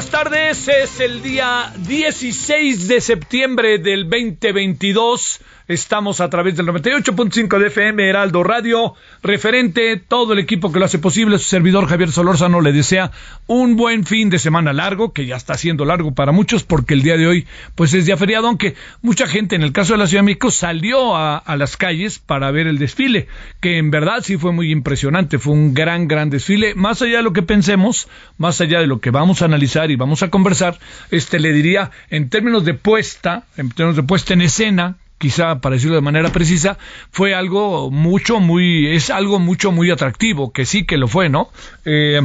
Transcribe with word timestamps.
Buenas 0.00 0.12
tardes, 0.24 0.68
es 0.68 0.98
el 1.00 1.20
día 1.20 1.74
16 1.76 2.88
de 2.88 3.02
septiembre 3.02 3.76
del 3.76 4.08
2022. 4.08 5.40
Estamos 5.70 6.20
a 6.20 6.28
través 6.28 6.56
del 6.56 6.66
98.5 6.66 7.60
de 7.60 7.68
FM 7.68 8.08
Heraldo 8.08 8.42
Radio. 8.42 8.94
Referente, 9.22 9.98
todo 9.98 10.32
el 10.32 10.40
equipo 10.40 10.72
que 10.72 10.80
lo 10.80 10.84
hace 10.84 10.98
posible, 10.98 11.38
su 11.38 11.44
servidor 11.44 11.86
Javier 11.86 12.10
Solórzano 12.10 12.60
le 12.60 12.72
desea 12.72 13.12
un 13.46 13.76
buen 13.76 14.04
fin 14.04 14.30
de 14.30 14.40
semana 14.40 14.72
largo, 14.72 15.12
que 15.12 15.26
ya 15.26 15.36
está 15.36 15.54
siendo 15.54 15.84
largo 15.84 16.12
para 16.12 16.32
muchos 16.32 16.64
porque 16.64 16.94
el 16.94 17.02
día 17.02 17.16
de 17.16 17.28
hoy 17.28 17.46
pues 17.76 17.94
es 17.94 18.04
día 18.04 18.16
feriado, 18.16 18.48
aunque 18.48 18.74
mucha 19.00 19.28
gente 19.28 19.54
en 19.54 19.62
el 19.62 19.70
caso 19.70 19.92
de 19.92 20.00
la 20.00 20.08
Ciudad 20.08 20.24
de 20.24 20.26
México 20.26 20.50
salió 20.50 21.14
a, 21.14 21.38
a 21.38 21.56
las 21.56 21.76
calles 21.76 22.18
para 22.18 22.50
ver 22.50 22.66
el 22.66 22.78
desfile, 22.78 23.28
que 23.60 23.78
en 23.78 23.92
verdad 23.92 24.22
sí 24.24 24.36
fue 24.36 24.50
muy 24.50 24.72
impresionante, 24.72 25.38
fue 25.38 25.52
un 25.52 25.72
gran, 25.72 26.08
gran 26.08 26.30
desfile, 26.30 26.74
más 26.74 27.00
allá 27.00 27.18
de 27.18 27.22
lo 27.22 27.32
que 27.32 27.42
pensemos, 27.42 28.08
más 28.38 28.60
allá 28.60 28.80
de 28.80 28.88
lo 28.88 28.98
que 28.98 29.10
vamos 29.10 29.40
a 29.40 29.44
analizar 29.44 29.92
y 29.92 29.94
vamos 29.94 30.24
a 30.24 30.30
conversar, 30.30 30.80
este 31.12 31.38
le 31.38 31.52
diría 31.52 31.92
en 32.08 32.28
términos 32.28 32.64
de 32.64 32.74
puesta, 32.74 33.44
en 33.56 33.70
términos 33.70 33.94
de 33.94 34.02
puesta 34.02 34.34
en 34.34 34.42
escena, 34.42 34.96
quizá 35.20 35.60
para 35.60 35.74
decirlo 35.74 35.96
de 35.96 36.00
manera 36.00 36.32
precisa, 36.32 36.78
fue 37.10 37.34
algo 37.34 37.90
mucho, 37.90 38.40
muy, 38.40 38.86
es 38.86 39.10
algo 39.10 39.38
mucho, 39.38 39.70
muy 39.70 39.90
atractivo, 39.90 40.50
que 40.50 40.64
sí 40.64 40.84
que 40.84 40.96
lo 40.96 41.08
fue, 41.08 41.28
¿no? 41.28 41.50
Eh, 41.84 42.22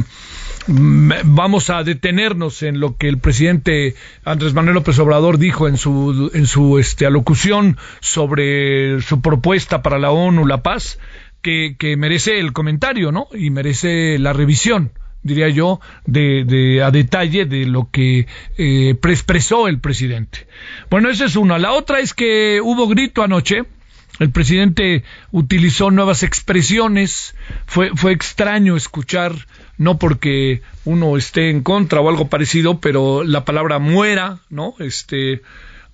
mm, 0.66 1.12
vamos 1.24 1.68
a 1.68 1.84
detenernos 1.84 2.62
en 2.62 2.80
lo 2.80 2.96
que 2.96 3.08
el 3.08 3.18
presidente 3.18 3.94
Andrés 4.24 4.54
Manuel 4.54 4.76
López 4.76 4.98
Obrador 4.98 5.36
dijo 5.36 5.68
en 5.68 5.76
su, 5.76 6.30
en 6.32 6.46
su 6.46 6.78
este, 6.78 7.04
alocución 7.04 7.76
sobre 8.00 9.02
su 9.02 9.20
propuesta 9.20 9.82
para 9.82 9.98
la 9.98 10.10
ONU, 10.10 10.46
la 10.46 10.62
paz, 10.62 10.98
que, 11.42 11.76
que 11.78 11.98
merece 11.98 12.40
el 12.40 12.54
comentario, 12.54 13.12
¿no? 13.12 13.28
Y 13.34 13.50
merece 13.50 14.18
la 14.18 14.32
revisión 14.32 14.92
diría 15.26 15.48
yo, 15.48 15.80
de, 16.06 16.44
de, 16.44 16.82
a 16.82 16.90
detalle 16.90 17.44
de 17.44 17.66
lo 17.66 17.90
que 17.90 18.26
eh, 18.56 18.96
expresó 19.02 19.68
el 19.68 19.80
presidente. 19.80 20.46
Bueno, 20.90 21.10
esa 21.10 21.26
es 21.26 21.36
una. 21.36 21.58
La 21.58 21.72
otra 21.72 22.00
es 22.00 22.14
que 22.14 22.60
hubo 22.62 22.88
grito 22.88 23.22
anoche. 23.22 23.64
El 24.18 24.30
presidente 24.30 25.04
utilizó 25.30 25.90
nuevas 25.90 26.22
expresiones. 26.22 27.34
Fue, 27.66 27.90
fue 27.94 28.12
extraño 28.12 28.76
escuchar, 28.76 29.34
no 29.76 29.98
porque 29.98 30.62
uno 30.84 31.16
esté 31.18 31.50
en 31.50 31.62
contra 31.62 32.00
o 32.00 32.08
algo 32.08 32.28
parecido, 32.28 32.80
pero 32.80 33.24
la 33.24 33.44
palabra 33.44 33.78
muera, 33.78 34.38
¿no? 34.48 34.74
Este, 34.78 35.42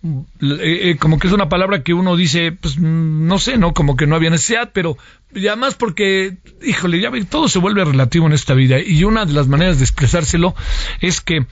eh, 0.05 0.91
eh, 0.91 0.97
como 0.99 1.19
que 1.19 1.29
es 1.29 1.33
una 1.33 1.49
palabra 1.49 1.85
que 1.85 1.95
uno 1.95 2.17
dice, 2.17 2.51
pues 2.51 2.77
no 2.79 3.39
sé, 3.39 3.57
¿no? 3.57 3.73
Como 3.73 3.97
que 3.97 4.09
no 4.09 4.17
había 4.17 4.31
necesidad, 4.31 4.71
pero 4.73 4.97
y 5.35 5.47
además 5.47 5.75
porque, 5.75 6.37
híjole, 6.63 7.01
ya 7.01 7.11
ve, 7.11 7.25
todo 7.25 7.49
se 7.49 7.59
vuelve 7.59 7.85
relativo 7.85 8.27
en 8.27 8.33
esta 8.33 8.55
vida 8.55 8.79
y 8.81 9.05
una 9.05 9.25
de 9.25 9.33
las 9.33 9.49
maneras 9.49 9.79
de 9.79 9.85
expresárselo 9.85 10.55
es 11.01 11.21
que 11.21 11.47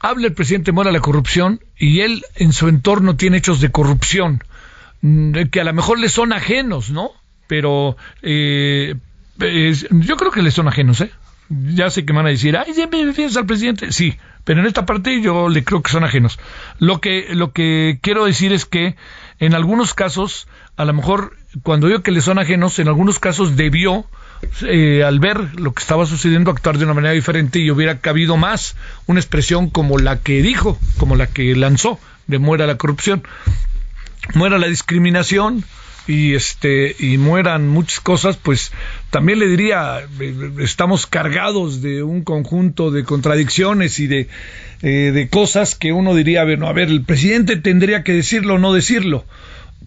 habla 0.00 0.26
el 0.26 0.34
presidente 0.34 0.72
muera 0.72 0.92
la 0.92 1.00
corrupción 1.00 1.60
y 1.78 2.00
él 2.00 2.24
en 2.34 2.52
su 2.52 2.68
entorno 2.68 3.16
tiene 3.16 3.38
hechos 3.38 3.60
de 3.60 3.70
corrupción 3.70 4.42
mm, 5.00 5.44
que 5.50 5.60
a 5.60 5.64
lo 5.64 5.72
mejor 5.72 5.98
le 5.98 6.08
son 6.08 6.32
ajenos, 6.32 6.90
¿no? 6.90 7.10
Pero 7.46 7.96
eh, 8.22 8.94
yo 9.38 10.16
creo 10.16 10.30
que 10.30 10.42
le 10.42 10.50
son 10.50 10.68
ajenos, 10.68 11.00
¿eh? 11.00 11.10
Ya 11.48 11.90
sé 11.90 12.04
que 12.04 12.12
me 12.12 12.18
van 12.18 12.26
a 12.26 12.30
decir, 12.30 12.56
ay, 12.56 12.72
siempre 12.72 13.04
defiendes 13.04 13.36
al 13.36 13.46
presidente. 13.46 13.92
Sí, 13.92 14.16
pero 14.44 14.60
en 14.60 14.66
esta 14.66 14.86
parte 14.86 15.20
yo 15.20 15.48
le 15.48 15.64
creo 15.64 15.82
que 15.82 15.90
son 15.90 16.04
ajenos. 16.04 16.38
Lo 16.78 17.00
que, 17.00 17.28
lo 17.34 17.52
que 17.52 17.98
quiero 18.00 18.24
decir 18.24 18.52
es 18.52 18.64
que 18.64 18.96
en 19.42 19.54
algunos 19.54 19.92
casos, 19.92 20.46
a 20.76 20.84
lo 20.84 20.92
mejor 20.92 21.36
cuando 21.64 21.88
digo 21.88 22.00
que 22.02 22.12
le 22.12 22.20
son 22.20 22.38
ajenos, 22.38 22.78
en 22.78 22.86
algunos 22.86 23.18
casos 23.18 23.56
debió, 23.56 24.06
eh, 24.62 25.02
al 25.02 25.18
ver 25.18 25.58
lo 25.58 25.72
que 25.72 25.82
estaba 25.82 26.06
sucediendo, 26.06 26.52
actuar 26.52 26.78
de 26.78 26.84
una 26.84 26.94
manera 26.94 27.12
diferente 27.12 27.58
y 27.58 27.68
hubiera 27.68 27.98
cabido 27.98 28.36
más 28.36 28.76
una 29.06 29.18
expresión 29.18 29.68
como 29.68 29.98
la 29.98 30.20
que 30.20 30.42
dijo, 30.42 30.78
como 30.96 31.16
la 31.16 31.26
que 31.26 31.56
lanzó, 31.56 31.98
de 32.28 32.38
muera 32.38 32.68
la 32.68 32.78
corrupción, 32.78 33.24
muera 34.32 34.58
la 34.58 34.68
discriminación, 34.68 35.64
y 36.06 36.34
este 36.34 36.94
y 36.98 37.18
mueran 37.18 37.68
muchas 37.68 38.00
cosas, 38.00 38.36
pues 38.36 38.72
también 39.10 39.38
le 39.38 39.46
diría 39.46 40.00
estamos 40.58 41.06
cargados 41.06 41.80
de 41.80 42.02
un 42.02 42.22
conjunto 42.22 42.90
de 42.90 43.04
contradicciones 43.04 44.00
y 44.00 44.08
de, 44.08 44.28
eh, 44.82 45.12
de 45.12 45.28
cosas 45.28 45.74
que 45.74 45.92
uno 45.92 46.14
diría, 46.14 46.44
bueno, 46.44 46.66
a 46.66 46.72
ver, 46.72 46.88
el 46.88 47.02
presidente 47.02 47.56
tendría 47.56 48.02
que 48.02 48.12
decirlo 48.12 48.54
o 48.54 48.58
no 48.58 48.72
decirlo. 48.72 49.24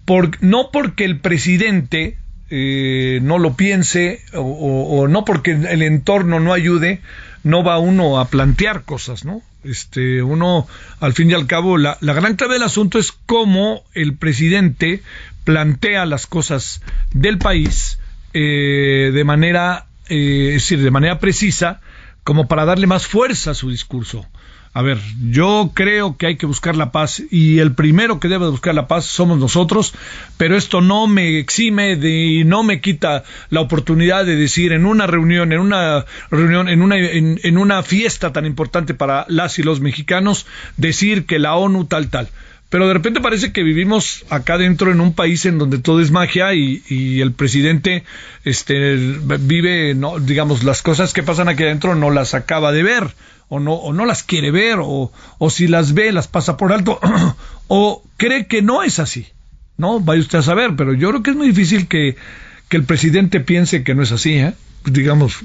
Por, 0.05 0.41
no 0.43 0.69
porque 0.71 1.05
el 1.05 1.19
presidente 1.19 2.17
eh, 2.49 3.19
no 3.23 3.39
lo 3.39 3.55
piense 3.55 4.21
o, 4.33 4.41
o, 4.41 4.99
o 5.01 5.07
no 5.07 5.25
porque 5.25 5.51
el 5.51 5.81
entorno 5.81 6.39
no 6.39 6.53
ayude, 6.53 7.01
no 7.43 7.63
va 7.63 7.79
uno 7.79 8.19
a 8.19 8.29
plantear 8.29 8.83
cosas, 8.83 9.25
¿no? 9.25 9.41
Este, 9.63 10.21
uno, 10.21 10.67
al 10.99 11.13
fin 11.13 11.31
y 11.31 11.33
al 11.33 11.47
cabo, 11.47 11.77
la, 11.77 11.97
la 12.01 12.13
gran 12.13 12.35
clave 12.35 12.53
del 12.53 12.63
asunto 12.63 12.99
es 12.99 13.11
cómo 13.11 13.83
el 13.93 14.15
presidente 14.15 15.01
plantea 15.43 16.05
las 16.05 16.27
cosas 16.27 16.81
del 17.13 17.37
país 17.37 17.99
eh, 18.33 19.11
de 19.13 19.23
manera, 19.23 19.85
eh, 20.09 20.49
es 20.49 20.63
decir, 20.63 20.81
de 20.81 20.91
manera 20.91 21.19
precisa, 21.19 21.81
como 22.23 22.47
para 22.47 22.65
darle 22.65 22.87
más 22.87 23.07
fuerza 23.07 23.51
a 23.51 23.53
su 23.55 23.69
discurso. 23.69 24.25
A 24.77 24.81
ver, 24.81 24.99
yo 25.31 25.71
creo 25.73 26.17
que 26.17 26.27
hay 26.27 26.35
que 26.35 26.45
buscar 26.45 26.75
la 26.75 26.91
paz 26.91 27.23
y 27.31 27.59
el 27.59 27.73
primero 27.75 28.19
que 28.19 28.27
debe 28.27 28.49
buscar 28.49 28.75
la 28.75 28.89
paz 28.89 29.05
somos 29.05 29.39
nosotros, 29.39 29.93
pero 30.35 30.57
esto 30.57 30.81
no 30.81 31.07
me 31.07 31.39
exime 31.39 31.95
de 31.95 32.43
no 32.45 32.61
me 32.61 32.81
quita 32.81 33.23
la 33.49 33.61
oportunidad 33.61 34.25
de 34.25 34.35
decir 34.35 34.73
en 34.73 34.85
una 34.85 35.07
reunión, 35.07 35.53
en 35.53 35.61
una 35.61 36.03
reunión, 36.29 36.67
en 36.67 36.81
una 36.81 36.97
en, 36.97 37.39
en 37.41 37.57
una 37.57 37.83
fiesta 37.83 38.33
tan 38.33 38.45
importante 38.45 38.93
para 38.93 39.25
las 39.29 39.59
y 39.59 39.63
los 39.63 39.79
mexicanos, 39.79 40.45
decir 40.75 41.25
que 41.25 41.39
la 41.39 41.55
ONU 41.55 41.85
tal 41.85 42.09
tal 42.09 42.27
pero 42.75 42.89
de 42.89 42.93
repente 42.93 43.21
parece 43.21 43.53
que 43.53 43.63
vivimos 43.63 44.25
acá 44.29 44.57
dentro 44.57 44.91
en 44.91 44.99
un 44.99 45.13
país 45.13 45.45
en 45.45 45.57
donde 45.57 45.77
todo 45.77 46.01
es 46.01 46.11
magia 46.11 46.53
y, 46.53 47.21
el 47.21 47.31
presidente 47.31 48.03
este, 48.43 48.97
vive, 48.97 49.95
no, 49.95 50.19
digamos, 50.19 50.65
las 50.65 50.81
cosas 50.81 51.13
que 51.13 51.23
pasan 51.23 51.47
aquí 51.47 51.63
adentro 51.63 51.95
no 51.95 52.11
las 52.11 52.33
acaba 52.33 52.73
de 52.73 52.83
ver 52.83 53.15
o 53.47 53.61
no, 53.61 53.75
o 53.75 53.93
no 53.93 54.05
las 54.05 54.23
quiere 54.23 54.51
ver 54.51 54.79
o, 54.81 55.09
si 55.49 55.67
las 55.67 55.93
ve 55.93 56.11
las 56.11 56.27
pasa 56.27 56.57
por 56.57 56.73
alto 56.73 56.99
o 57.69 58.03
cree 58.17 58.45
que 58.47 58.61
no 58.61 58.83
es 58.83 58.99
así. 58.99 59.25
No, 59.77 60.01
vaya 60.01 60.19
usted 60.19 60.39
a 60.39 60.43
saber, 60.43 60.75
pero 60.75 60.93
yo 60.93 61.11
creo 61.11 61.23
que 61.23 61.29
es 61.29 61.37
muy 61.37 61.47
difícil 61.47 61.87
que, 61.87 62.17
el 62.71 62.83
presidente 62.83 63.39
piense 63.39 63.85
que 63.85 63.95
no 63.95 64.03
es 64.03 64.11
así, 64.11 64.33
¿eh? 64.33 64.53
digamos, 64.83 65.37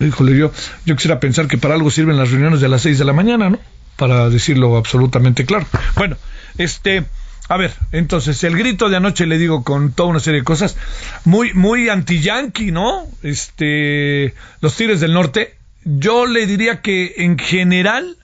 híjole, 0.00 0.36
yo, 0.36 0.50
yo 0.84 0.96
quisiera 0.96 1.20
pensar 1.20 1.46
que 1.46 1.58
para 1.58 1.74
algo 1.74 1.92
sirven 1.92 2.16
las 2.16 2.32
reuniones 2.32 2.60
de 2.60 2.68
las 2.68 2.82
seis 2.82 2.98
de 2.98 3.04
la 3.04 3.12
mañana, 3.12 3.50
¿no? 3.50 3.60
Para 3.96 4.30
decirlo 4.30 4.76
absolutamente 4.76 5.44
claro. 5.44 5.66
Bueno, 5.96 6.16
este, 6.58 7.04
a 7.48 7.56
ver, 7.56 7.72
entonces, 7.92 8.42
el 8.44 8.56
grito 8.56 8.88
de 8.88 8.96
anoche 8.96 9.26
le 9.26 9.38
digo 9.38 9.64
con 9.64 9.92
toda 9.92 10.08
una 10.08 10.20
serie 10.20 10.40
de 10.40 10.44
cosas, 10.44 10.76
muy, 11.24 11.52
muy 11.52 11.88
anti-yankee, 11.88 12.72
¿no? 12.72 13.06
Este, 13.22 14.34
los 14.60 14.76
Tigres 14.76 15.00
del 15.00 15.12
Norte, 15.12 15.56
yo 15.84 16.26
le 16.26 16.46
diría 16.46 16.80
que 16.80 17.14
en 17.18 17.38
general, 17.38 18.16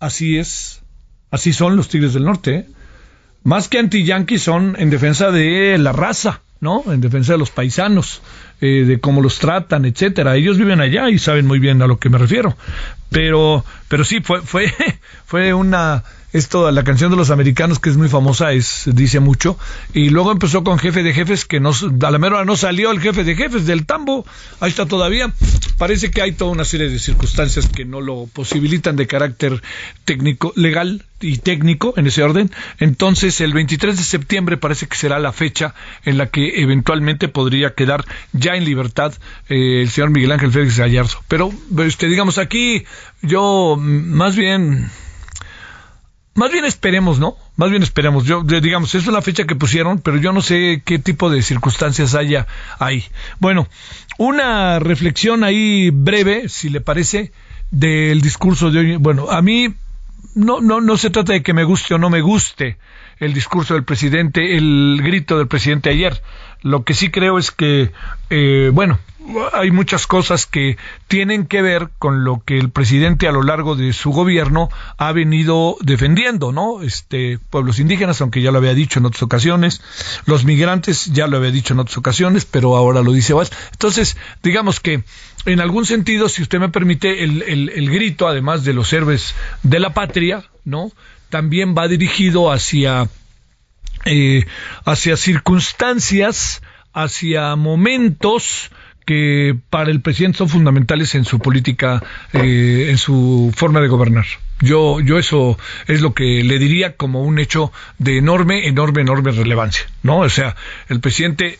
así 0.00 0.38
es, 0.38 0.82
así 1.30 1.52
son 1.52 1.76
los 1.76 1.88
Tigres 1.88 2.14
del 2.14 2.24
Norte, 2.24 2.54
¿eh? 2.54 2.66
Más 3.42 3.68
que 3.68 3.78
anti-yankee 3.78 4.38
son 4.38 4.74
en 4.78 4.88
defensa 4.88 5.30
de 5.30 5.76
la 5.76 5.92
raza, 5.92 6.40
¿no? 6.60 6.82
En 6.90 7.02
defensa 7.02 7.32
de 7.32 7.38
los 7.38 7.50
paisanos. 7.50 8.22
Eh, 8.60 8.84
de 8.86 9.00
cómo 9.00 9.20
los 9.20 9.40
tratan, 9.40 9.84
etcétera. 9.84 10.36
Ellos 10.36 10.56
viven 10.56 10.80
allá 10.80 11.10
y 11.10 11.18
saben 11.18 11.46
muy 11.46 11.58
bien 11.58 11.82
a 11.82 11.86
lo 11.86 11.98
que 11.98 12.08
me 12.08 12.18
refiero. 12.18 12.56
Pero, 13.10 13.64
pero 13.88 14.04
sí, 14.04 14.20
fue, 14.20 14.40
fue, 14.42 14.72
fue 15.26 15.52
una, 15.52 16.04
esto, 16.34 16.68
la 16.72 16.82
canción 16.82 17.12
de 17.12 17.16
los 17.16 17.30
americanos, 17.30 17.78
que 17.78 17.90
es 17.90 17.96
muy 17.96 18.08
famosa, 18.08 18.50
es, 18.52 18.90
dice 18.92 19.20
mucho. 19.20 19.56
Y 19.92 20.10
luego 20.10 20.32
empezó 20.32 20.64
con 20.64 20.80
Jefe 20.80 21.04
de 21.04 21.14
Jefes, 21.14 21.44
que 21.44 21.60
no, 21.60 21.70
a 21.70 22.10
la 22.10 22.18
mera 22.18 22.44
no 22.44 22.56
salió 22.56 22.90
el 22.90 23.00
Jefe 23.00 23.22
de 23.22 23.36
Jefes 23.36 23.66
del 23.66 23.86
tambo. 23.86 24.26
Ahí 24.58 24.68
está 24.68 24.84
todavía. 24.84 25.32
Parece 25.78 26.10
que 26.10 26.22
hay 26.22 26.32
toda 26.32 26.50
una 26.50 26.64
serie 26.64 26.88
de 26.88 26.98
circunstancias 26.98 27.68
que 27.68 27.84
no 27.84 28.00
lo 28.00 28.26
posibilitan 28.32 28.96
de 28.96 29.06
carácter 29.06 29.62
técnico, 30.04 30.52
legal 30.56 31.04
y 31.20 31.38
técnico 31.38 31.94
en 31.96 32.08
ese 32.08 32.24
orden. 32.24 32.50
Entonces, 32.80 33.40
el 33.40 33.52
23 33.52 33.96
de 33.96 34.02
septiembre 34.02 34.56
parece 34.56 34.88
que 34.88 34.96
será 34.96 35.20
la 35.20 35.32
fecha 35.32 35.76
en 36.04 36.18
la 36.18 36.26
que 36.26 36.60
eventualmente 36.62 37.28
podría 37.28 37.74
quedar 37.74 38.04
ya 38.32 38.56
en 38.56 38.64
libertad 38.64 39.14
eh, 39.48 39.82
el 39.82 39.88
señor 39.88 40.10
Miguel 40.10 40.32
Ángel 40.32 40.50
Félix 40.50 40.78
Gallardo. 40.78 41.22
Pero, 41.28 41.52
este, 41.78 42.08
digamos, 42.08 42.38
aquí 42.38 42.84
yo 43.22 43.76
más 43.78 44.34
bien 44.34 44.90
más 46.34 46.50
bien 46.50 46.64
esperemos, 46.64 47.18
¿no? 47.18 47.36
Más 47.56 47.70
bien 47.70 47.82
esperemos. 47.82 48.24
Yo, 48.24 48.42
digamos, 48.42 48.94
es 48.94 49.06
una 49.06 49.22
fecha 49.22 49.44
que 49.44 49.54
pusieron, 49.54 50.00
pero 50.00 50.16
yo 50.16 50.32
no 50.32 50.42
sé 50.42 50.82
qué 50.84 50.98
tipo 50.98 51.30
de 51.30 51.42
circunstancias 51.42 52.14
haya 52.14 52.46
ahí. 52.78 53.04
Bueno, 53.38 53.68
una 54.18 54.80
reflexión 54.80 55.44
ahí 55.44 55.90
breve, 55.90 56.48
si 56.48 56.70
le 56.70 56.80
parece, 56.80 57.32
del 57.70 58.20
discurso 58.20 58.70
de 58.70 58.78
hoy. 58.80 58.96
Bueno, 58.96 59.30
a 59.30 59.42
mí 59.42 59.74
no, 60.34 60.60
no, 60.60 60.80
no 60.80 60.96
se 60.96 61.10
trata 61.10 61.32
de 61.32 61.42
que 61.42 61.54
me 61.54 61.64
guste 61.64 61.94
o 61.94 61.98
no 61.98 62.10
me 62.10 62.20
guste 62.20 62.78
el 63.18 63.34
discurso 63.34 63.74
del 63.74 63.84
presidente, 63.84 64.56
el 64.56 65.00
grito 65.02 65.38
del 65.38 65.48
presidente 65.48 65.90
ayer. 65.90 66.22
Lo 66.62 66.84
que 66.84 66.94
sí 66.94 67.10
creo 67.10 67.38
es 67.38 67.50
que, 67.50 67.92
eh, 68.30 68.70
bueno, 68.72 68.98
hay 69.52 69.70
muchas 69.70 70.06
cosas 70.06 70.46
que 70.46 70.76
tienen 71.08 71.46
que 71.46 71.62
ver 71.62 71.88
con 71.98 72.24
lo 72.24 72.42
que 72.44 72.58
el 72.58 72.70
presidente 72.70 73.26
a 73.26 73.32
lo 73.32 73.42
largo 73.42 73.74
de 73.74 73.92
su 73.92 74.10
gobierno 74.10 74.68
ha 74.98 75.12
venido 75.12 75.76
defendiendo, 75.80 76.52
¿no? 76.52 76.82
Este, 76.82 77.38
pueblos 77.50 77.78
indígenas, 77.78 78.20
aunque 78.20 78.42
ya 78.42 78.50
lo 78.50 78.58
había 78.58 78.74
dicho 78.74 78.98
en 78.98 79.06
otras 79.06 79.22
ocasiones, 79.22 79.82
los 80.26 80.44
migrantes, 80.44 81.06
ya 81.06 81.26
lo 81.26 81.38
había 81.38 81.50
dicho 81.50 81.74
en 81.74 81.80
otras 81.80 81.96
ocasiones, 81.96 82.44
pero 82.44 82.76
ahora 82.76 83.02
lo 83.02 83.12
dice 83.12 83.34
más. 83.34 83.50
Entonces, 83.72 84.16
digamos 84.42 84.80
que, 84.80 85.04
en 85.46 85.60
algún 85.60 85.86
sentido, 85.86 86.28
si 86.28 86.42
usted 86.42 86.58
me 86.58 86.68
permite, 86.68 87.24
el, 87.24 87.42
el, 87.42 87.68
el 87.70 87.90
grito, 87.90 88.28
además 88.28 88.64
de 88.64 88.74
los 88.74 88.92
héroes 88.92 89.34
de 89.62 89.80
la 89.80 89.94
patria, 89.94 90.44
¿no? 90.64 90.92
También 91.34 91.74
va 91.74 91.88
dirigido 91.88 92.52
hacia, 92.52 93.08
eh, 94.04 94.44
hacia 94.84 95.16
circunstancias, 95.16 96.62
hacia 96.92 97.56
momentos, 97.56 98.70
que 99.04 99.58
para 99.68 99.90
el 99.90 100.00
presidente 100.00 100.38
son 100.38 100.48
fundamentales 100.48 101.16
en 101.16 101.24
su 101.24 101.40
política, 101.40 102.00
eh, 102.32 102.86
en 102.88 102.98
su 102.98 103.52
forma 103.52 103.80
de 103.80 103.88
gobernar. 103.88 104.26
Yo, 104.60 105.00
yo 105.00 105.18
eso 105.18 105.58
es 105.88 106.02
lo 106.02 106.14
que 106.14 106.44
le 106.44 106.60
diría 106.60 106.96
como 106.96 107.22
un 107.22 107.40
hecho 107.40 107.72
de 107.98 108.18
enorme, 108.18 108.68
enorme, 108.68 109.02
enorme 109.02 109.32
relevancia, 109.32 109.86
¿no? 110.04 110.20
O 110.20 110.28
sea, 110.28 110.54
el 110.88 111.00
presidente 111.00 111.58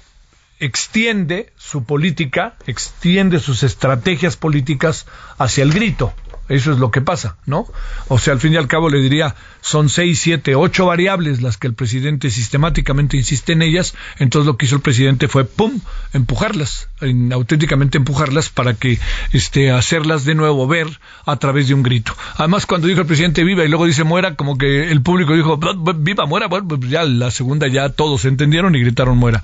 extiende 0.60 1.52
su 1.56 1.82
política, 1.82 2.54
extiende 2.68 3.40
sus 3.40 3.64
estrategias 3.64 4.36
políticas 4.36 5.08
hacia 5.36 5.64
el 5.64 5.72
grito, 5.72 6.14
eso 6.48 6.72
es 6.72 6.78
lo 6.78 6.90
que 6.90 7.00
pasa, 7.00 7.36
¿no? 7.46 7.66
O 8.08 8.18
sea, 8.18 8.34
al 8.34 8.40
fin 8.40 8.52
y 8.52 8.56
al 8.56 8.68
cabo 8.68 8.90
le 8.90 8.98
diría, 8.98 9.34
son 9.60 9.88
seis, 9.88 10.20
siete, 10.20 10.54
ocho 10.54 10.86
variables 10.86 11.40
las 11.40 11.56
que 11.56 11.66
el 11.66 11.74
presidente 11.74 12.30
sistemáticamente 12.30 13.16
insiste 13.16 13.52
en 13.52 13.62
ellas, 13.62 13.94
entonces 14.18 14.46
lo 14.46 14.56
que 14.56 14.66
hizo 14.66 14.76
el 14.76 14.82
presidente 14.82 15.26
fue, 15.28 15.44
¡pum!, 15.44 15.80
empujarlas, 16.12 16.88
auténticamente 17.32 17.96
empujarlas 17.96 18.50
para 18.50 18.74
que, 18.74 18.98
este, 19.32 19.70
hacerlas 19.70 20.24
de 20.24 20.34
nuevo 20.34 20.66
ver 20.66 20.86
a 21.24 21.36
través 21.36 21.68
de 21.68 21.74
un 21.74 21.82
grito. 21.82 22.14
Además, 22.36 22.66
cuando 22.66 22.88
dijo 22.88 23.00
el 23.00 23.06
presidente 23.06 23.42
viva 23.42 23.64
y 23.64 23.68
luego 23.68 23.86
dice 23.86 24.04
muera, 24.04 24.34
como 24.34 24.58
que 24.58 24.90
el 24.90 25.00
público 25.00 25.34
dijo, 25.34 25.58
viva, 25.96 26.26
muera, 26.26 26.46
bueno, 26.48 26.68
pues 26.68 26.90
ya 26.90 27.04
la 27.04 27.30
segunda 27.30 27.66
ya 27.68 27.88
todos 27.88 28.24
entendieron 28.26 28.74
y 28.74 28.80
gritaron 28.80 29.16
muera. 29.16 29.42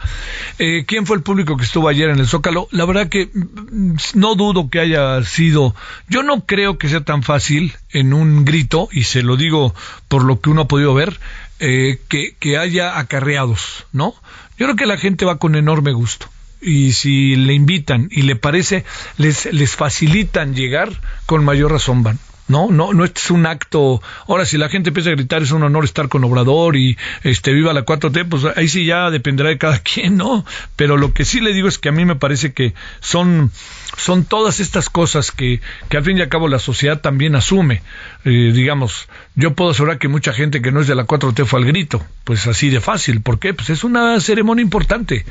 Eh, 0.58 0.85
¿Quién 0.87 1.06
fue 1.06 1.17
el 1.17 1.23
público 1.23 1.56
que 1.56 1.64
estuvo 1.64 1.88
ayer 1.88 2.11
en 2.11 2.19
el 2.19 2.26
Zócalo? 2.26 2.69
La 2.73 2.85
verdad 2.85 3.08
que 3.08 3.31
mm, 3.32 3.94
no 4.14 4.35
dudo 4.35 4.69
que 4.69 4.81
haya 4.81 5.23
sido, 5.25 5.75
yo 6.08 6.23
no 6.23 6.44
creo 6.44 6.76
que 6.76 6.89
sea 6.90 7.00
tan 7.00 7.22
fácil 7.22 7.75
en 7.90 8.12
un 8.12 8.44
grito, 8.44 8.88
y 8.92 9.04
se 9.04 9.22
lo 9.22 9.37
digo 9.37 9.75
por 10.08 10.25
lo 10.25 10.40
que 10.40 10.50
uno 10.50 10.62
ha 10.62 10.69
podido 10.69 10.94
ver, 10.94 11.19
eh, 11.58 11.98
que, 12.08 12.34
que 12.38 12.58
haya 12.58 12.98
acarreados, 12.98 13.87
¿no? 13.92 14.14
Yo 14.58 14.66
creo 14.66 14.76
que 14.76 14.87
la 14.87 14.98
gente 14.98 15.25
va 15.25 15.38
con 15.38 15.56
enorme 15.56 15.92
gusto 15.92 16.28
y 16.60 16.92
si 16.92 17.37
le 17.37 17.54
invitan 17.54 18.08
y 18.10 18.22
le 18.22 18.37
parece, 18.37 18.84
les, 19.16 19.52
les 19.52 19.76
facilitan 19.76 20.54
llegar, 20.54 21.00
con 21.26 21.44
mayor 21.44 21.72
razón 21.72 22.02
van. 22.02 22.19
No, 22.50 22.69
no, 22.69 22.93
no 22.93 23.05
es 23.05 23.31
un 23.31 23.47
acto. 23.47 24.02
Ahora, 24.26 24.44
si 24.44 24.58
la 24.58 24.69
gente 24.69 24.91
empieza 24.91 25.11
a 25.11 25.12
gritar, 25.12 25.41
es 25.41 25.52
un 25.52 25.62
honor 25.62 25.85
estar 25.85 26.08
con 26.08 26.25
Obrador 26.25 26.75
y 26.75 26.99
este 27.23 27.52
viva 27.52 27.73
la 27.73 27.85
4T, 27.85 28.29
pues 28.29 28.44
ahí 28.56 28.67
sí 28.67 28.85
ya 28.85 29.11
dependerá 29.11 29.50
de 29.50 29.58
cada 29.58 29.79
quien, 29.82 30.17
¿no? 30.17 30.44
Pero 30.75 30.97
lo 30.97 31.14
que 31.14 31.25
sí 31.25 31.41
le 31.41 31.52
digo 31.52 31.69
es 31.69 31.79
que 31.79 31.91
a 31.91 31.93
mí 31.93 32.05
me 32.05 32.17
parece 32.17 32.52
que 32.52 32.75
son, 32.99 33.52
son 33.97 34.25
todas 34.25 34.58
estas 34.58 34.91
cosas 34.91 35.31
que, 35.31 35.61
que 35.88 35.97
al 35.97 36.02
fin 36.02 36.19
y 36.19 36.23
al 36.23 36.29
cabo 36.29 36.49
la 36.49 36.58
sociedad 36.58 37.00
también 37.00 37.37
asume. 37.37 37.82
Eh, 38.24 38.53
digamos, 38.55 39.08
yo 39.34 39.55
puedo 39.55 39.70
asegurar 39.70 39.98
que 39.98 40.08
mucha 40.08 40.34
gente 40.34 40.60
que 40.60 40.72
no 40.72 40.81
es 40.81 40.86
de 40.86 40.94
la 40.94 41.06
4T 41.06 41.46
fue 41.46 41.60
al 41.60 41.65
grito, 41.65 42.05
pues 42.24 42.46
así 42.46 42.69
de 42.69 42.81
fácil. 42.81 43.22
¿Por 43.22 43.39
qué? 43.39 43.55
Pues 43.55 43.70
es 43.70 43.82
una 43.82 44.20
ceremonia 44.20 44.62
importante. 44.62 45.24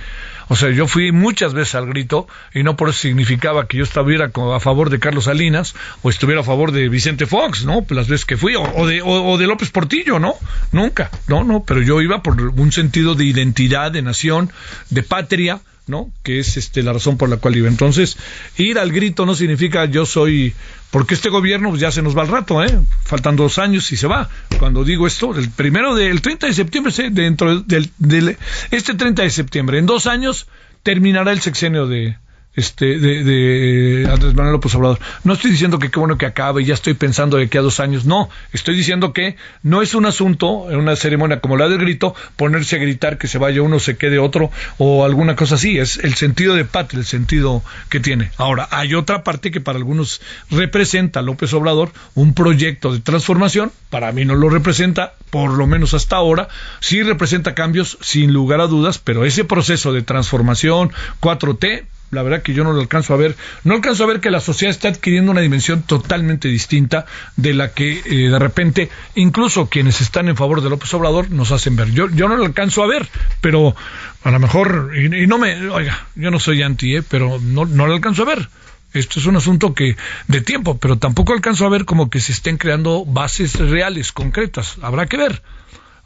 O 0.48 0.56
sea, 0.56 0.72
yo 0.72 0.88
fui 0.88 1.12
muchas 1.12 1.54
veces 1.54 1.76
al 1.76 1.86
grito 1.86 2.28
y 2.54 2.64
no 2.64 2.76
por 2.76 2.90
eso 2.90 2.98
significaba 2.98 3.68
que 3.68 3.78
yo 3.78 3.84
estuviera 3.84 4.32
a 4.34 4.60
favor 4.60 4.90
de 4.90 4.98
Carlos 4.98 5.26
Salinas 5.26 5.76
o 6.02 6.10
estuviera 6.10 6.42
a 6.42 6.44
favor 6.44 6.72
de 6.72 6.90
Vicente 6.90 7.28
Fox, 7.28 7.64
¿no? 7.66 7.86
Las 7.90 8.08
veces 8.08 8.26
que 8.26 8.38
fui, 8.38 8.56
o, 8.56 8.88
de, 8.88 9.04
o, 9.04 9.38
de 9.38 9.46
López 9.46 9.70
Portillo, 9.70 10.18
¿no? 10.18 10.34
Nunca, 10.72 11.12
no, 11.28 11.44
no, 11.44 11.64
pero 11.64 11.84
yo 11.84 12.02
iba 12.02 12.24
por 12.24 12.42
un 12.42 12.72
sentido 12.72 13.14
de 13.14 13.26
identidad, 13.26 13.92
de 13.92 14.02
nación, 14.02 14.52
de 14.90 15.04
patria, 15.04 15.62
¿no? 15.86 16.12
Que 16.24 16.40
es 16.40 16.58
este 16.58 16.82
la 16.82 16.94
razón 16.94 17.18
por 17.18 17.30
la 17.30 17.38
cual 17.38 17.56
iba. 17.56 17.68
Entonces, 17.68 18.18
ir 18.58 18.80
al 18.80 18.92
grito 18.92 19.28
no 19.28 19.36
significa 19.36 19.86
yo 19.86 20.08
soy 20.08 20.56
porque 20.92 21.14
este 21.14 21.30
gobierno 21.30 21.70
pues, 21.70 21.82
ya 21.82 21.92
se 21.92 22.02
nos 22.02 22.18
va 22.18 22.24
al 22.24 22.28
rato, 22.30 22.64
¿eh? 22.64 22.80
Faltan 23.04 23.36
dos 23.36 23.60
años 23.60 23.92
y 23.92 23.98
se 23.98 24.08
va. 24.08 24.30
Cuando 24.58 24.84
digo 24.84 25.08
esto, 25.08 25.36
el 25.36 25.50
primero 25.50 25.96
del 25.96 26.22
30 26.22 26.48
de 26.48 26.54
septiembre, 26.54 26.94
dentro 27.12 27.62
del, 27.62 27.92
del, 27.98 28.38
este 28.72 28.96
30 28.96 29.24
de 29.24 29.30
septiembre, 29.30 29.78
en 29.78 29.86
dos 29.86 30.08
años 30.08 30.48
terminará 30.84 31.32
el 31.32 31.42
sexenio 31.42 31.88
de, 31.88 32.18
este, 32.56 32.98
de, 33.00 34.08
Andrés 34.12 34.34
Manuel 34.34 34.54
López 34.54 34.74
Obrador. 34.76 35.00
No 35.24 35.34
estoy 35.34 35.52
diciendo 35.52 35.80
que 35.80 35.90
qué 35.90 36.00
bueno 36.00 36.18
que 36.18 36.26
acabe, 36.26 36.66
ya 36.66 36.74
estoy 36.74 36.94
pensando 36.94 37.38
de 37.38 37.48
que 37.48 37.58
a 37.58 37.62
dos 37.62 37.80
años. 37.80 38.06
No, 38.06 38.30
estoy 38.52 38.76
diciendo 38.76 39.14
que 39.14 39.38
no 39.64 39.82
es 39.82 39.96
un 39.96 40.06
asunto, 40.06 40.70
en 40.70 40.78
una 40.78 40.96
ceremonia 40.96 41.40
como 41.40 41.58
la 41.58 41.70
del 41.70 41.80
grito, 41.80 42.16
ponerse 42.36 42.76
a 42.76 42.80
gritar 42.80 43.18
que 43.18 43.28
se 43.28 43.38
vaya 43.38 43.62
uno, 43.62 43.80
se 43.80 43.98
quede 43.98 44.20
otro, 44.20 44.52
o 44.78 45.06
alguna 45.06 45.36
cosa 45.36 45.56
así. 45.56 45.78
Es 45.78 45.98
el 45.98 46.16
sentido 46.16 46.56
de 46.56 46.66
patria, 46.66 47.00
el 47.00 47.06
sentido 47.06 47.64
que 47.90 48.00
tiene. 48.00 48.32
Ahora, 48.38 48.68
hay 48.72 48.94
otra 48.94 49.24
parte 49.24 49.52
que 49.52 49.62
para 49.62 49.78
algunos 49.78 50.22
representa 50.50 51.22
López 51.22 51.54
Obrador, 51.54 51.92
un 52.16 52.34
proyecto 52.34 52.92
de 52.92 53.00
transformación, 53.00 53.72
para 53.90 54.12
mí 54.12 54.26
no 54.26 54.36
lo 54.36 54.50
representa, 54.50 55.14
por 55.30 55.52
lo 55.52 55.68
menos 55.68 55.94
hasta 55.94 56.16
ahora, 56.16 56.48
sí 56.80 57.04
representa 57.04 57.56
cambios, 57.56 57.98
sin 58.02 58.34
lugar 58.34 58.62
a 58.62 58.68
dudas, 58.68 59.00
pero 59.00 59.26
ese 59.26 59.46
proceso 59.46 59.94
de 59.94 60.02
transformación 60.02 60.92
4T, 61.22 61.86
La 62.12 62.24
verdad 62.24 62.42
que 62.42 62.54
yo 62.54 62.64
no 62.64 62.74
lo 62.74 62.82
alcanzo 62.82 63.14
a 63.14 63.18
ver. 63.18 63.36
No 63.64 63.76
alcanzo 63.76 64.04
a 64.04 64.08
ver 64.08 64.20
que 64.20 64.32
la 64.32 64.40
sociedad 64.40 64.72
está 64.72 64.88
adquiriendo 64.88 65.32
una 65.32 65.42
dimensión 65.42 65.84
totalmente 65.84 66.48
distinta 66.48 67.06
de 67.36 67.54
la 67.54 67.72
que 67.74 68.02
eh, 68.06 68.30
de 68.30 68.40
repente 68.40 68.90
incluso 69.16 69.70
quienes 69.70 70.02
están 70.02 70.28
en 70.28 70.36
favor 70.36 70.62
de 70.62 70.70
López 70.70 70.94
Obrador 70.94 71.30
nos 71.32 71.52
hacen 71.52 71.76
ver. 71.76 71.92
Yo, 71.92 72.10
yo 72.10 72.28
no 72.28 72.36
lo 72.36 72.46
alcanzo 72.46 72.84
a 72.84 72.88
ver, 72.88 73.08
pero 73.42 73.76
a 74.24 74.32
lo 74.32 74.40
mejor, 74.40 74.92
y, 74.96 75.28
no 75.28 75.38
me, 75.38 75.70
oiga, 75.70 76.08
yo 76.16 76.32
no 76.32 76.40
soy 76.40 76.64
anti, 76.64 76.96
¿eh? 76.96 77.04
pero 77.04 77.40
no, 77.40 77.66
no 77.66 77.88
lo 77.88 77.94
alcanzo 77.94 78.24
a 78.24 78.26
ver. 78.26 78.50
Esto 78.92 79.20
es 79.20 79.28
un 79.28 79.36
asunto 79.36 79.76
que 79.76 79.98
de 80.28 80.42
tiempo, 80.42 80.80
pero 80.80 80.98
tampoco 80.98 81.34
alcanzo 81.34 81.66
a 81.66 81.70
ver 81.70 81.86
como 81.86 82.10
que 82.10 82.20
se 82.20 82.32
estén 82.32 82.58
creando 82.58 83.06
bases 83.06 83.60
reales, 83.60 84.12
concretas. 84.12 84.78
Habrá 84.82 85.06
que 85.06 85.18
ver. 85.18 85.44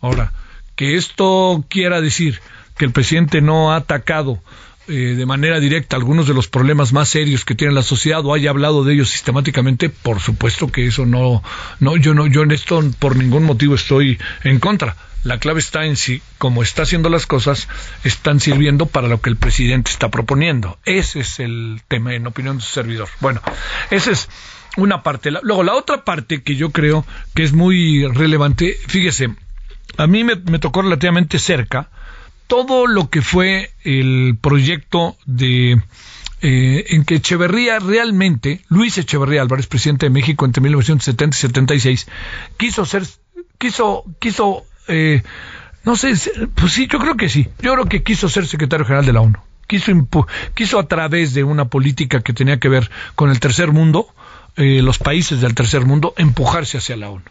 Ahora, 0.02 0.34
que 0.76 0.96
esto 0.96 1.64
quiera 1.70 2.02
decir 2.02 2.42
que 2.78 2.86
el 2.86 2.92
presidente 2.92 3.42
no 3.42 3.72
ha 3.72 3.78
atacado 3.78 4.42
eh, 4.88 5.16
de 5.16 5.26
manera 5.26 5.60
directa 5.60 5.96
algunos 5.96 6.28
de 6.28 6.34
los 6.34 6.48
problemas 6.48 6.94
más 6.94 7.10
serios 7.10 7.46
que 7.46 7.56
tiene 7.56 7.74
la 7.74 7.84
sociedad 7.84 8.26
o 8.26 8.34
haya 8.34 8.50
hablado 8.50 8.84
de 8.84 8.94
ellos 8.94 9.10
sistemáticamente, 9.10 9.90
por 9.90 10.20
supuesto 10.20 10.72
que 10.72 10.86
eso 10.88 11.06
no, 11.06 11.42
no, 11.80 11.98
yo 11.98 12.14
no, 12.14 12.28
yo 12.28 12.44
en 12.44 12.52
esto 12.52 12.84
por 13.00 13.16
ningún 13.16 13.44
motivo 13.44 13.76
estoy 13.76 14.20
en 14.44 14.60
contra. 14.60 14.96
La 15.24 15.40
clave 15.40 15.60
está 15.60 15.86
en 15.86 15.96
si, 15.96 16.22
como 16.38 16.64
está 16.64 16.82
haciendo 16.82 17.10
las 17.10 17.26
cosas, 17.26 17.70
están 18.04 18.42
sirviendo 18.42 18.88
para 18.88 19.08
lo 19.08 19.22
que 19.22 19.30
el 19.30 19.38
presidente 19.38 19.90
está 19.90 20.12
proponiendo. 20.12 20.78
Ese 20.84 21.22
es 21.22 21.40
el 21.40 21.82
tema, 21.88 22.14
en 22.14 22.28
opinión 22.28 22.58
de 22.58 22.64
su 22.64 22.72
servidor. 22.72 23.08
Bueno, 23.22 23.42
esa 23.90 24.12
es 24.12 24.28
una 24.76 25.02
parte. 25.02 25.32
Luego, 25.32 25.64
la 25.64 25.76
otra 25.76 26.04
parte 26.04 26.44
que 26.44 26.58
yo 26.58 26.72
creo 26.72 27.06
que 27.34 27.44
es 27.44 27.54
muy 27.54 28.06
relevante, 28.06 28.78
fíjese, 28.88 29.34
a 29.98 30.08
mí 30.08 30.24
me, 30.24 30.36
tocó 30.60 30.82
relativamente 30.82 31.40
cerca 31.40 31.90
todo 32.54 32.86
lo 32.86 33.10
que 33.10 33.24
fue 33.24 33.72
el 33.84 34.38
proyecto 34.40 35.18
de 35.26 35.82
eh, 36.44 36.86
en 36.90 37.04
que 37.04 37.16
Echeverría 37.16 37.80
realmente, 37.80 38.62
Luis 38.70 38.96
Echeverría 39.00 39.42
Álvarez, 39.42 39.66
presidente 39.66 40.06
de 40.06 40.12
México 40.12 40.46
entre 40.46 40.62
1970 40.62 41.36
y 41.36 41.40
76, 41.40 42.08
quiso 42.58 42.86
ser, 42.86 43.08
quiso, 43.58 44.04
quiso 44.20 44.66
eh, 44.88 45.24
no 45.84 45.96
sé, 45.96 46.14
pues 46.54 46.74
sí, 46.74 46.88
yo 46.88 47.00
creo 47.00 47.18
que 47.18 47.28
sí. 47.28 47.48
Yo 47.60 47.74
creo 47.74 47.86
que 47.86 48.04
quiso 48.04 48.30
ser 48.30 48.46
secretario 48.46 48.86
general 48.86 49.08
de 49.08 49.14
la 49.14 49.22
ONU. 49.22 49.40
Quiso, 49.66 49.92
quiso 50.54 50.78
a 50.78 50.88
través 50.88 51.34
de 51.34 51.44
una 51.44 51.70
política 51.70 52.22
que 52.22 52.34
tenía 52.34 52.60
que 52.60 52.70
ver 52.70 52.92
con 53.16 53.32
el 53.32 53.40
tercer 53.40 53.72
mundo, 53.72 54.14
eh, 54.58 54.84
los 54.84 55.00
países 55.00 55.42
del 55.42 55.56
tercer 55.56 55.88
mundo, 55.88 56.14
empujarse 56.18 56.78
hacia 56.78 56.98
la 56.98 57.10
ONU. 57.10 57.26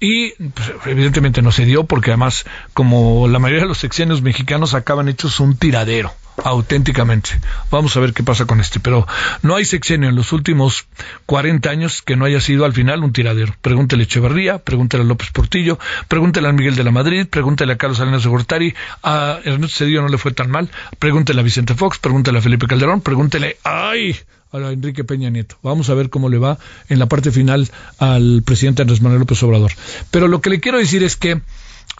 Y 0.00 0.30
pues, 0.30 0.72
evidentemente 0.86 1.42
no 1.42 1.52
se 1.52 1.64
dio 1.64 1.84
porque 1.84 2.10
además, 2.10 2.44
como 2.74 3.26
la 3.28 3.38
mayoría 3.38 3.64
de 3.64 3.68
los 3.68 3.78
sexenios 3.78 4.22
mexicanos 4.22 4.74
acaban 4.74 5.08
hechos 5.08 5.40
un 5.40 5.56
tiradero 5.56 6.12
auténticamente. 6.44 7.30
Vamos 7.70 7.96
a 7.96 8.00
ver 8.00 8.12
qué 8.12 8.22
pasa 8.22 8.46
con 8.46 8.60
este. 8.60 8.80
Pero 8.80 9.06
no 9.42 9.56
hay 9.56 9.64
sexenio 9.64 10.08
en 10.08 10.16
los 10.16 10.32
últimos 10.32 10.86
40 11.26 11.68
años 11.70 12.02
que 12.02 12.16
no 12.16 12.24
haya 12.24 12.40
sido 12.40 12.64
al 12.64 12.72
final 12.72 13.04
un 13.04 13.12
tiradero. 13.12 13.54
Pregúntele 13.60 14.02
a 14.02 14.06
Echeverría, 14.06 14.58
pregúntele 14.58 15.02
a 15.02 15.06
López 15.06 15.30
Portillo, 15.30 15.78
pregúntele 16.08 16.48
a 16.48 16.52
Miguel 16.52 16.76
de 16.76 16.84
la 16.84 16.90
Madrid, 16.90 17.26
pregúntele 17.28 17.72
a 17.72 17.76
Carlos 17.76 17.98
Salinas 17.98 18.26
Gortari, 18.26 18.74
a 19.02 19.40
Ernesto 19.44 19.78
Cedillo 19.78 20.02
no 20.02 20.08
le 20.08 20.18
fue 20.18 20.32
tan 20.32 20.50
mal, 20.50 20.70
pregúntele 20.98 21.40
a 21.40 21.44
Vicente 21.44 21.74
Fox, 21.74 21.98
pregúntele 21.98 22.38
a 22.38 22.42
Felipe 22.42 22.66
Calderón, 22.66 23.00
pregúntele, 23.00 23.56
¡ay! 23.64 24.16
A 24.52 24.72
Enrique 24.72 25.04
Peña 25.04 25.30
Nieto. 25.30 25.56
Vamos 25.62 25.90
a 25.90 25.94
ver 25.94 26.10
cómo 26.10 26.28
le 26.28 26.38
va 26.38 26.58
en 26.88 26.98
la 26.98 27.06
parte 27.06 27.30
final 27.30 27.68
al 27.98 28.42
presidente 28.44 28.82
Andrés 28.82 29.02
Manuel 29.02 29.20
López 29.20 29.42
Obrador. 29.42 29.72
Pero 30.10 30.28
lo 30.28 30.40
que 30.40 30.50
le 30.50 30.60
quiero 30.60 30.78
decir 30.78 31.02
es 31.02 31.16
que 31.16 31.40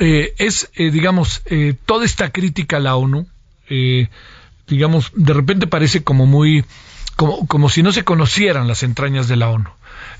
eh, 0.00 0.34
es, 0.38 0.70
eh, 0.74 0.90
digamos, 0.90 1.42
eh, 1.46 1.74
toda 1.86 2.04
esta 2.04 2.30
crítica 2.30 2.76
a 2.76 2.80
la 2.80 2.96
ONU, 2.96 3.26
eh, 3.68 4.08
digamos, 4.66 5.12
de 5.14 5.34
repente 5.34 5.66
parece 5.66 6.02
como 6.02 6.26
muy, 6.26 6.64
como, 7.16 7.46
como 7.46 7.68
si 7.68 7.82
no 7.82 7.92
se 7.92 8.04
conocieran 8.04 8.68
las 8.68 8.82
entrañas 8.82 9.28
de 9.28 9.36
la 9.36 9.50
ONU. 9.50 9.70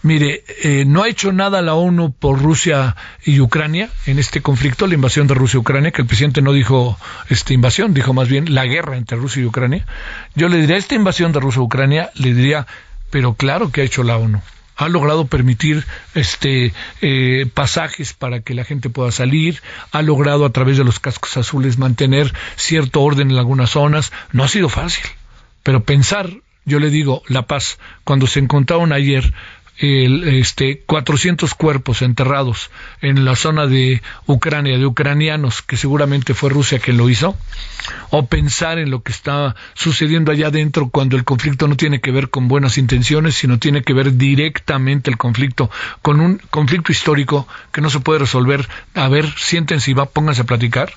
Mire, 0.03 0.45
eh, 0.63 0.85
no 0.87 1.03
ha 1.03 1.09
hecho 1.09 1.33
nada 1.33 1.63
la 1.63 1.75
ONU 1.75 2.13
por 2.13 2.41
Rusia 2.41 2.97
y 3.25 3.41
Ucrania 3.41 3.91
en 4.07 4.19
este 4.19 4.41
conflicto, 4.43 4.87
la 4.87 4.95
invasión 4.95 5.27
de 5.27 5.35
Rusia 5.35 5.59
y 5.59 5.61
Ucrania, 5.61 5.91
que 5.91 6.03
el 6.03 6.09
presidente 6.09 6.43
no 6.43 6.53
dijo 6.53 6.99
esta 7.29 7.53
invasión, 7.53 7.95
dijo 7.95 8.13
más 8.13 8.29
bien 8.29 8.55
la 8.55 8.65
guerra 8.67 8.97
entre 8.97 9.17
Rusia 9.17 9.43
y 9.43 9.47
Ucrania. 9.47 9.87
Yo 10.35 10.49
le 10.49 10.59
diría, 10.59 10.77
esta 10.77 10.95
invasión 10.95 11.33
de 11.33 11.41
Rusia 11.41 11.61
y 11.61 11.65
Ucrania, 11.65 12.11
le 12.15 12.35
diría, 12.35 12.67
pero 13.11 13.35
claro 13.35 13.71
que 13.71 13.83
ha 13.83 13.85
hecho 13.85 14.03
la 14.03 14.17
ONU 14.17 14.41
ha 14.79 14.89
logrado 14.89 15.27
permitir 15.27 15.85
este 16.15 16.73
eh, 17.03 17.47
pasajes 17.53 18.13
para 18.15 18.41
que 18.41 18.55
la 18.55 18.65
gente 18.65 18.89
pueda 18.89 19.11
salir, 19.11 19.61
ha 19.91 20.03
logrado 20.03 20.47
a 20.47 20.53
través 20.53 20.79
de 20.79 20.85
los 20.85 21.01
cascos 21.01 21.37
azules 21.37 21.79
mantener 21.79 22.33
cierto 22.55 23.03
orden 23.03 23.33
en 23.33 23.39
algunas 23.39 23.71
zonas. 23.71 24.13
No 24.31 24.45
ha 24.45 24.49
sido 24.49 24.69
fácil, 24.69 25.05
pero 25.65 25.83
pensar, 25.83 26.31
yo 26.65 26.79
le 26.79 26.91
digo, 26.91 27.23
la 27.27 27.43
paz, 27.43 27.81
cuando 28.05 28.29
se 28.29 28.39
encontraron 28.39 28.93
ayer 28.93 29.35
el, 29.79 30.27
este, 30.29 30.81
400 30.85 31.55
cuerpos 31.55 32.03
enterrados 32.03 32.71
en 33.01 33.25
la 33.25 33.37
zona 33.37 33.67
de 33.67 34.03
Ucrania, 34.27 34.77
de 34.77 34.87
ucranianos, 34.87 35.63
que 35.63 35.77
seguramente 35.77 36.35
fue 36.35 36.51
Rusia 36.51 36.79
quien 36.79 36.97
lo 36.97 37.09
hizo, 37.09 37.37
o 38.11 38.27
pensar 38.27 38.79
en 38.79 38.91
lo 38.91 39.03
que 39.03 39.13
está 39.13 39.55
sucediendo 39.75 40.33
allá 40.33 40.49
adentro 40.49 40.89
cuando 40.89 41.17
el 41.17 41.25
conflicto 41.25 41.69
no 41.69 41.77
tiene 41.77 42.01
que 42.01 42.11
ver 42.11 42.31
con 42.31 42.49
buenas 42.49 42.79
intenciones, 42.79 43.37
sino 43.37 43.59
tiene 43.59 43.83
que 43.83 43.93
ver 43.93 44.17
directamente 44.17 45.11
el 45.11 45.17
conflicto 45.17 45.71
con 46.03 46.21
un 46.21 46.41
conflicto 46.51 46.93
histórico 46.93 47.47
que 47.73 47.81
no 47.81 47.91
se 47.91 48.01
puede 48.01 48.21
resolver. 48.21 48.69
A 48.95 49.09
ver, 49.09 49.27
siéntense 49.37 49.91
y 49.91 49.95
va, 49.95 50.07
pónganse 50.07 50.43
a 50.43 50.47
platicar 50.47 50.93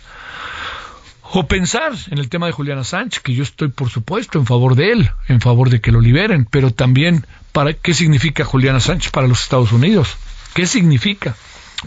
o 1.34 1.48
pensar 1.48 1.94
en 2.10 2.18
el 2.18 2.30
tema 2.30 2.48
de 2.48 2.52
Juliana 2.52 2.84
Sánchez, 2.84 3.22
que 3.22 3.34
yo 3.34 3.44
estoy 3.44 3.70
por 3.70 3.90
supuesto 3.90 4.38
en 4.38 4.46
favor 4.46 4.76
de 4.76 4.92
él, 4.92 5.12
en 5.28 5.42
favor 5.42 5.70
de 5.70 5.80
que 5.80 5.92
lo 5.92 6.02
liberen, 6.02 6.46
pero 6.46 6.72
también 6.72 7.26
para 7.52 7.74
qué 7.74 7.94
significa 7.94 8.44
Juliana 8.44 8.80
Sánchez 8.80 9.12
para 9.12 9.28
los 9.28 9.42
Estados 9.42 9.72
Unidos. 9.72 10.18
¿Qué 10.54 10.68
significa? 10.68 11.36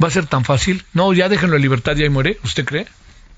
¿Va 0.02 0.08
a 0.08 0.10
ser 0.10 0.26
tan 0.26 0.44
fácil? 0.44 0.84
No, 0.92 1.12
ya 1.12 1.28
déjenlo 1.28 1.56
en 1.56 1.62
libertad 1.62 1.96
y 1.96 2.02
ahí 2.02 2.08
muere, 2.08 2.38
¿usted 2.42 2.64
cree? 2.64 2.86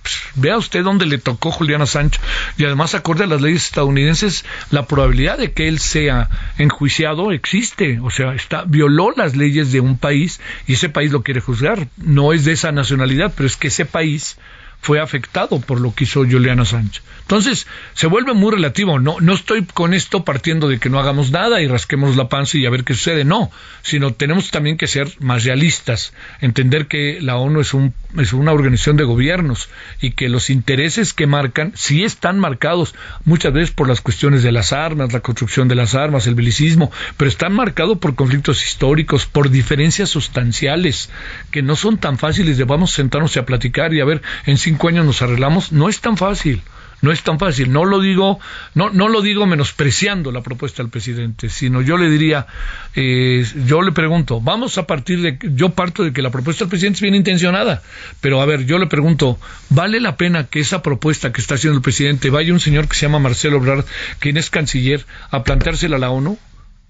Pues, 0.07 0.23
vea 0.37 0.57
usted 0.57 0.85
dónde 0.85 1.05
le 1.05 1.19
tocó 1.19 1.51
Juliana 1.51 1.85
Sánchez 1.85 2.23
y 2.57 2.65
además 2.65 2.95
acorde 2.95 3.25
a 3.25 3.27
las 3.27 3.43
leyes 3.43 3.65
estadounidenses 3.65 4.45
la 4.71 4.87
probabilidad 4.87 5.37
de 5.37 5.51
que 5.51 5.67
él 5.67 5.81
sea 5.81 6.31
enjuiciado 6.59 7.33
existe, 7.33 7.99
o 8.01 8.11
sea, 8.11 8.33
está 8.35 8.63
violó 8.63 9.13
las 9.17 9.35
leyes 9.35 9.73
de 9.73 9.81
un 9.81 9.99
país 9.99 10.41
y 10.69 10.75
ese 10.75 10.89
país 10.89 11.11
lo 11.11 11.25
quiere 11.25 11.41
juzgar, 11.41 11.89
no 11.97 12.33
es 12.33 12.45
de 12.45 12.53
esa 12.53 12.71
nacionalidad, 12.71 13.33
pero 13.37 13.49
es 13.49 13.57
que 13.57 13.67
ese 13.67 13.85
país 13.85 14.39
fue 14.81 15.01
afectado 15.01 15.61
por 15.61 15.81
lo 15.81 15.95
que 15.95 16.05
hizo 16.05 16.25
Juliana 16.25 16.65
Sánchez. 16.65 17.03
Entonces, 17.23 17.67
se 17.95 18.07
vuelve 18.07 18.35
muy 18.35 18.53
relativo. 18.53 19.01
No, 19.01 19.17
no 19.21 19.35
estoy 19.35 19.65
con 19.65 19.95
esto 19.95 20.25
partiendo 20.25 20.69
de 20.69 20.79
que 20.79 20.89
no 20.89 21.01
hagamos 21.01 21.33
nada 21.33 21.61
y 21.61 21.67
rasquemos 21.67 22.15
la 22.15 22.29
panza 22.29 22.57
y 22.57 22.67
a 22.67 22.71
ver 22.71 22.85
qué 22.85 22.95
sucede. 22.95 23.25
No, 23.25 23.51
sino 23.83 24.15
tenemos 24.15 24.53
también 24.53 24.77
que 24.77 24.87
ser 24.87 25.13
más 25.19 25.43
realistas, 25.43 26.13
entender 26.41 26.87
que 26.87 27.19
la 27.21 27.37
ONU 27.37 27.61
es, 27.61 27.75
un, 27.75 27.95
es 28.17 28.33
una 28.33 28.53
organización 28.53 28.97
de 28.97 29.03
gobiernos 29.03 29.69
y 30.01 30.13
que 30.13 30.29
los 30.29 30.51
intereses 30.51 31.13
que 31.13 31.27
marcan 31.27 31.73
sí 31.75 32.05
están 32.05 32.39
marcados 32.39 32.95
muchas 33.25 33.53
veces 33.53 33.73
por 33.73 33.89
las 33.89 34.01
cuestiones 34.01 34.45
de 34.45 34.53
las 34.53 34.73
armas, 34.73 35.13
la 35.13 35.21
construcción 35.21 35.67
de 35.67 35.75
las 35.75 35.97
armas, 35.97 36.29
el 36.29 36.37
belicismo, 36.37 36.93
pero 37.17 37.29
están 37.29 37.53
marcados 37.53 37.99
por 37.99 38.15
conflictos 38.15 38.65
históricos, 38.65 39.27
por 39.27 39.51
diferencias 39.51 40.11
sustanciales 40.11 41.11
que 41.51 41.63
no 41.63 41.75
son 41.75 41.99
tan 41.99 42.19
fáciles 42.19 42.57
de 42.57 42.65
vamos 42.65 42.93
a 42.93 42.97
sentarnos 42.97 43.35
y 43.35 43.41
a 43.41 43.47
platicar 43.47 43.93
y 43.93 44.01
a 44.01 44.05
ver 44.05 44.23
en 44.45 44.59
cinco 44.67 44.89
años 44.89 45.07
nos 45.07 45.23
arreglamos. 45.23 45.71
No 45.71 45.89
es 45.89 46.01
tan 46.01 46.17
fácil. 46.17 46.61
No 47.03 47.13
es 47.13 47.23
tan 47.23 47.39
fácil. 47.39 47.71
No 47.71 47.85
lo 47.85 48.01
digo, 48.01 48.41
no, 48.75 48.91
no 48.91 49.09
lo 49.09 49.23
digo 49.23 49.47
menospreciando 49.47 50.33
la 50.33 50.43
propuesta 50.43 50.83
del 50.83 50.91
presidente, 50.91 51.51
sino 51.51 51.83
yo 51.83 51.97
le 51.99 52.11
diría, 52.11 52.49
eh, 52.97 53.47
yo 53.65 53.83
le 53.83 53.93
pregunto, 53.93 54.41
vamos 54.41 54.77
a 54.77 54.89
partir 54.89 55.21
de, 55.21 55.39
yo 55.55 55.69
parto 55.71 56.03
de 56.03 56.13
que 56.13 56.21
la 56.21 56.31
propuesta 56.31 56.65
del 56.65 56.71
presidente 56.71 56.97
es 56.97 57.03
bien 57.03 57.15
intencionada, 57.15 57.81
pero 58.21 58.41
a 58.41 58.47
ver, 58.47 58.65
yo 58.65 58.79
le 58.79 58.89
pregunto, 58.89 59.39
¿vale 59.69 60.01
la 60.01 60.17
pena 60.17 60.49
que 60.49 60.59
esa 60.59 60.83
propuesta 60.83 61.33
que 61.33 61.41
está 61.41 61.55
haciendo 61.55 61.77
el 61.77 61.83
presidente 61.83 62.31
vaya 62.31 62.53
un 62.53 62.61
señor 62.61 62.89
que 62.89 62.97
se 62.97 63.07
llama 63.07 63.21
Marcelo 63.21 63.59
Obrador, 63.59 63.85
quien 64.19 64.37
es 64.37 64.51
canciller, 64.51 65.07
a 65.31 65.45
planteársela 65.45 65.97
a 65.97 66.01
la 66.01 66.11
ONU? 66.11 66.39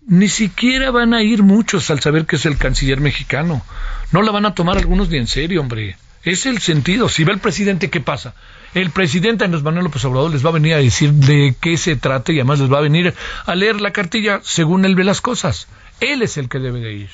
Ni 0.08 0.28
siquiera 0.28 0.92
van 0.92 1.12
a 1.12 1.22
ir 1.24 1.42
muchos 1.42 1.90
al 1.90 2.00
saber 2.00 2.24
que 2.24 2.36
es 2.36 2.46
el 2.46 2.56
canciller 2.56 3.00
mexicano. 3.00 3.62
No 4.12 4.22
la 4.22 4.30
van 4.30 4.46
a 4.46 4.54
tomar 4.54 4.78
algunos 4.78 5.10
ni 5.10 5.18
en 5.18 5.26
serio, 5.26 5.60
hombre. 5.60 5.96
Es 6.26 6.44
el 6.44 6.58
sentido. 6.58 7.08
Si 7.08 7.24
ve 7.24 7.32
el 7.32 7.38
presidente, 7.38 7.88
¿qué 7.88 8.02
pasa? 8.02 8.34
el 8.74 8.90
presidente 8.90 9.44
Andrés 9.44 9.62
Manuel 9.62 9.84
López 9.84 10.04
Obrador 10.04 10.30
les 10.30 10.44
va 10.44 10.50
a 10.50 10.52
venir 10.52 10.74
a 10.74 10.78
decir 10.78 11.10
de 11.12 11.54
qué 11.58 11.78
se 11.78 11.96
trata 11.96 12.32
y 12.32 12.36
además 12.36 12.60
les 12.60 12.70
va 12.70 12.78
a 12.78 12.82
venir 12.82 13.14
a 13.46 13.54
leer 13.54 13.80
la 13.80 13.92
cartilla 13.92 14.40
según 14.42 14.84
él 14.84 14.94
ve 14.94 15.02
las 15.02 15.22
cosas. 15.22 15.66
Él 16.00 16.20
es 16.20 16.36
el 16.36 16.50
que 16.50 16.58
debe 16.58 16.80
de 16.80 16.92
ir. 16.92 17.10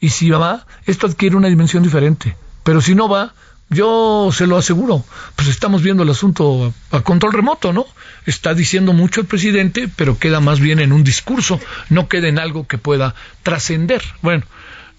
Y 0.00 0.08
si 0.08 0.30
va, 0.30 0.66
esto 0.86 1.06
adquiere 1.06 1.36
una 1.36 1.48
dimensión 1.48 1.82
diferente. 1.82 2.34
Pero 2.64 2.80
si 2.80 2.94
no 2.94 3.10
va, 3.10 3.34
yo 3.68 4.30
se 4.32 4.46
lo 4.46 4.56
aseguro, 4.56 5.04
pues 5.36 5.48
estamos 5.48 5.82
viendo 5.82 6.02
el 6.02 6.08
asunto 6.08 6.72
a, 6.90 7.02
control 7.02 7.34
remoto, 7.34 7.74
¿no? 7.74 7.84
Está 8.24 8.54
diciendo 8.54 8.94
mucho 8.94 9.20
el 9.20 9.26
presidente, 9.26 9.90
pero 9.94 10.18
queda 10.18 10.40
más 10.40 10.60
bien 10.60 10.78
en 10.78 10.92
un 10.92 11.04
discurso, 11.04 11.60
no 11.90 12.08
queda 12.08 12.28
en 12.28 12.38
algo 12.38 12.66
que 12.66 12.78
pueda 12.78 13.14
trascender. 13.42 14.02
Bueno, 14.22 14.44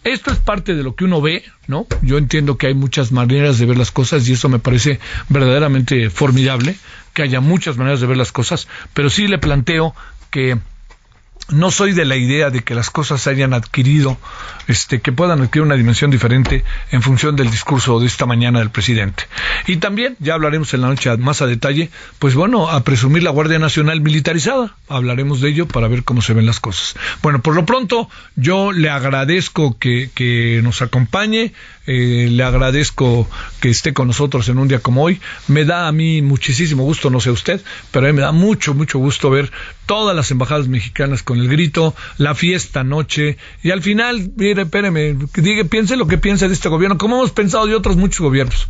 Esto 0.04 0.32
es 0.32 0.40
parte 0.40 0.76
de 0.76 0.84
lo 0.84 0.96
que 0.96 1.06
uno 1.06 1.22
ve, 1.22 1.44
¿no? 1.68 1.88
Yo 2.02 2.18
entiendo 2.18 2.58
que 2.58 2.68
hay 2.68 2.74
muchas 2.74 3.12
maneras 3.12 3.58
de 3.58 3.66
ver 3.66 3.78
las 3.78 3.92
cosas 3.92 4.28
y 4.28 4.34
eso 4.34 4.50
me 4.50 4.60
parece 4.60 5.00
verdaderamente 5.30 6.10
formidable, 6.10 6.76
que 7.14 7.24
haya 7.24 7.40
muchas 7.40 7.78
maneras 7.78 8.02
de 8.02 8.08
ver 8.08 8.18
las 8.18 8.32
cosas, 8.32 8.68
pero 8.94 9.10
sí 9.10 9.28
le 9.28 9.38
planteo 9.38 9.96
que 10.30 10.58
no 11.50 11.72
soy 11.72 11.94
de 11.94 12.06
la 12.06 12.16
idea 12.16 12.50
de 12.50 12.62
que 12.62 12.76
las 12.76 12.90
cosas 12.90 13.28
hayan 13.28 13.54
adquirido, 13.54 14.18
este, 14.68 15.02
que 15.02 15.12
puedan 15.12 15.42
adquirir 15.42 15.66
una 15.66 15.76
dimensión 15.76 16.10
diferente 16.10 16.64
en 16.92 17.02
función 17.02 17.36
del 17.36 17.52
discurso 17.52 18.00
de 18.00 18.08
esta 18.08 18.26
mañana 18.26 18.60
del 18.60 18.70
presidente. 18.70 19.24
Y 19.68 19.78
también, 19.78 20.16
ya 20.20 20.36
hablaremos 20.36 20.74
en 20.74 20.82
la 20.82 20.88
noche 20.88 21.16
más 21.18 21.42
a 21.42 21.48
detalle, 21.48 21.90
pues 22.20 22.36
bueno, 22.36 22.70
a 22.70 22.84
presumir 22.84 23.24
la 23.24 23.32
Guardia 23.32 23.60
Nacional 23.60 24.02
militarizada. 24.02 24.76
Hablaremos 24.88 25.42
de 25.42 25.50
ello 25.50 25.68
para 25.68 25.88
ver 25.88 26.04
cómo 26.04 26.22
se 26.22 26.34
ven 26.34 26.46
las 26.46 26.60
cosas. 26.60 26.96
Bueno, 27.22 27.42
por 27.42 27.56
lo 27.56 27.66
pronto, 27.66 28.10
yo 28.36 28.72
le 28.72 28.90
agradezco 28.90 29.78
que, 29.78 30.10
que 30.14 30.62
nos 30.64 30.82
acompañe, 30.82 31.54
eh, 31.86 32.30
le 32.32 32.44
agradezco 32.44 33.28
que 33.60 33.70
esté 33.70 33.94
con 33.94 34.08
nosotros 34.08 34.48
en 34.48 34.58
un 34.58 34.68
día 34.68 34.80
como 34.80 35.04
hoy. 35.04 35.20
Me 35.48 35.66
da 35.66 35.88
a 35.88 35.92
mí 35.92 36.22
muchísimo 36.22 36.84
gusto, 36.84 37.10
no 37.10 37.20
sé 37.20 37.32
usted, 37.32 37.62
pero 37.92 38.06
a 38.06 38.10
mí 38.10 38.16
me 38.16 38.22
da 38.22 38.32
mucho, 38.32 38.74
mucho 38.74 39.00
gusto 39.00 39.30
ver 39.30 39.52
todas 39.86 40.16
las 40.16 40.32
embajadas 40.32 40.68
mexicanas 40.68 41.24
con 41.24 41.40
el 41.40 41.48
grito, 41.48 41.96
la 42.18 42.36
fiesta 42.36 42.82
anoche, 42.82 43.38
y 43.62 43.72
al 43.72 43.82
final, 43.82 44.32
mire, 44.36 44.64
espéreme, 44.64 45.16
diga, 45.36 45.64
piense 45.66 45.98
lo 45.98 46.08
que 46.08 46.18
piense 46.18 46.48
de 46.48 46.54
este 46.54 46.70
gobierno, 46.70 46.98
como 46.98 47.18
hemos 47.18 47.32
pensado 47.32 47.66
de 47.68 47.76
otros 47.76 47.98
muchos 47.98 48.22
gobiernos. 48.22 48.68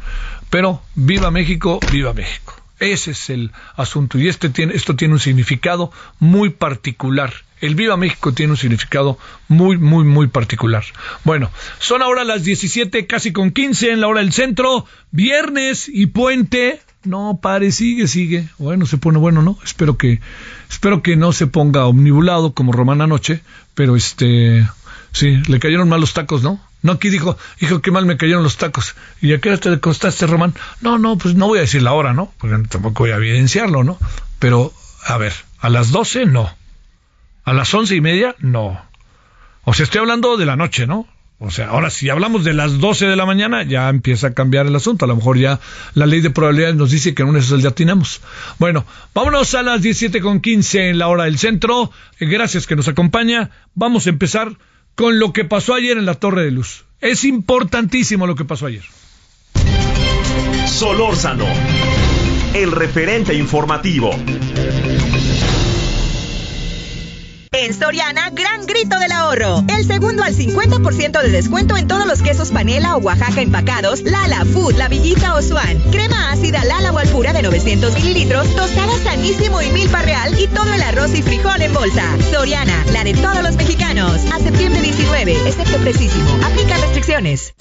Pero 0.49 0.81
viva 0.95 1.31
México, 1.31 1.79
viva 1.91 2.13
México. 2.13 2.55
Ese 2.79 3.11
es 3.11 3.29
el 3.29 3.51
asunto 3.75 4.17
y 4.17 4.27
este 4.27 4.49
tiene, 4.49 4.75
esto 4.75 4.95
tiene 4.95 5.13
un 5.13 5.19
significado 5.19 5.91
muy 6.19 6.49
particular 6.49 7.33
el 7.63 7.75
Viva 7.75 7.95
México 7.95 8.33
tiene 8.33 8.51
un 8.51 8.57
significado 8.57 9.17
muy, 9.47 9.77
muy, 9.77 10.03
muy 10.03 10.27
particular. 10.27 10.83
Bueno, 11.23 11.49
son 11.79 12.01
ahora 12.01 12.25
las 12.25 12.43
17, 12.43 13.07
casi 13.07 13.31
con 13.31 13.51
15 13.51 13.91
en 13.91 14.01
la 14.01 14.09
hora 14.09 14.19
del 14.19 14.33
centro, 14.33 14.85
viernes 15.11 15.87
y 15.87 16.07
puente. 16.07 16.81
No, 17.05 17.39
pare, 17.41 17.71
sigue, 17.71 18.07
sigue. 18.07 18.47
Bueno, 18.57 18.85
se 18.85 18.97
pone 18.97 19.17
bueno, 19.17 19.41
¿no? 19.41 19.57
Espero 19.63 19.97
que, 19.97 20.21
espero 20.69 21.01
que 21.01 21.15
no 21.15 21.33
se 21.33 21.47
ponga 21.47 21.85
omnibulado 21.85 22.53
como 22.53 22.71
Román 22.71 23.01
anoche, 23.01 23.41
pero 23.73 23.95
este, 23.95 24.67
sí, 25.11 25.41
le 25.47 25.59
cayeron 25.59 25.89
mal 25.89 25.99
los 25.99 26.13
tacos, 26.13 26.43
¿no? 26.43 26.61
No, 26.81 26.93
aquí 26.93 27.09
dijo, 27.09 27.37
dijo, 27.59 27.81
qué 27.81 27.91
mal 27.91 28.05
me 28.05 28.17
cayeron 28.17 28.43
los 28.43 28.57
tacos. 28.57 28.95
¿Y 29.21 29.33
a 29.33 29.39
qué 29.39 29.49
hora 29.49 29.57
te 29.57 29.79
costaste, 29.79 30.27
Román? 30.27 30.53
No, 30.81 30.97
no, 30.97 31.17
pues 31.17 31.35
no 31.35 31.47
voy 31.47 31.59
a 31.59 31.61
decir 31.61 31.81
la 31.81 31.93
hora, 31.93 32.13
¿no? 32.13 32.31
Porque 32.37 32.67
tampoco 32.67 33.03
voy 33.03 33.11
a 33.11 33.15
evidenciarlo, 33.15 33.83
¿no? 33.83 33.97
Pero, 34.39 34.73
a 35.05 35.17
ver, 35.17 35.33
a 35.59 35.69
las 35.69 35.91
12 35.91 36.25
no. 36.25 36.53
A 37.45 37.53
las 37.53 37.73
once 37.73 37.95
y 37.95 38.01
media, 38.01 38.35
no. 38.39 38.81
O 39.63 39.73
sea, 39.73 39.85
estoy 39.85 39.99
hablando 39.99 40.35
de 40.35 40.45
la 40.45 40.57
noche, 40.57 40.87
¿no? 40.87 41.07
O 41.45 41.51
sea, 41.51 41.67
ahora 41.67 41.89
si 41.89 42.09
hablamos 42.09 42.45
de 42.45 42.53
las 42.53 42.79
doce 42.79 43.05
de 43.05 43.17
la 43.17 43.25
mañana, 43.25 43.63
ya 43.63 43.89
empieza 43.89 44.27
a 44.27 44.33
cambiar 44.33 44.65
el 44.65 44.75
asunto. 44.77 45.03
A 45.03 45.09
lo 45.09 45.17
mejor 45.17 45.37
ya 45.37 45.59
la 45.93 46.05
ley 46.05 46.21
de 46.21 46.29
probabilidades 46.29 46.77
nos 46.77 46.89
dice 46.89 47.13
que 47.13 47.23
en 47.23 47.29
un 47.29 47.35
eso 47.35 47.57
ya 47.57 47.71
tenemos. 47.71 48.21
Bueno, 48.59 48.85
vámonos 49.13 49.53
a 49.53 49.61
las 49.61 49.81
diecisiete 49.81 50.21
con 50.21 50.39
quince 50.39 50.89
en 50.89 50.99
la 50.99 51.09
hora 51.09 51.25
del 51.25 51.37
centro. 51.37 51.91
Eh, 52.21 52.27
gracias 52.27 52.65
que 52.65 52.77
nos 52.77 52.87
acompaña. 52.87 53.51
Vamos 53.75 54.07
a 54.07 54.11
empezar 54.11 54.53
con 54.95 55.19
lo 55.19 55.33
que 55.33 55.43
pasó 55.43 55.73
ayer 55.73 55.97
en 55.97 56.05
la 56.05 56.15
Torre 56.15 56.45
de 56.45 56.51
Luz. 56.51 56.85
Es 57.01 57.25
importantísimo 57.25 58.25
lo 58.25 58.35
que 58.35 58.45
pasó 58.45 58.67
ayer. 58.67 58.83
Solórzano, 60.65 61.45
el 62.53 62.71
referente 62.71 63.33
informativo. 63.33 64.11
En 67.63 67.73
Soriana, 67.73 68.29
gran 68.29 68.65
grito 68.65 68.99
del 68.99 69.13
ahorro. 69.13 69.63
El 69.69 69.87
segundo 69.87 70.21
al 70.21 70.35
50% 70.35 71.21
de 71.21 71.29
descuento 71.29 71.77
en 71.77 71.87
todos 71.87 72.05
los 72.05 72.21
quesos 72.21 72.51
panela 72.51 72.97
o 72.97 72.99
Oaxaca 72.99 73.39
empacados, 73.39 74.01
Lala, 74.01 74.43
Food, 74.43 74.75
La 74.75 74.89
Villita 74.89 75.33
o 75.33 75.41
Swan. 75.41 75.79
Crema 75.89 76.33
ácida 76.33 76.65
Lala 76.65 76.91
o 76.91 76.97
Alpura 76.97 77.31
de 77.31 77.41
900 77.41 77.93
mililitros, 77.95 78.53
tostada 78.53 78.91
sanísimo 79.05 79.61
y 79.61 79.69
milpa 79.69 80.01
real 80.01 80.37
y 80.37 80.47
todo 80.47 80.73
el 80.73 80.81
arroz 80.81 81.15
y 81.15 81.21
frijol 81.21 81.61
en 81.61 81.73
bolsa. 81.73 82.03
Soriana, 82.31 82.83
la 82.91 83.05
de 83.05 83.13
todos 83.13 83.41
los 83.41 83.55
mexicanos. 83.55 84.19
A 84.33 84.39
septiembre 84.39 84.81
19, 84.81 85.31
excepto 85.47 85.77
precisísimo. 85.77 86.37
Aplica 86.43 86.75
restricciones. 86.79 87.53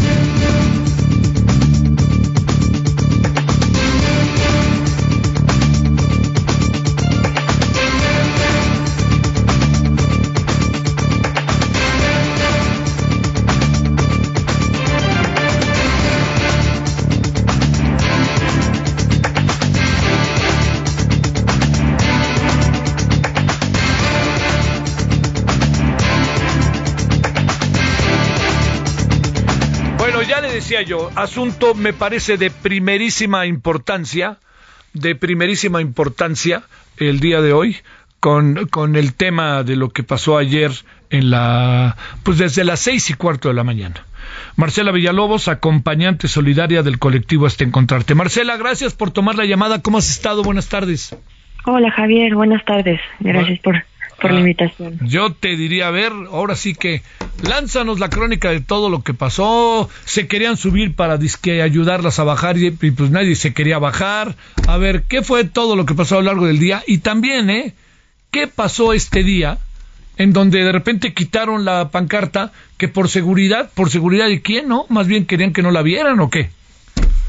Decía 30.72 30.88
yo, 30.88 31.10
asunto 31.16 31.74
me 31.74 31.92
parece 31.92 32.38
de 32.38 32.50
primerísima 32.50 33.44
importancia, 33.44 34.38
de 34.94 35.14
primerísima 35.14 35.82
importancia 35.82 36.62
el 36.96 37.20
día 37.20 37.42
de 37.42 37.52
hoy, 37.52 37.76
con, 38.20 38.66
con 38.70 38.96
el 38.96 39.12
tema 39.12 39.64
de 39.64 39.76
lo 39.76 39.90
que 39.90 40.02
pasó 40.02 40.38
ayer 40.38 40.70
en 41.10 41.28
la, 41.28 41.98
pues 42.22 42.38
desde 42.38 42.64
las 42.64 42.80
seis 42.80 43.10
y 43.10 43.14
cuarto 43.14 43.48
de 43.48 43.54
la 43.54 43.64
mañana. 43.64 44.06
Marcela 44.56 44.92
Villalobos, 44.92 45.48
acompañante 45.48 46.26
solidaria 46.26 46.82
del 46.82 46.98
colectivo 46.98 47.44
Hasta 47.44 47.64
Encontrarte. 47.64 48.14
Marcela, 48.14 48.56
gracias 48.56 48.94
por 48.94 49.10
tomar 49.10 49.34
la 49.34 49.44
llamada. 49.44 49.82
¿Cómo 49.82 49.98
has 49.98 50.08
estado? 50.08 50.42
Buenas 50.42 50.70
tardes. 50.70 51.14
Hola 51.66 51.90
Javier, 51.90 52.34
buenas 52.34 52.64
tardes. 52.64 52.98
Gracias 53.20 53.58
por 53.58 53.84
por 54.22 54.30
la 54.30 54.38
ah, 54.38 54.40
invitación. 54.40 54.98
Yo 55.02 55.32
te 55.32 55.56
diría, 55.56 55.88
a 55.88 55.90
ver, 55.90 56.12
ahora 56.30 56.54
sí 56.54 56.74
que 56.74 57.02
lánzanos 57.42 57.98
la 57.98 58.08
crónica 58.08 58.50
de 58.50 58.60
todo 58.60 58.88
lo 58.88 59.02
que 59.02 59.12
pasó. 59.12 59.90
Se 60.04 60.28
querían 60.28 60.56
subir 60.56 60.94
para 60.94 61.18
disque 61.18 61.60
ayudarlas 61.60 62.20
a 62.20 62.24
bajar 62.24 62.56
y, 62.56 62.70
pues 62.70 63.10
nadie 63.10 63.34
se 63.34 63.52
quería 63.52 63.78
bajar. 63.78 64.36
A 64.68 64.78
ver, 64.78 65.02
¿qué 65.02 65.22
fue 65.22 65.44
todo 65.44 65.74
lo 65.74 65.84
que 65.84 65.94
pasó 65.94 66.16
a 66.16 66.20
lo 66.20 66.26
largo 66.26 66.46
del 66.46 66.60
día? 66.60 66.84
Y 66.86 66.98
también, 66.98 67.50
¿eh? 67.50 67.74
¿Qué 68.30 68.46
pasó 68.46 68.92
este 68.92 69.24
día 69.24 69.58
en 70.16 70.32
donde 70.32 70.62
de 70.62 70.72
repente 70.72 71.12
quitaron 71.12 71.64
la 71.64 71.90
pancarta 71.90 72.52
que 72.78 72.86
por 72.86 73.08
seguridad, 73.08 73.70
por 73.74 73.90
seguridad 73.90 74.28
de 74.28 74.40
quién, 74.40 74.68
¿no? 74.68 74.86
Más 74.88 75.08
bien 75.08 75.26
querían 75.26 75.52
que 75.52 75.62
no 75.62 75.72
la 75.72 75.82
vieran 75.82 76.20
o 76.20 76.30
qué? 76.30 76.50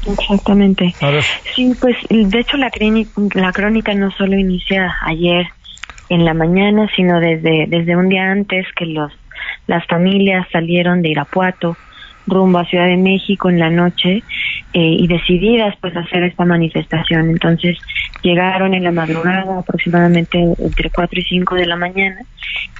Exactamente. 0.06 0.94
Sí, 1.54 1.74
pues 1.80 1.96
de 2.08 2.38
hecho 2.38 2.56
la, 2.56 2.70
la 3.34 3.52
crónica 3.52 3.94
no 3.94 4.10
solo 4.12 4.38
inicia 4.38 4.94
ayer, 5.02 5.46
en 6.14 6.24
la 6.24 6.32
mañana, 6.34 6.88
sino 6.94 7.18
desde, 7.18 7.66
desde 7.68 7.96
un 7.96 8.08
día 8.08 8.30
antes 8.30 8.66
que 8.76 8.86
los, 8.86 9.12
las 9.66 9.84
familias 9.86 10.46
salieron 10.52 11.02
de 11.02 11.08
Irapuato 11.10 11.76
rumbo 12.26 12.58
a 12.58 12.64
Ciudad 12.64 12.86
de 12.86 12.96
México 12.96 13.50
en 13.50 13.58
la 13.58 13.68
noche 13.68 14.22
eh, 14.72 14.96
y 14.98 15.06
decididas 15.08 15.74
pues 15.80 15.94
hacer 15.96 16.22
esta 16.22 16.44
manifestación. 16.44 17.30
Entonces 17.30 17.78
llegaron 18.22 18.74
en 18.74 18.84
la 18.84 18.92
madrugada 18.92 19.58
aproximadamente 19.58 20.38
entre 20.38 20.88
4 20.90 21.20
y 21.20 21.24
5 21.24 21.54
de 21.56 21.66
la 21.66 21.76
mañana 21.76 22.20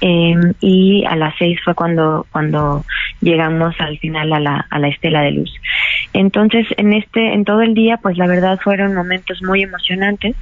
em, 0.01 0.55
y 0.61 1.05
a 1.05 1.17
las 1.17 1.35
6 1.39 1.59
fue 1.63 1.75
cuando, 1.75 2.27
cuando 2.31 2.85
llegamos 3.21 3.75
al 3.81 3.99
final 3.99 4.33
a 4.33 4.41
la, 4.41 4.67
a 4.71 4.79
la 4.79 4.89
estela 4.89 5.23
de 5.23 5.33
luz. 5.33 5.53
Entonces 6.13 6.67
en 6.79 6.93
este, 6.93 7.35
en 7.35 7.45
todo 7.45 7.61
el 7.63 7.75
día 7.75 7.99
pues 7.99 8.17
la 8.17 8.27
verdad 8.27 8.59
fueron 8.63 8.95
momentos 8.95 9.43
muy 9.43 9.63
emocionantes 9.63 10.37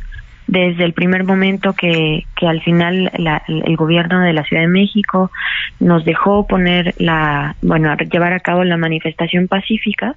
desde 0.47 0.85
el 0.85 0.93
primer 0.93 1.25
momento 1.25 1.73
que, 1.73 2.25
que 2.37 2.47
al 2.47 2.61
final 2.63 3.11
el 3.49 3.77
gobierno 3.77 4.21
de 4.21 4.33
la 4.33 4.45
Ciudad 4.45 4.63
de 4.63 4.69
México 4.69 5.31
nos 5.81 6.05
dejó 6.05 6.47
poner 6.47 6.95
la, 6.99 7.57
bueno, 7.63 7.97
llevar 7.97 8.33
a 8.33 8.41
cabo 8.41 8.65
la 8.65 8.77
manifestación 8.77 9.49
pacífica 9.49 10.17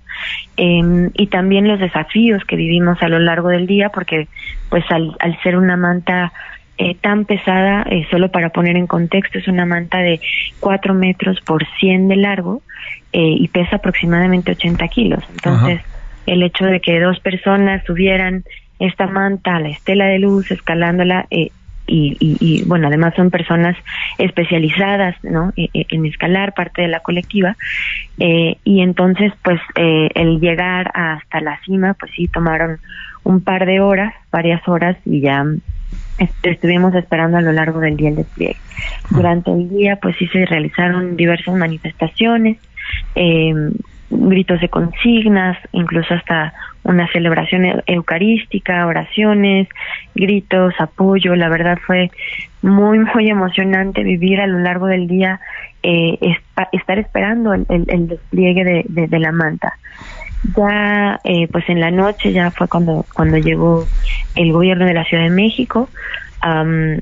em, 0.58 1.12
y 1.14 1.28
también 1.28 1.68
los 1.68 1.80
desafíos 1.80 2.44
que 2.46 2.56
vivimos 2.56 3.02
a 3.02 3.08
lo 3.08 3.20
largo 3.20 3.50
del 3.50 3.68
día, 3.68 3.90
porque 3.90 4.28
pues 4.70 4.84
al, 4.90 5.16
al 5.20 5.42
ser 5.42 5.58
una 5.58 5.78
manta 5.78 6.34
eh, 6.78 6.96
tan 6.96 7.24
pesada, 7.24 7.84
eh, 7.90 8.06
solo 8.12 8.30
para 8.32 8.50
poner 8.50 8.76
en 8.76 8.86
contexto, 8.86 9.40
es 9.40 9.48
una 9.48 9.66
manta 9.66 10.00
de 10.00 10.20
4 10.60 10.94
metros 10.94 11.40
por 11.40 11.66
100 11.80 12.10
de 12.10 12.16
largo 12.18 12.62
eh, 13.14 13.36
y 13.40 13.48
pesa 13.48 13.78
aproximadamente 13.78 14.52
80 14.52 14.86
kilos. 14.90 15.24
Entonces, 15.32 15.82
el 16.26 16.44
hecho 16.44 16.66
de 16.66 16.82
que 16.82 17.00
dos 17.00 17.20
personas 17.22 17.82
subieran 17.86 18.44
esta 18.80 19.08
manta, 19.08 19.60
la 19.60 19.70
estela 19.70 20.06
de 20.06 20.20
luz, 20.20 20.52
escalándola. 20.52 21.28
Eh, 21.30 21.52
y, 21.88 22.64
bueno, 22.66 22.88
además 22.88 23.14
son 23.16 23.30
personas 23.30 23.78
especializadas 24.18 25.16
¿no? 25.24 25.54
E, 25.56 25.70
e, 25.74 25.86
en 25.90 26.06
escalar, 26.08 26.54
parte 26.54 26.82
de 26.82 26.88
la 26.88 27.02
colectiva. 27.02 27.56
Eh, 28.18 28.58
y 28.64 28.82
entonces, 28.82 29.32
pues, 29.44 29.60
eh, 29.76 30.10
el 30.16 30.40
llegar 30.40 30.92
hasta 30.94 31.42
la 31.42 31.60
cima, 31.64 31.94
pues 31.94 32.12
sí, 32.16 32.28
tomaron 32.28 32.80
un 33.24 33.42
par 33.42 33.66
de 33.66 33.80
horas, 33.82 34.14
varias 34.32 34.68
horas, 34.68 34.98
y 35.06 35.22
ya 35.22 35.46
estuvimos 36.44 36.94
esperando 36.96 37.38
a 37.38 37.42
lo 37.42 37.52
largo 37.52 37.80
del 37.80 37.98
día 37.98 38.10
el 38.10 38.16
despliegue. 38.16 38.58
Durante 39.10 39.52
el 39.52 39.70
día, 39.70 39.98
pues 39.98 40.16
sí 40.18 40.28
se 40.28 40.46
realizaron 40.46 41.18
diversas 41.18 41.56
manifestaciones, 41.56 42.58
eh, 43.16 43.54
gritos 44.10 44.62
de 44.62 44.70
consignas, 44.70 45.58
incluso 45.72 46.14
hasta 46.14 46.54
una 46.86 47.08
celebración 47.12 47.84
eucarística, 47.88 48.86
oraciones, 48.86 49.68
gritos, 50.14 50.74
apoyo. 50.80 51.36
La 51.36 51.50
verdad 51.50 51.78
fue 51.86 52.12
muy, 52.62 53.00
muy 53.00 53.30
emocionante 53.30 54.04
vivir 54.04 54.40
a 54.40 54.48
lo 54.48 54.60
largo 54.60 54.86
del 54.86 55.08
día, 55.08 55.40
eh, 55.84 56.18
estar 56.72 57.00
esperando 57.00 57.54
el, 57.54 57.66
el, 57.70 58.08
despliegue 58.08 58.64
de, 58.64 59.08
de, 59.08 59.20
la 59.20 59.32
manta. 59.32 59.74
Ya, 60.56 61.20
eh, 61.24 61.48
pues 61.52 61.68
en 61.70 61.80
la 61.80 61.90
noche 61.90 62.32
ya 62.32 62.52
fue 62.52 62.68
cuando, 62.68 63.06
cuando 63.14 63.38
llegó 63.38 63.86
el 64.36 64.54
gobierno 64.54 64.86
de 64.86 64.94
la 64.94 65.06
Ciudad 65.06 65.24
de 65.24 65.32
México, 65.32 65.90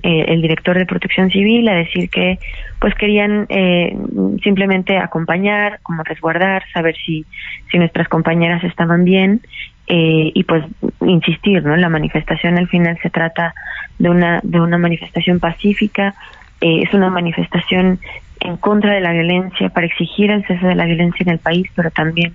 eh, 0.03 0.25
el 0.29 0.41
director 0.41 0.77
de 0.77 0.85
Protección 0.85 1.29
Civil 1.29 1.67
a 1.67 1.73
decir 1.73 2.09
que 2.09 2.39
pues 2.79 2.95
querían 2.95 3.45
eh, 3.49 3.93
simplemente 4.41 4.97
acompañar, 4.97 5.79
como 5.83 6.03
resguardar, 6.03 6.63
saber 6.73 6.95
si, 7.05 7.25
si 7.69 7.77
nuestras 7.77 8.07
compañeras 8.07 8.63
estaban 8.63 9.03
bien 9.03 9.41
eh, 9.87 10.31
y 10.33 10.43
pues 10.43 10.63
insistir, 11.01 11.63
¿no? 11.63 11.75
La 11.75 11.89
manifestación 11.89 12.57
al 12.57 12.67
final 12.67 12.97
se 13.01 13.09
trata 13.09 13.53
de 13.99 14.09
una 14.09 14.39
de 14.43 14.59
una 14.59 14.77
manifestación 14.77 15.39
pacífica, 15.39 16.15
es 16.61 16.93
una 16.93 17.09
manifestación 17.09 17.99
en 18.43 18.57
contra 18.57 18.93
de 18.93 19.01
la 19.01 19.13
violencia, 19.13 19.69
para 19.69 19.85
exigir 19.85 20.29
el 20.31 20.45
cese 20.45 20.67
de 20.67 20.75
la 20.75 20.85
violencia 20.85 21.23
en 21.23 21.29
el 21.29 21.39
país, 21.39 21.67
pero 21.75 21.91
también 21.91 22.33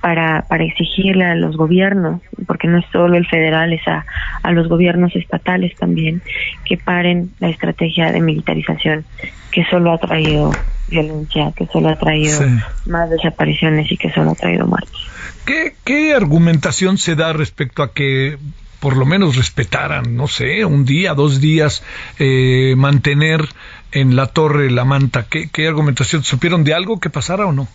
para, 0.00 0.42
para 0.48 0.64
exigirle 0.64 1.24
a 1.24 1.34
los 1.34 1.56
gobiernos, 1.56 2.20
porque 2.46 2.68
no 2.68 2.78
es 2.78 2.86
solo 2.92 3.16
el 3.16 3.26
federal, 3.26 3.72
es 3.72 3.86
a, 3.88 4.06
a 4.42 4.52
los 4.52 4.68
gobiernos 4.68 5.14
estatales 5.16 5.76
también, 5.76 6.22
que 6.64 6.76
paren 6.76 7.30
la 7.40 7.48
estrategia 7.48 8.12
de 8.12 8.20
militarización 8.20 9.04
que 9.50 9.64
solo 9.64 9.92
ha 9.92 9.98
traído 9.98 10.52
violencia, 10.88 11.52
que 11.56 11.66
solo 11.66 11.88
ha 11.88 11.96
traído 11.96 12.40
más 12.86 13.10
desapariciones 13.10 13.90
y 13.90 13.96
que 13.96 14.10
solo 14.10 14.30
ha 14.30 14.34
traído 14.34 14.66
muertes. 14.66 14.96
¿Qué, 15.44 15.74
¿Qué 15.84 16.14
argumentación 16.14 16.98
se 16.98 17.14
da 17.14 17.32
respecto 17.32 17.82
a 17.82 17.92
que 17.92 18.36
por 18.80 18.96
lo 18.96 19.06
menos 19.06 19.36
respetaran, 19.36 20.16
no 20.16 20.28
sé, 20.28 20.64
un 20.64 20.84
día, 20.84 21.14
dos 21.14 21.40
días, 21.40 21.82
eh, 22.18 22.74
mantener 22.76 23.40
en 23.92 24.16
la 24.16 24.26
torre 24.26 24.70
la 24.70 24.84
manta? 24.84 25.26
¿Qué, 25.28 25.48
qué 25.52 25.66
argumentación? 25.66 26.22
¿Supieron 26.22 26.64
de 26.64 26.74
algo 26.74 27.00
que 27.00 27.10
pasara 27.10 27.46
o 27.46 27.52
no? 27.52 27.66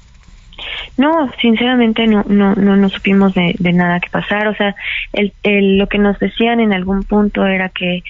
No, 0.98 1.32
sinceramente 1.42 2.06
no, 2.08 2.24
no, 2.28 2.54
no, 2.56 2.76
no 2.78 2.90
supimos 2.90 3.34
de, 3.34 3.56
de 3.58 3.74
nada 3.74 4.00
que 4.00 4.10
pasar. 4.10 4.48
O 4.48 4.56
sea, 4.56 4.76
el, 5.12 5.34
el, 5.44 5.78
lo 5.78 5.88
que 5.88 5.98
nos 5.98 6.20
decían 6.20 6.60
en 6.60 6.74
algún 6.74 7.04
punto 7.04 7.46
era 7.46 7.70
que, 7.70 8.04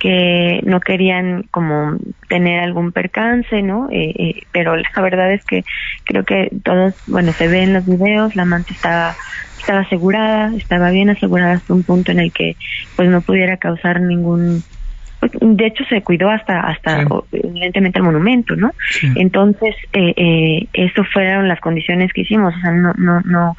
que 0.00 0.60
no 0.64 0.80
querían 0.80 1.44
como 1.52 1.98
tener 2.28 2.60
algún 2.60 2.90
percance, 2.90 3.62
¿no? 3.62 3.88
Eh, 3.90 4.14
eh, 4.18 4.42
pero 4.50 4.74
la 4.74 5.02
verdad 5.02 5.30
es 5.32 5.44
que 5.44 5.62
creo 6.04 6.24
que 6.24 6.50
todos, 6.64 6.94
bueno, 7.06 7.32
se 7.34 7.46
ve 7.46 7.62
en 7.62 7.74
los 7.74 7.86
videos, 7.86 8.34
la 8.34 8.46
manta 8.46 8.72
estaba 8.72 9.16
estaba 9.58 9.80
asegurada, 9.80 10.52
estaba 10.56 10.90
bien 10.90 11.10
asegurada 11.10 11.52
hasta 11.52 11.74
un 11.74 11.84
punto 11.84 12.12
en 12.12 12.18
el 12.18 12.32
que 12.32 12.56
pues 12.96 13.10
no 13.10 13.20
pudiera 13.20 13.58
causar 13.58 14.00
ningún 14.00 14.64
de 15.20 15.66
hecho 15.66 15.84
se 15.84 16.02
cuidó 16.02 16.30
hasta 16.30 16.60
hasta 16.60 17.04
evidentemente 17.32 17.98
el 17.98 18.04
monumento 18.04 18.56
no 18.56 18.72
entonces 19.16 19.74
eh, 19.92 20.14
eh, 20.16 20.66
eso 20.72 21.04
fueron 21.04 21.46
las 21.46 21.60
condiciones 21.60 22.12
que 22.12 22.22
hicimos 22.22 22.54
o 22.56 22.60
sea 22.60 22.72
no 22.72 22.94
no 22.96 23.20
no 23.22 23.56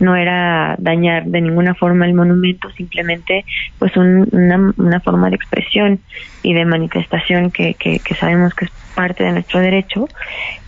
no 0.00 0.16
era 0.16 0.74
dañar 0.78 1.24
de 1.26 1.40
ninguna 1.40 1.74
forma 1.74 2.06
el 2.06 2.14
monumento 2.14 2.70
simplemente 2.70 3.44
pues 3.78 3.96
una, 3.96 4.72
una 4.76 5.00
forma 5.00 5.30
de 5.30 5.36
expresión 5.36 6.00
y 6.42 6.54
de 6.54 6.64
manifestación 6.64 7.50
que, 7.50 7.74
que, 7.74 7.98
que 8.00 8.14
sabemos 8.14 8.54
que 8.54 8.66
es 8.66 8.70
parte 8.94 9.24
de 9.24 9.32
nuestro 9.32 9.60
derecho. 9.60 10.08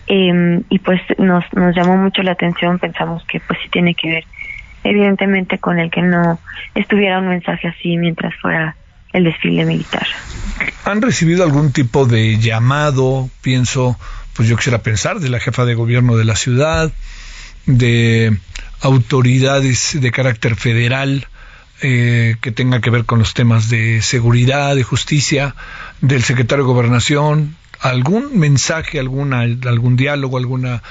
Eh, 0.07 0.61
y 0.69 0.79
pues 0.79 1.01
nos 1.17 1.43
nos 1.53 1.75
llamó 1.75 1.97
mucho 1.97 2.21
la 2.21 2.33
atención 2.33 2.77
pensamos 2.77 3.25
que 3.25 3.39
pues 3.39 3.57
sí 3.63 3.69
tiene 3.69 3.95
que 3.95 4.07
ver 4.07 4.23
evidentemente 4.83 5.57
con 5.57 5.79
el 5.79 5.89
que 5.89 6.03
no 6.03 6.37
estuviera 6.75 7.17
un 7.17 7.29
mensaje 7.29 7.69
así 7.69 7.97
mientras 7.97 8.35
fuera 8.35 8.75
el 9.15 9.23
desfile 9.23 9.65
militar. 9.65 10.05
¿Han 10.83 11.01
recibido 11.01 11.43
algún 11.43 11.71
tipo 11.71 12.05
de 12.05 12.37
llamado, 12.37 13.29
pienso, 13.41 13.97
pues 14.33 14.47
yo 14.47 14.57
quisiera 14.57 14.79
pensar, 14.79 15.19
de 15.19 15.29
la 15.29 15.39
jefa 15.39 15.65
de 15.65 15.73
gobierno 15.73 16.17
de 16.17 16.25
la 16.25 16.35
ciudad, 16.35 16.91
de 17.65 18.37
autoridades 18.81 19.99
de 19.99 20.11
carácter 20.11 20.55
federal 20.55 21.27
eh, 21.81 22.35
que 22.41 22.51
tenga 22.51 22.81
que 22.81 22.89
ver 22.89 23.05
con 23.05 23.19
los 23.19 23.33
temas 23.33 23.69
de 23.69 24.01
seguridad, 24.01 24.75
de 24.75 24.83
justicia, 24.83 25.55
del 26.01 26.23
secretario 26.23 26.65
de 26.65 26.71
gobernación, 26.71 27.55
algún 27.79 28.37
mensaje, 28.37 28.99
alguna, 28.99 29.41
algún 29.41 29.95
diálogo, 29.95 30.37
alguna 30.37 30.83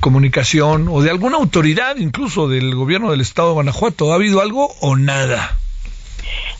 comunicación 0.00 0.88
o 0.88 1.00
de 1.02 1.10
alguna 1.10 1.36
autoridad 1.36 1.96
incluso 1.96 2.48
del 2.48 2.74
gobierno 2.74 3.10
del 3.10 3.20
estado 3.20 3.48
de 3.48 3.54
Guanajuato? 3.54 4.12
¿Ha 4.12 4.16
habido 4.16 4.40
algo 4.40 4.74
o 4.80 4.96
nada? 4.96 5.56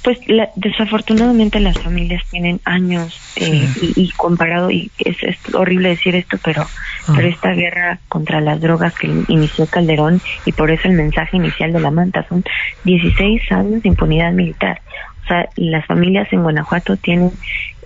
Pues 0.02 0.18
desafortunadamente 0.56 1.60
las 1.60 1.78
familias 1.78 2.22
tienen 2.30 2.60
años 2.64 3.20
eh, 3.36 3.68
y, 3.96 4.10
comparado, 4.12 4.70
y 4.70 4.90
es, 4.98 5.16
horrible 5.52 5.90
decir 5.90 6.14
esto, 6.14 6.38
pero, 6.42 6.62
ah. 6.62 7.12
pero 7.14 7.28
esta 7.28 7.52
guerra 7.52 7.98
contra 8.08 8.40
las 8.40 8.60
drogas 8.62 8.94
que 8.94 9.08
inició 9.28 9.66
Calderón 9.66 10.22
y 10.46 10.52
por 10.52 10.70
eso 10.70 10.88
el 10.88 10.94
mensaje 10.94 11.36
inicial 11.36 11.72
de 11.74 11.80
la 11.80 11.90
manta 11.90 12.26
son 12.28 12.44
16 12.84 13.52
años 13.52 13.82
de 13.82 13.88
impunidad 13.90 14.32
militar. 14.32 14.80
O 15.24 15.26
sea, 15.28 15.48
las 15.56 15.84
familias 15.86 16.32
en 16.32 16.42
Guanajuato 16.42 16.96
tienen 16.96 17.32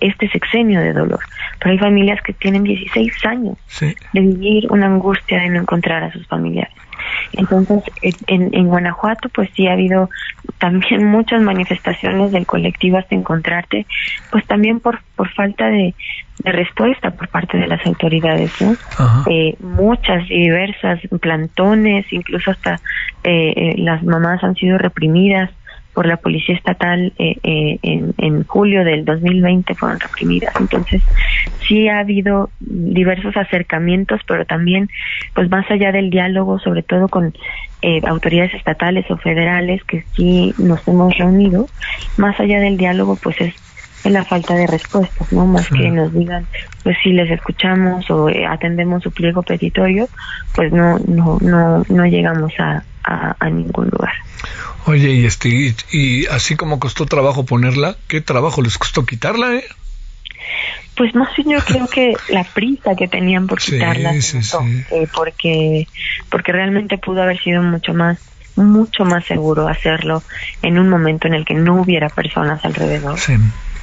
este 0.01 0.29
sexenio 0.29 0.79
de 0.79 0.93
dolor, 0.93 1.19
pero 1.59 1.71
hay 1.71 1.79
familias 1.79 2.21
que 2.21 2.33
tienen 2.33 2.63
16 2.63 3.25
años 3.25 3.57
de 3.79 4.21
vivir 4.21 4.67
una 4.71 4.87
angustia 4.87 5.39
de 5.41 5.49
no 5.49 5.61
encontrar 5.61 6.03
a 6.03 6.11
sus 6.11 6.25
familiares. 6.27 6.73
Entonces, 7.33 7.83
en, 8.27 8.53
en 8.53 8.67
Guanajuato, 8.67 9.29
pues 9.29 9.49
sí 9.55 9.67
ha 9.67 9.73
habido 9.73 10.09
también 10.57 11.05
muchas 11.11 11.41
manifestaciones 11.41 12.31
del 12.31 12.45
colectivo 12.45 12.97
hasta 12.97 13.15
encontrarte, 13.15 13.85
pues 14.31 14.45
también 14.45 14.79
por, 14.79 14.99
por 15.15 15.29
falta 15.33 15.67
de, 15.67 15.93
de 16.43 16.51
respuesta 16.51 17.11
por 17.11 17.27
parte 17.29 17.57
de 17.57 17.67
las 17.67 17.85
autoridades, 17.85 18.51
¿no? 18.61 18.75
Eh, 19.29 19.55
muchas 19.59 20.23
y 20.29 20.41
diversas 20.41 20.99
plantones, 21.19 22.05
incluso 22.11 22.51
hasta 22.51 22.75
eh, 23.23 23.53
eh, 23.55 23.75
las 23.77 24.03
mamás 24.03 24.43
han 24.43 24.55
sido 24.55 24.77
reprimidas 24.77 25.49
por 25.95 26.05
la 26.05 26.17
policía 26.17 26.55
estatal 26.55 27.13
eh, 27.17 27.37
eh, 27.41 27.79
en, 27.81 28.13
en, 28.17 28.43
julio 28.43 28.83
del 28.83 29.05
2020 29.05 29.73
fueron 29.75 29.99
reprimidas. 29.99 30.53
Entonces, 30.59 31.01
sí 31.65 31.87
ha 31.87 31.99
habido 31.99 32.49
diversos 32.59 33.35
acercamientos, 33.37 34.19
pero 34.27 34.45
también, 34.45 34.89
pues 35.33 35.49
más 35.49 35.65
allá 35.71 35.93
del 35.93 36.09
diálogo, 36.09 36.59
sobre 36.59 36.83
todo 36.83 37.07
con 37.07 37.33
eh, 37.81 38.01
autoridades 38.05 38.53
estatales 38.53 39.09
o 39.09 39.15
federales, 39.15 39.83
que 39.85 40.03
sí 40.15 40.53
nos 40.57 40.85
hemos 40.85 41.17
reunido, 41.17 41.67
más 42.17 42.37
allá 42.41 42.59
del 42.59 42.77
diálogo, 42.77 43.15
pues 43.15 43.39
es 43.39 43.55
la 44.03 44.25
falta 44.25 44.53
de 44.53 44.67
respuestas, 44.67 45.31
¿no? 45.31 45.47
Más 45.47 45.67
que 45.69 45.89
nos 45.89 46.13
digan, 46.13 46.45
pues 46.83 46.95
si 47.01 47.11
les 47.13 47.31
escuchamos 47.31 48.07
o 48.11 48.27
atendemos 48.49 49.01
su 49.01 49.11
pliego 49.11 49.41
petitorio, 49.41 50.07
pues 50.53 50.71
no, 50.71 50.99
no, 51.07 51.39
no, 51.41 51.83
no 51.89 52.05
llegamos 52.05 52.53
a, 52.59 52.83
a 53.03 53.49
ningún 53.49 53.89
lugar. 53.89 54.13
Oye, 54.85 55.11
y 55.11 55.25
este 55.25 55.73
y, 55.91 56.25
así 56.27 56.55
como 56.55 56.79
costó 56.79 57.05
trabajo 57.05 57.45
ponerla, 57.45 57.95
¿qué 58.07 58.21
trabajo 58.21 58.61
les 58.61 58.77
costó 58.77 59.05
quitarla, 59.05 59.55
eh? 59.55 59.65
Pues 60.95 61.13
más 61.15 61.35
bien 61.35 61.49
yo 61.49 61.65
creo 61.65 61.87
que 61.87 62.13
la 62.29 62.43
prisa 62.43 62.95
que 62.95 63.07
tenían 63.07 63.47
por 63.47 63.59
quitarla, 63.59 64.13
eh, 64.15 65.07
porque 65.13 65.87
porque 66.29 66.51
realmente 66.51 66.97
pudo 66.97 67.23
haber 67.23 67.41
sido 67.41 67.61
mucho 67.63 67.93
más 67.93 68.19
mucho 68.55 69.03
más 69.03 69.25
seguro 69.25 69.67
hacerlo 69.67 70.23
en 70.61 70.79
un 70.79 70.87
momento 70.87 71.27
en 71.27 71.33
el 71.33 71.45
que 71.45 71.55
no 71.55 71.81
hubiera 71.81 72.09
personas 72.09 72.63
alrededor. 72.63 73.19
Sí. 73.19 73.33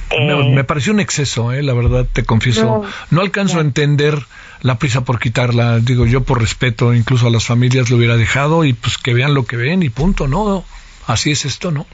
Eh, 0.09 0.51
me, 0.53 0.63
pareció 0.63 0.93
un 0.93 0.99
exceso, 0.99 1.51
eh, 1.51 1.63
la 1.63 1.73
verdad, 1.73 2.05
te 2.11 2.23
confieso. 2.23 2.83
No, 3.09 3.21
alcanzo 3.21 3.57
a 3.57 3.61
entender 3.61 4.17
la 4.61 4.77
prisa 4.77 5.03
por 5.03 5.19
quitarla. 5.19 5.79
Digo, 5.79 6.05
yo 6.05 6.23
por 6.23 6.39
respeto 6.39 6.93
incluso 6.93 7.27
a 7.27 7.31
las 7.31 7.45
familias 7.45 7.89
lo 7.89 7.97
hubiera 7.97 8.15
dejado 8.15 8.63
y 8.63 8.73
pues 8.73 8.97
que 8.97 9.13
vean 9.13 9.33
lo 9.33 9.45
que 9.45 9.57
ven 9.57 9.83
y 9.83 9.89
punto, 9.89 10.27
¿no? 10.27 10.63
Así 11.07 11.31
es 11.31 11.45
esto, 11.45 11.71
¿no? 11.71 11.85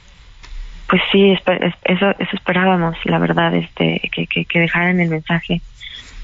Pues 0.88 1.02
sí, 1.12 1.32
eso, 1.32 2.10
eso 2.18 2.30
esperábamos, 2.34 2.98
la 3.06 3.20
verdad, 3.20 3.54
este, 3.54 4.10
que, 4.12 4.26
que, 4.26 4.60
dejaran 4.60 5.00
el 5.00 5.10
mensaje, 5.10 5.62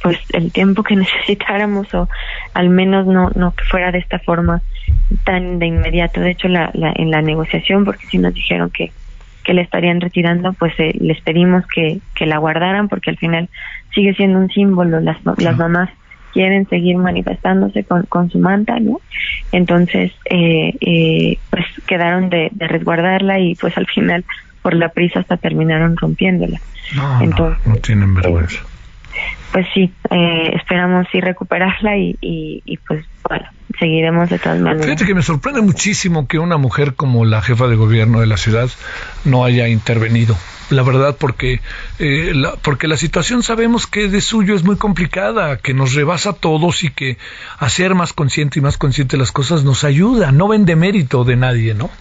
pues 0.01 0.17
el 0.33 0.51
tiempo 0.51 0.81
que 0.81 0.95
necesitáramos 0.95 1.93
o 1.93 2.09
al 2.53 2.69
menos 2.69 3.05
no, 3.05 3.29
no 3.35 3.53
que 3.53 3.63
fuera 3.65 3.91
de 3.91 3.99
esta 3.99 4.17
forma 4.19 4.61
tan 5.23 5.59
de 5.59 5.67
inmediato. 5.67 6.19
De 6.19 6.31
hecho, 6.31 6.47
la, 6.47 6.71
la, 6.73 6.91
en 6.95 7.11
la 7.11 7.21
negociación, 7.21 7.85
porque 7.85 8.07
sí 8.07 8.17
nos 8.17 8.33
dijeron 8.33 8.71
que, 8.71 8.91
que 9.43 9.53
le 9.53 9.61
estarían 9.61 10.01
retirando, 10.01 10.53
pues 10.53 10.73
eh, 10.79 10.93
les 10.99 11.21
pedimos 11.21 11.65
que, 11.67 11.99
que 12.15 12.25
la 12.25 12.39
guardaran 12.39 12.89
porque 12.89 13.11
al 13.11 13.17
final 13.17 13.49
sigue 13.93 14.15
siendo 14.15 14.39
un 14.39 14.49
símbolo. 14.49 14.99
Las, 14.99 15.17
las 15.37 15.57
mamás 15.57 15.91
quieren 16.35 16.67
seguir 16.67 16.97
manifestándose 16.97 17.85
con, 17.85 18.03
con 18.03 18.29
su 18.29 18.39
manta, 18.39 18.77
¿no? 18.77 18.99
Entonces, 19.53 20.11
eh, 20.25 20.75
eh, 20.81 21.39
pues 21.49 21.63
quedaron 21.87 22.29
de, 22.29 22.51
resguardarla 22.59 23.39
y 23.39 23.55
pues 23.55 23.75
al 23.77 23.87
final 23.87 24.25
por 24.61 24.73
la 24.73 24.89
prisa 24.89 25.21
hasta 25.21 25.37
terminaron 25.37 25.95
rompiéndola. 25.95 26.59
No, 26.93 27.21
Entonces, 27.21 27.65
no, 27.65 27.77
tienen 27.77 28.13
vergüenza. 28.13 28.61
pues 29.53 29.65
sí, 29.73 29.93
eh, 30.11 30.51
esperamos 30.55 31.07
sí 31.09 31.21
recuperarla 31.21 31.95
y, 31.95 32.17
y, 32.19 32.61
y 32.65 32.77
pues 32.79 33.05
bueno, 33.29 33.45
seguiremos 33.79 34.29
de 34.29 34.39
todas 34.39 34.59
maneras. 34.59 34.85
Fíjate 34.85 35.05
que 35.05 35.15
me 35.15 35.21
sorprende 35.21 35.61
muchísimo 35.61 36.27
que 36.27 36.39
una 36.39 36.57
mujer 36.57 36.95
como 36.95 37.25
la 37.25 37.41
jefa 37.41 37.67
de 37.67 37.75
gobierno 37.75 38.19
de 38.19 38.27
la 38.27 38.37
ciudad 38.37 38.69
no 39.23 39.45
haya 39.45 39.67
intervenido. 39.67 40.35
La 40.69 40.81
verdad, 40.81 41.15
porque, 41.19 41.61
eh, 41.99 42.31
la, 42.33 42.55
porque 42.55 42.87
la 42.87 42.97
situación 42.97 43.43
sabemos 43.43 43.85
que 43.85 44.07
de 44.07 44.21
suyo 44.21 44.55
es 44.55 44.63
muy 44.63 44.77
complicada, 44.77 45.57
que 45.57 45.75
nos 45.75 45.93
rebasa 45.93 46.31
a 46.31 46.33
todos 46.33 46.83
y 46.83 46.89
que 46.89 47.17
hacer 47.59 47.93
más 47.93 48.13
consciente 48.13 48.59
y 48.59 48.61
más 48.63 48.77
consciente 48.77 49.17
las 49.17 49.31
cosas 49.31 49.63
nos 49.63 49.83
ayuda, 49.83 50.31
no 50.31 50.47
vende 50.47 50.75
mérito 50.75 51.23
de 51.23 51.35
nadie, 51.35 51.75
¿no? 51.75 51.91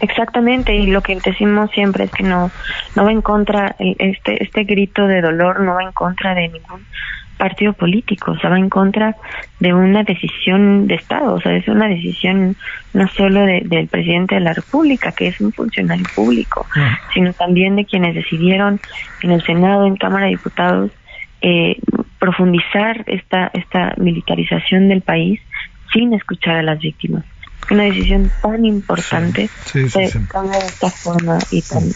Exactamente, 0.00 0.74
y 0.74 0.88
lo 0.88 1.00
que 1.00 1.18
decimos 1.24 1.70
siempre 1.70 2.04
es 2.04 2.10
que 2.10 2.24
no, 2.24 2.50
no 2.96 3.04
va 3.04 3.12
en 3.12 3.22
contra, 3.22 3.76
este, 3.78 4.42
este 4.42 4.64
grito 4.64 5.06
de 5.06 5.22
dolor 5.22 5.60
no 5.60 5.74
va 5.74 5.84
en 5.84 5.92
contra 5.92 6.34
de 6.34 6.48
ningún 6.48 6.84
partido 7.36 7.72
político, 7.72 8.32
o 8.32 8.38
sea, 8.38 8.50
va 8.50 8.58
en 8.58 8.68
contra 8.68 9.16
de 9.60 9.72
una 9.72 10.02
decisión 10.02 10.86
de 10.86 10.94
Estado, 10.94 11.34
o 11.34 11.40
sea, 11.40 11.54
es 11.56 11.66
una 11.68 11.88
decisión 11.88 12.56
no 12.94 13.08
solo 13.08 13.44
del 13.44 13.88
presidente 13.88 14.36
de 14.36 14.42
la 14.42 14.52
República, 14.52 15.12
que 15.12 15.28
es 15.28 15.40
un 15.40 15.52
funcionario 15.52 16.06
público, 16.14 16.66
sino 17.14 17.32
también 17.32 17.76
de 17.76 17.84
quienes 17.84 18.14
decidieron 18.14 18.80
en 19.22 19.32
el 19.32 19.42
Senado, 19.42 19.86
en 19.86 19.96
Cámara 19.96 20.26
de 20.26 20.32
Diputados, 20.32 20.90
eh, 21.40 21.76
profundizar 22.18 23.04
esta, 23.06 23.50
esta 23.52 23.94
militarización 23.96 24.88
del 24.88 25.00
país 25.02 25.40
sin 25.92 26.14
escuchar 26.14 26.56
a 26.56 26.62
las 26.62 26.78
víctimas 26.78 27.24
una 27.70 27.84
decisión 27.84 28.30
tan 28.42 28.64
importante 28.64 29.48
sí, 29.72 29.80
de 29.80 30.04
esta 30.04 30.90
forma 30.90 31.38
y 31.50 31.62
tan, 31.62 31.92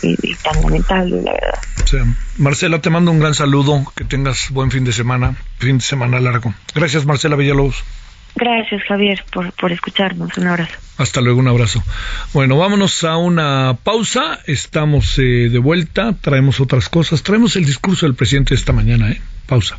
lamentable, 0.62 1.22
la 1.22 1.33
verdad. 1.33 2.07
Marcela, 2.38 2.81
te 2.81 2.90
mando 2.90 3.11
un 3.11 3.20
gran 3.20 3.35
saludo, 3.35 3.85
que 3.94 4.05
tengas 4.05 4.50
buen 4.50 4.70
fin 4.70 4.85
de 4.85 4.92
semana, 4.92 5.37
fin 5.59 5.79
de 5.79 5.85
semana 5.85 6.20
largo. 6.20 6.55
Gracias, 6.74 7.07
Marcela 7.07 7.37
Villalobos. 7.37 7.85
Gracias, 8.37 8.83
Javier, 8.85 9.24
por, 9.33 9.50
por 9.52 9.72
escucharnos. 9.72 10.37
Un 10.37 10.48
abrazo. 10.48 10.74
Hasta 10.98 11.20
luego, 11.20 11.40
un 11.40 11.48
abrazo. 11.48 11.83
Bueno, 12.35 12.59
vámonos 12.59 13.02
a 13.05 13.16
una 13.16 13.79
pausa. 13.83 14.40
Estamos 14.46 15.18
eh, 15.18 15.48
de 15.50 15.59
vuelta, 15.59 16.14
traemos 16.20 16.61
otras 16.61 16.88
cosas. 16.88 17.22
Traemos 17.22 17.57
el 17.57 17.64
discurso 17.64 18.05
del 18.05 18.14
presidente 18.14 18.55
esta 18.55 18.72
mañana, 18.72 19.11
¿eh? 19.11 19.20
Pausa. 19.46 19.79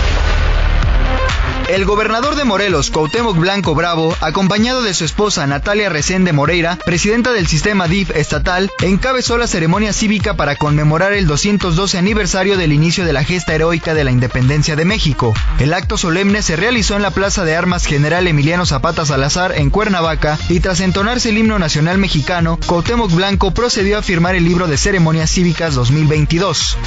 El 1.71 1.85
gobernador 1.85 2.35
de 2.35 2.43
Morelos, 2.43 2.91
Cuauhtémoc 2.91 3.37
Blanco 3.37 3.73
Bravo, 3.73 4.13
acompañado 4.19 4.81
de 4.81 4.93
su 4.93 5.05
esposa 5.05 5.47
Natalia 5.47 5.87
Resende 5.87 6.33
Moreira, 6.33 6.75
presidenta 6.75 7.31
del 7.31 7.47
sistema 7.47 7.87
DIF 7.87 8.11
estatal, 8.13 8.69
encabezó 8.81 9.37
la 9.37 9.47
ceremonia 9.47 9.93
cívica 9.93 10.33
para 10.33 10.57
conmemorar 10.57 11.13
el 11.13 11.27
212 11.27 11.97
aniversario 11.97 12.57
del 12.57 12.73
inicio 12.73 13.05
de 13.05 13.13
la 13.13 13.23
gesta 13.23 13.55
heroica 13.55 13.93
de 13.93 14.03
la 14.03 14.11
independencia 14.11 14.75
de 14.75 14.83
México. 14.83 15.33
El 15.59 15.73
acto 15.73 15.97
solemne 15.97 16.41
se 16.41 16.57
realizó 16.57 16.97
en 16.97 17.03
la 17.03 17.11
Plaza 17.11 17.45
de 17.45 17.55
Armas 17.55 17.85
General 17.85 18.27
Emiliano 18.27 18.65
Zapata 18.65 19.05
Salazar 19.05 19.53
en 19.57 19.69
Cuernavaca 19.69 20.37
y 20.49 20.59
tras 20.59 20.81
entonarse 20.81 21.29
el 21.29 21.37
himno 21.37 21.57
nacional 21.57 21.97
mexicano, 21.97 22.59
Cuauhtémoc 22.67 23.13
Blanco 23.13 23.51
procedió 23.51 23.97
a 23.97 24.01
firmar 24.01 24.35
el 24.35 24.43
libro 24.43 24.67
de 24.67 24.77
ceremonias 24.77 25.31
cívicas 25.31 25.73
2022. 25.75 26.77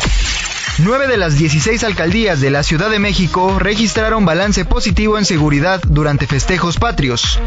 Nueve 0.78 1.06
de 1.06 1.16
las 1.16 1.38
16 1.38 1.84
alcaldías 1.84 2.40
de 2.40 2.50
la 2.50 2.64
Ciudad 2.64 2.90
de 2.90 2.98
México 2.98 3.60
registraron 3.60 4.24
balance 4.24 4.64
positivo 4.74 5.18
en 5.18 5.24
seguridad 5.24 5.80
durante 5.86 6.26
festejos 6.26 6.78
patrios. 6.78 7.38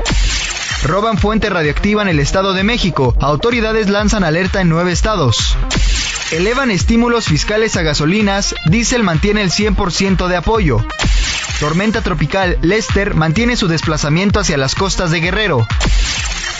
Roban 0.84 1.18
fuente 1.18 1.50
radioactiva 1.50 2.02
en 2.02 2.08
el 2.08 2.22
Estado 2.22 2.54
de 2.54 2.64
México. 2.64 3.18
Autoridades 3.20 3.90
lanzan 3.90 4.24
alerta 4.24 4.62
en 4.62 4.70
nueve 4.70 4.94
estados. 4.94 5.58
Elevan 6.32 6.72
estímulos 6.72 7.26
fiscales 7.26 7.76
a 7.76 7.82
gasolinas. 7.82 8.56
Diesel 8.68 9.04
mantiene 9.04 9.42
el 9.42 9.52
100% 9.52 10.28
de 10.30 10.38
apoyo. 10.38 10.86
Tormenta 11.60 12.02
tropical 12.02 12.60
Lester 12.62 13.14
mantiene 13.14 13.58
su 13.58 13.68
desplazamiento 13.68 14.40
hacia 14.40 14.56
las 14.56 14.74
costas 14.74 15.12
de 15.12 15.20
Guerrero. 15.20 15.68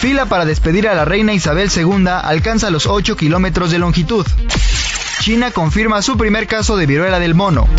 Fila 0.02 0.26
para 0.26 0.44
despedir 0.44 0.90
a 0.90 0.96
la 0.96 1.06
reina 1.06 1.34
Isabel 1.34 1.72
II 1.74 2.10
alcanza 2.10 2.72
los 2.72 2.88
8 2.88 3.16
kilómetros 3.16 3.72
de 3.72 3.80
longitud. 3.80 4.28
China 5.22 5.52
confirma 5.52 6.02
su 6.02 6.18
primer 6.18 6.46
caso 6.46 6.76
de 6.76 6.88
viruela 6.88 7.20
del 7.20 7.36
mono. 7.36 7.70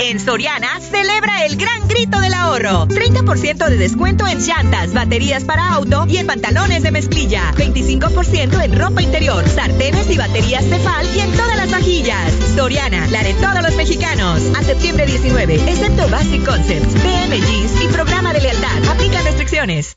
En 0.00 0.20
Soriana, 0.20 0.80
celebra 0.80 1.44
el 1.44 1.56
gran 1.56 1.88
grito 1.88 2.20
del 2.20 2.32
ahorro. 2.32 2.86
30% 2.86 3.68
de 3.68 3.76
descuento 3.76 4.28
en 4.28 4.38
llantas, 4.38 4.94
baterías 4.94 5.42
para 5.42 5.74
auto 5.74 6.06
y 6.08 6.18
en 6.18 6.26
pantalones 6.26 6.84
de 6.84 6.92
mezclilla. 6.92 7.52
25% 7.56 8.62
en 8.62 8.78
ropa 8.78 9.02
interior, 9.02 9.46
sartenes 9.48 10.08
y 10.10 10.16
baterías 10.16 10.64
Tefal 10.64 11.06
y 11.16 11.20
en 11.20 11.32
todas 11.32 11.56
las 11.56 11.70
vajillas. 11.72 12.32
Soriana, 12.54 13.08
la 13.08 13.24
de 13.24 13.34
todos 13.34 13.62
los 13.62 13.74
mexicanos. 13.74 14.40
A 14.56 14.62
septiembre 14.62 15.04
19, 15.04 15.54
excepto 15.54 16.08
Basic 16.08 16.44
Concepts, 16.44 16.94
BM 16.94 17.40
Jeans 17.40 17.82
y 17.82 17.88
programa 17.88 18.32
de 18.32 18.40
lealtad. 18.40 18.88
Aplica 18.88 19.20
restricciones. 19.22 19.96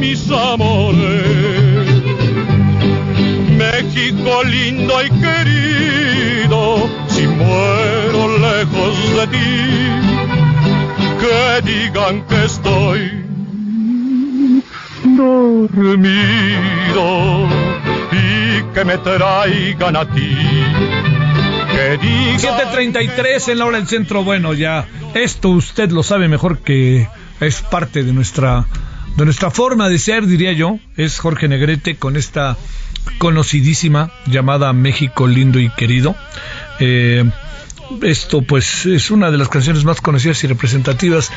mis 0.00 0.30
amores. 0.30 1.86
México 3.56 4.42
lindo 4.44 5.02
y 5.04 5.10
querido, 5.10 6.88
si 7.08 7.26
muero 7.26 8.38
lejos 8.38 9.16
de 9.16 9.26
ti, 9.26 9.66
que 11.20 11.60
digan 11.70 12.22
que 12.26 12.44
estoy 12.46 13.24
dormido 15.04 17.04
y 18.12 18.62
que 18.72 18.84
me 18.84 18.96
traigan 18.98 19.96
a 19.96 20.04
ti. 20.06 20.36
7.33 22.38 23.48
en 23.52 23.58
la 23.58 23.64
hora 23.66 23.78
del 23.78 23.86
centro. 23.86 24.24
Bueno, 24.24 24.54
ya, 24.54 24.88
esto 25.14 25.50
usted 25.50 25.90
lo 25.90 26.02
sabe 26.02 26.26
mejor 26.28 26.58
que 26.58 27.06
es 27.40 27.62
parte 27.62 28.02
de 28.02 28.12
nuestra 28.12 28.66
de 29.16 29.24
nuestra 29.24 29.50
forma 29.50 29.88
de 29.88 29.98
ser, 29.98 30.26
diría 30.26 30.52
yo. 30.52 30.78
Es 30.96 31.18
Jorge 31.18 31.48
Negrete 31.48 31.96
con 31.96 32.16
esta 32.16 32.56
conocidísima 33.18 34.10
llamada 34.26 34.72
México 34.72 35.26
lindo 35.26 35.58
y 35.58 35.70
querido. 35.70 36.14
Eh, 36.78 37.24
esto 38.02 38.42
pues 38.42 38.86
es 38.86 39.10
una 39.10 39.30
de 39.30 39.38
las 39.38 39.48
canciones 39.48 39.84
más 39.84 40.00
conocidas 40.00 40.42
y 40.44 40.46
representativas. 40.46 41.30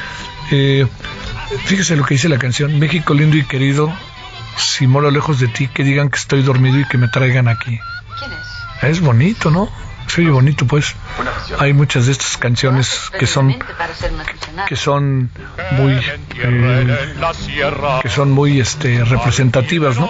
Eh, 0.52 0.86
fíjese 1.66 1.96
lo 1.96 2.06
que 2.06 2.16
dice 2.16 2.30
la 2.30 2.38
canción, 2.38 2.80
México 2.80 3.14
lindo 3.14 3.38
y 3.38 3.44
querido, 3.44 3.92
si 4.58 4.88
moro 4.88 5.12
lejos 5.12 5.40
de 5.40 5.48
ti, 5.48 5.68
que 5.68 5.84
digan 5.84 6.10
que 6.10 6.18
estoy 6.18 6.44
dormido 6.44 6.80
y 6.80 6.88
que 6.88 6.98
me 6.98 7.08
traigan 7.08 7.48
aquí. 7.48 7.80
¿Quién 8.20 8.32
es? 8.32 8.98
Es 8.98 9.02
bonito, 9.02 9.50
¿no? 9.50 9.70
Se 10.08 10.22
bonito, 10.30 10.66
pues. 10.66 10.96
Hay 11.60 11.74
muchas 11.74 12.06
de 12.06 12.12
estas 12.12 12.38
canciones 12.38 13.12
que 13.18 13.28
son 13.28 13.56
que 14.68 14.76
son 14.76 15.30
muy 15.72 15.94
eh, 16.36 16.98
que 18.02 18.10
son 18.10 18.32
muy 18.32 18.60
este 18.60 19.04
representativas, 19.04 19.98
¿no? 19.98 20.10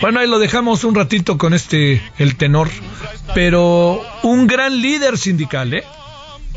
Bueno, 0.00 0.20
ahí 0.20 0.28
lo 0.28 0.38
dejamos 0.38 0.84
un 0.84 0.94
ratito 0.94 1.38
con 1.38 1.54
este 1.54 2.02
el 2.18 2.36
tenor, 2.36 2.68
pero 3.34 4.02
un 4.22 4.46
gran 4.46 4.80
líder 4.80 5.16
sindical, 5.16 5.74
¿eh? 5.74 5.84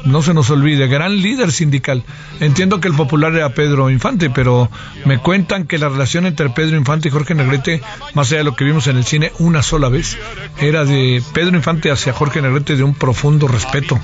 No 0.06 0.22
se 0.22 0.34
nos 0.34 0.50
olvide, 0.50 0.88
gran 0.88 1.22
líder 1.22 1.52
sindical. 1.52 2.04
Entiendo 2.40 2.80
que 2.80 2.88
el 2.88 2.94
popular 2.94 3.34
era 3.36 3.50
Pedro 3.50 3.90
Infante, 3.90 4.30
pero 4.30 4.70
me 5.06 5.18
cuentan 5.20 5.66
que 5.66 5.78
la 5.78 5.90
relación 5.90 6.26
entre 6.26 6.50
Pedro 6.50 6.78
Infante 6.78 7.10
y 7.10 7.12
Jorge 7.12 7.36
Negrete, 7.36 7.82
más 8.14 8.28
allá 8.28 8.40
de 8.40 8.44
lo 8.44 8.56
que 8.56 8.64
vimos 8.64 8.88
en 8.88 8.98
el 8.98 9.06
cine 9.06 9.32
una 9.40 9.64
sola 9.64 9.90
vez, 9.90 10.18
era 10.60 10.86
de 10.86 11.22
Pedro 11.34 11.56
Infante 11.56 11.92
hacia 11.92 12.14
Jorge 12.14 12.42
Negrete 12.42 12.76
de 12.76 12.84
un 12.84 12.94
profundo 12.94 13.48
respeto, 13.48 14.00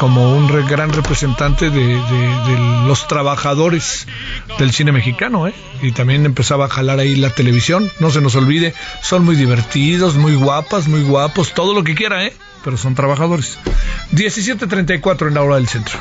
como 0.00 0.36
un 0.36 0.48
gran 0.66 0.92
representante 0.92 1.70
de, 1.70 2.00
los 2.86 3.06
trabajadores 3.06 4.06
del 4.58 4.72
cine 4.72 4.92
mexicano, 4.92 5.46
¿eh? 5.46 5.54
y 5.80 5.92
también 5.92 6.26
empezaba 6.26 6.66
a 6.66 6.68
jalar 6.68 6.98
ahí 6.98 7.16
la 7.16 7.30
televisión, 7.30 7.90
no 8.00 8.10
se 8.10 8.20
nos 8.20 8.34
olvide, 8.34 8.74
son 9.02 9.24
muy 9.24 9.36
divertidos, 9.36 10.16
muy 10.16 10.34
guapas, 10.34 10.88
muy 10.88 11.02
guapos, 11.02 11.54
todo 11.54 11.74
lo 11.74 11.84
que 11.84 11.94
quiera, 11.94 12.24
¿eh? 12.24 12.32
Pero 12.64 12.76
son 12.76 12.94
trabajadores. 12.94 13.58
17.34 14.12 15.28
en 15.28 15.34
la 15.34 15.42
hora 15.42 15.56
del 15.56 15.68
centro. 15.68 15.98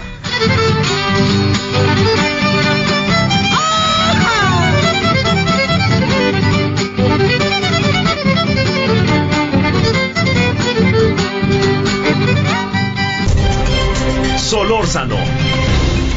Solórzano, 14.38 15.16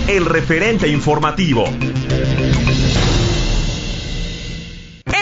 el 0.08 0.26
referente 0.26 0.88
informativo. 0.88 1.66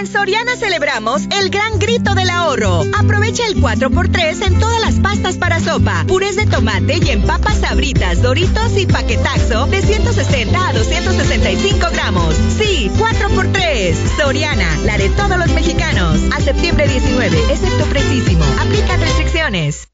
En 0.02 0.08
Soriana 0.08 0.56
celebramos 0.56 1.22
el 1.30 1.48
gran 1.48 1.78
grito 1.78 2.16
del 2.16 2.28
ahorro. 2.28 2.82
Aprovecha 2.98 3.46
el 3.46 3.62
4x3 3.62 4.48
en 4.48 4.58
todas 4.58 4.80
las 4.80 4.96
pastas 4.96 5.36
para 5.36 5.60
sopa, 5.60 6.04
purés 6.08 6.34
de 6.34 6.44
tomate 6.44 6.98
y 7.00 7.10
en 7.10 7.22
papas 7.22 7.60
sabritas, 7.60 8.20
doritos 8.20 8.76
y 8.76 8.86
paquetaxo 8.86 9.66
de 9.66 9.80
160 9.80 10.68
a 10.68 10.72
265 10.72 11.86
gramos. 11.92 12.34
Sí, 12.34 12.90
4x3. 12.98 13.94
Soriana, 14.16 14.76
la 14.84 14.98
de 14.98 15.08
todos 15.10 15.38
los 15.38 15.52
mexicanos. 15.52 16.18
A 16.32 16.40
septiembre 16.40 16.88
19, 16.88 17.38
excepto 17.52 17.84
precisísimo. 17.84 18.44
Aplica 18.60 18.96
restricciones. 18.96 19.86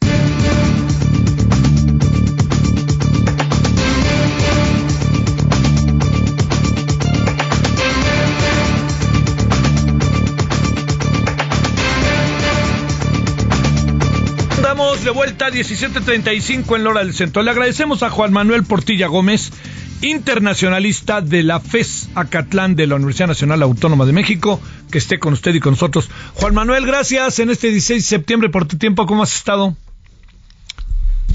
De 15.05 15.11
vuelta 15.11 15.51
17.35 15.51 16.77
en 16.77 16.85
Lora 16.85 17.01
del 17.01 17.15
Centro. 17.15 17.43
Le 17.43 17.51
agradecemos 17.51 18.03
a 18.03 18.11
Juan 18.11 18.33
Manuel 18.33 18.65
Portilla 18.65 19.07
Gómez, 19.07 19.53
internacionalista 20.01 21.21
de 21.21 21.43
la 21.43 21.61
FES 21.61 22.09
Acatlán 22.15 22.75
de 22.75 22.87
la 22.87 22.97
Universidad 22.97 23.29
Nacional 23.29 23.63
Autónoma 23.63 24.07
de 24.07 24.13
México, 24.13 24.61
que 24.91 24.99
esté 24.99 25.19
con 25.19 25.35
usted 25.35 25.55
y 25.55 25.61
con 25.61 25.73
nosotros. 25.73 26.11
Juan 26.35 26.55
Manuel, 26.55 26.87
gracias 26.87 27.39
en 27.39 27.51
este 27.51 27.71
16 27.71 28.03
de 28.03 28.09
septiembre 28.09 28.49
por 28.49 28.67
tu 28.67 28.77
tiempo. 28.77 29.07
¿Cómo 29.07 29.23
has 29.23 29.35
estado? 29.35 29.77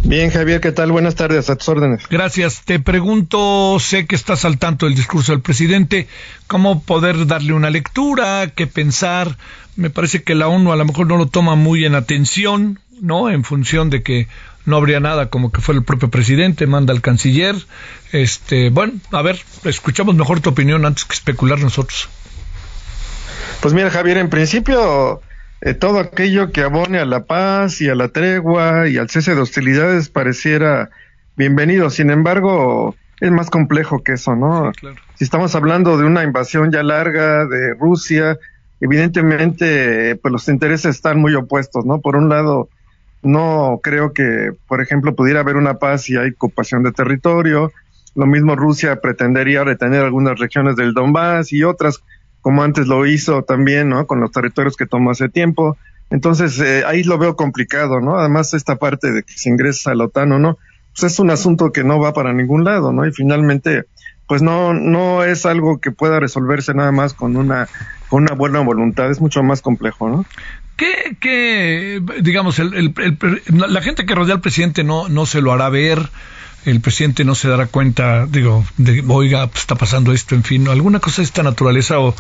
Bien, 0.04 0.32
Javier, 0.32 0.60
¿qué 0.60 0.72
tal? 0.72 0.92
Buenas 0.92 1.16
tardes, 1.16 1.50
a 1.50 1.56
tus 1.56 1.70
órdenes. 1.70 2.08
Gracias. 2.10 2.64
Te 2.66 2.80
pregunto, 2.80 3.78
sé 3.80 4.06
que 4.06 4.16
estás 4.16 4.44
al 4.44 4.58
tanto 4.58 4.86
del 4.86 4.96
discurso 4.96 5.32
del 5.32 5.42
presidente, 5.42 6.08
¿cómo 6.48 6.82
poder 6.84 7.26
darle 7.28 7.54
una 7.54 7.70
lectura? 7.70 8.52
¿Qué 8.54 8.68
pensar? 8.68 9.38
Me 9.78 9.90
parece 9.90 10.22
que 10.24 10.36
la 10.36 10.50
ONU 10.50 10.72
a 10.74 10.76
lo 10.76 10.86
mejor 10.86 11.08
no 11.08 11.18
lo 11.18 11.28
toma 11.28 11.56
muy 11.56 11.86
en 11.86 11.96
atención, 11.96 12.80
¿no? 13.04 13.30
En 13.30 13.44
función 13.44 13.90
de 13.90 14.02
que 14.02 14.28
no 14.66 14.78
habría 14.78 15.02
nada 15.02 15.30
como 15.30 15.52
que 15.52 15.62
fue 15.62 15.76
el 15.76 15.84
propio 15.84 16.10
presidente, 16.10 16.68
manda 16.68 16.94
al 16.94 17.02
canciller. 17.02 17.56
Este, 18.14 18.70
bueno, 18.70 18.94
a 19.12 19.22
ver, 19.22 19.40
escuchamos 19.66 20.16
mejor 20.16 20.40
tu 20.40 20.50
opinión 20.50 20.86
antes 20.86 21.04
que 21.04 21.14
especular 21.14 21.60
nosotros. 21.60 22.10
Pues 23.62 23.74
mira, 23.74 23.90
Javier, 23.90 24.18
en 24.18 24.30
principio 24.30 25.22
eh, 25.62 25.74
todo 25.74 26.00
aquello 26.00 26.52
que 26.52 26.62
abone 26.62 26.98
a 26.98 27.06
la 27.06 27.26
paz 27.26 27.82
y 27.82 27.90
a 27.90 27.96
la 27.96 28.08
tregua 28.08 28.88
y 28.88 28.98
al 28.98 29.10
cese 29.10 29.36
de 29.36 29.42
hostilidades 29.42 30.08
pareciera 30.08 30.90
bienvenido. 31.36 31.90
Sin 31.90 32.10
embargo, 32.10 32.96
es 33.20 33.32
más 33.32 33.50
complejo 33.50 34.02
que 34.02 34.14
eso, 34.14 34.36
¿no? 34.36 34.72
Si 35.16 35.26
estamos 35.26 35.56
hablando 35.56 35.98
de 35.98 36.06
una 36.06 36.24
invasión 36.24 36.72
ya 36.72 36.84
larga 36.84 37.46
de 37.46 37.74
Rusia, 37.74 38.38
evidentemente, 38.80 40.16
pues 40.16 40.32
los 40.32 40.48
intereses 40.48 40.96
están 40.96 41.20
muy 41.20 41.36
opuestos, 41.36 41.86
¿no? 41.86 42.00
Por 42.00 42.16
un 42.16 42.30
lado, 42.30 42.70
no 43.24 43.80
creo 43.82 44.14
que, 44.14 44.52
por 44.68 44.82
ejemplo, 44.82 45.16
pudiera 45.16 45.40
haber 45.40 45.56
una 45.56 45.76
paz 45.76 46.04
si 46.04 46.18
hay 46.18 46.30
ocupación 46.32 46.84
de 46.84 46.92
territorio. 46.92 47.72
Lo 48.16 48.26
mismo 48.26 48.56
Rusia 48.56 49.02
pretendería 49.02 49.64
retener 49.64 50.04
algunas 50.04 50.40
regiones 50.40 50.76
del 50.76 50.94
Donbass 50.94 51.52
y 51.52 51.64
otras, 51.64 52.04
como 52.42 52.64
antes 52.64 52.88
lo 52.88 53.06
hizo 53.06 53.44
también, 53.44 53.90
¿no? 53.90 54.06
Con 54.06 54.20
los 54.20 54.32
territorios 54.32 54.78
que 54.78 54.86
tomó 54.86 55.12
hace 55.12 55.30
tiempo. 55.30 55.78
Entonces, 56.10 56.60
eh, 56.60 56.84
ahí 56.86 57.04
lo 57.04 57.18
veo 57.18 57.36
complicado, 57.36 58.00
¿no? 58.00 58.18
Además, 58.18 58.54
esta 58.54 58.76
parte 58.76 59.12
de 59.12 59.24
que 59.24 59.34
se 59.34 59.50
ingresa 59.50 59.92
a 59.92 59.96
la 59.96 60.06
OTAN 60.06 60.34
o 60.34 60.40
no, 60.40 60.58
pues 60.92 61.12
es 61.12 61.20
un 61.20 61.32
asunto 61.32 61.72
que 61.72 61.84
no 61.84 62.00
va 62.00 62.14
para 62.14 62.34
ningún 62.34 62.64
lado, 62.64 62.94
¿no? 62.94 63.08
Y 63.08 63.12
finalmente, 63.12 63.86
pues 64.28 64.42
no, 64.42 64.74
no 64.74 65.24
es 65.24 65.46
algo 65.46 65.80
que 65.80 65.92
pueda 65.92 66.20
resolverse 66.20 66.74
nada 66.74 66.92
más 66.92 67.14
con 67.14 67.36
una, 67.36 67.68
con 68.10 68.24
una 68.24 68.34
buena 68.34 68.60
voluntad, 68.60 69.10
es 69.10 69.22
mucho 69.22 69.42
más 69.42 69.62
complejo, 69.62 70.08
¿no? 70.08 70.26
¿Qué, 70.76 72.02
digamos, 72.22 72.60
el, 72.60 72.94
la 73.48 73.82
gente 73.82 74.06
que 74.06 74.16
rodea 74.16 74.36
al 74.36 74.42
presidente 74.42 74.84
no, 74.84 75.08
no 75.08 75.26
se 75.26 75.42
lo 75.42 75.52
hará 75.54 75.70
ver? 75.70 76.10
el 76.66 76.80
presidente 76.80 77.26
no 77.26 77.36
se 77.36 77.50
dará 77.50 77.68
cuenta, 77.68 78.26
digo, 78.26 78.66
de, 78.78 79.04
oiga, 79.08 79.48
pues, 79.48 79.62
está 79.62 79.76
pasando 79.76 80.14
esto, 80.14 80.36
en 80.36 80.44
fin, 80.44 80.68
alguna 80.68 81.00
cosa 81.00 81.22
de 81.22 81.26
esta 81.26 81.44
naturaleza 81.44 82.00
o, 82.00 82.16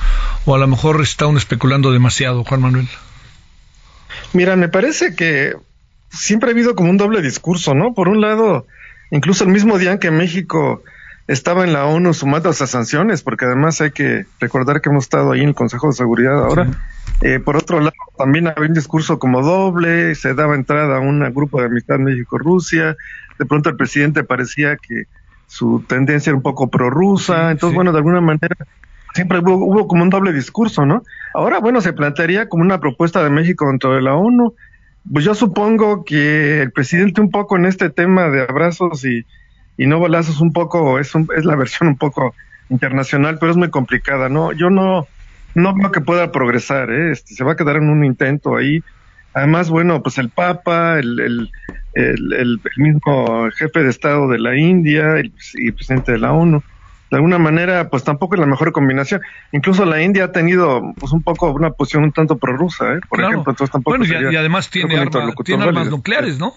o 0.45 0.55
a 0.55 0.57
lo 0.57 0.67
mejor 0.67 1.01
está 1.01 1.27
uno 1.27 1.37
especulando 1.37 1.91
demasiado, 1.91 2.43
Juan 2.43 2.61
Manuel. 2.61 2.89
Mira, 4.33 4.55
me 4.55 4.67
parece 4.67 5.15
que 5.15 5.53
siempre 6.11 6.49
ha 6.49 6.53
habido 6.53 6.75
como 6.75 6.89
un 6.89 6.97
doble 6.97 7.21
discurso, 7.21 7.73
¿no? 7.73 7.93
Por 7.93 8.09
un 8.09 8.21
lado, 8.21 8.67
incluso 9.11 9.43
el 9.43 9.51
mismo 9.51 9.79
día 9.79 9.93
en 9.93 9.99
que 9.99 10.11
México 10.11 10.83
estaba 11.27 11.63
en 11.63 11.73
la 11.73 11.85
ONU 11.85 12.13
sumando 12.13 12.49
esas 12.49 12.69
sanciones, 12.69 13.23
porque 13.23 13.45
además 13.45 13.79
hay 13.81 13.91
que 13.91 14.25
recordar 14.39 14.81
que 14.81 14.89
hemos 14.89 15.05
estado 15.05 15.31
ahí 15.31 15.41
en 15.41 15.49
el 15.49 15.55
Consejo 15.55 15.87
de 15.87 15.93
Seguridad 15.93 16.43
ahora. 16.43 16.67
Eh, 17.21 17.39
por 17.39 17.55
otro 17.55 17.79
lado, 17.79 17.93
también 18.17 18.47
había 18.47 18.67
un 18.67 18.73
discurso 18.73 19.19
como 19.19 19.41
doble, 19.41 20.15
se 20.15 20.33
daba 20.33 20.55
entrada 20.55 20.97
a 20.97 20.99
un 20.99 21.19
grupo 21.33 21.59
de 21.59 21.67
amistad 21.67 21.97
México-Rusia, 21.97 22.97
de 23.39 23.45
pronto 23.45 23.69
el 23.69 23.77
presidente 23.77 24.23
parecía 24.23 24.75
que 24.75 25.03
su 25.47 25.83
tendencia 25.87 26.31
era 26.31 26.37
un 26.37 26.43
poco 26.43 26.69
prorrusa, 26.69 27.51
entonces 27.51 27.75
bueno, 27.75 27.91
de 27.91 27.99
alguna 27.99 28.19
manera 28.19 28.55
siempre 29.13 29.39
hubo, 29.39 29.55
hubo, 29.55 29.87
como 29.87 30.03
un 30.03 30.09
doble 30.09 30.33
discurso, 30.33 30.85
¿no? 30.85 31.03
Ahora, 31.33 31.59
bueno, 31.59 31.79
se 31.81 31.93
plantearía 31.93 32.49
como 32.49 32.63
una 32.63 32.79
propuesta 32.79 33.23
de 33.23 33.29
México 33.29 33.67
dentro 33.67 33.93
de 33.93 34.01
la 34.01 34.15
ONU. 34.15 34.55
Pues 35.11 35.25
yo 35.25 35.35
supongo 35.35 36.03
que 36.03 36.61
el 36.61 36.71
presidente 36.71 37.21
un 37.21 37.29
poco 37.29 37.57
en 37.57 37.65
este 37.65 37.89
tema 37.89 38.29
de 38.29 38.41
abrazos 38.41 39.05
y, 39.05 39.25
y 39.77 39.87
no 39.87 39.99
balazos 39.99 40.41
un 40.41 40.53
poco, 40.53 40.99
es, 40.99 41.11
es 41.35 41.45
la 41.45 41.55
versión 41.55 41.89
un 41.89 41.97
poco 41.97 42.35
internacional, 42.69 43.37
pero 43.39 43.51
es 43.51 43.57
muy 43.57 43.69
complicada, 43.69 44.29
¿no? 44.29 44.51
Yo 44.51 44.69
no, 44.69 45.07
no 45.55 45.75
veo 45.75 45.91
que 45.91 46.01
pueda 46.01 46.31
progresar, 46.31 46.91
¿eh? 46.91 47.11
este, 47.11 47.35
se 47.35 47.43
va 47.43 47.53
a 47.53 47.55
quedar 47.55 47.77
en 47.77 47.89
un 47.89 48.03
intento 48.05 48.55
ahí. 48.55 48.83
Además, 49.33 49.69
bueno, 49.69 50.03
pues 50.03 50.19
el 50.19 50.29
Papa, 50.29 50.99
el, 50.99 51.19
el, 51.19 52.33
el, 52.33 52.61
mismo 52.77 53.49
jefe 53.57 53.81
de 53.81 53.89
Estado 53.89 54.27
de 54.27 54.37
la 54.39 54.55
India 54.55 55.15
y, 55.55 55.71
presidente 55.71 56.11
de 56.11 56.19
la 56.19 56.33
ONU. 56.33 56.61
De 57.09 57.17
alguna 57.17 57.37
manera, 57.37 57.89
pues 57.89 58.03
tampoco 58.03 58.35
es 58.35 58.39
la 58.39 58.47
mejor 58.47 58.71
combinación. 58.71 59.21
Incluso 59.51 59.85
la 59.85 60.01
India 60.01 60.25
ha 60.25 60.31
tenido 60.31 60.81
pues 60.99 61.11
un 61.11 61.21
poco 61.21 61.51
una 61.51 61.71
posición 61.71 62.03
un 62.03 62.11
tanto 62.11 62.37
prorrusa, 62.37 62.93
¿eh? 62.93 62.99
por 63.07 63.21
ejemplo. 63.21 63.51
Entonces 63.51 63.71
tampoco 63.71 63.97
bueno, 63.97 64.31
y, 64.31 64.35
además 64.35 64.69
tiene, 64.69 65.07
tiene 65.43 65.63
armas 65.63 65.89
nucleares, 65.89 66.39
¿no? 66.39 66.53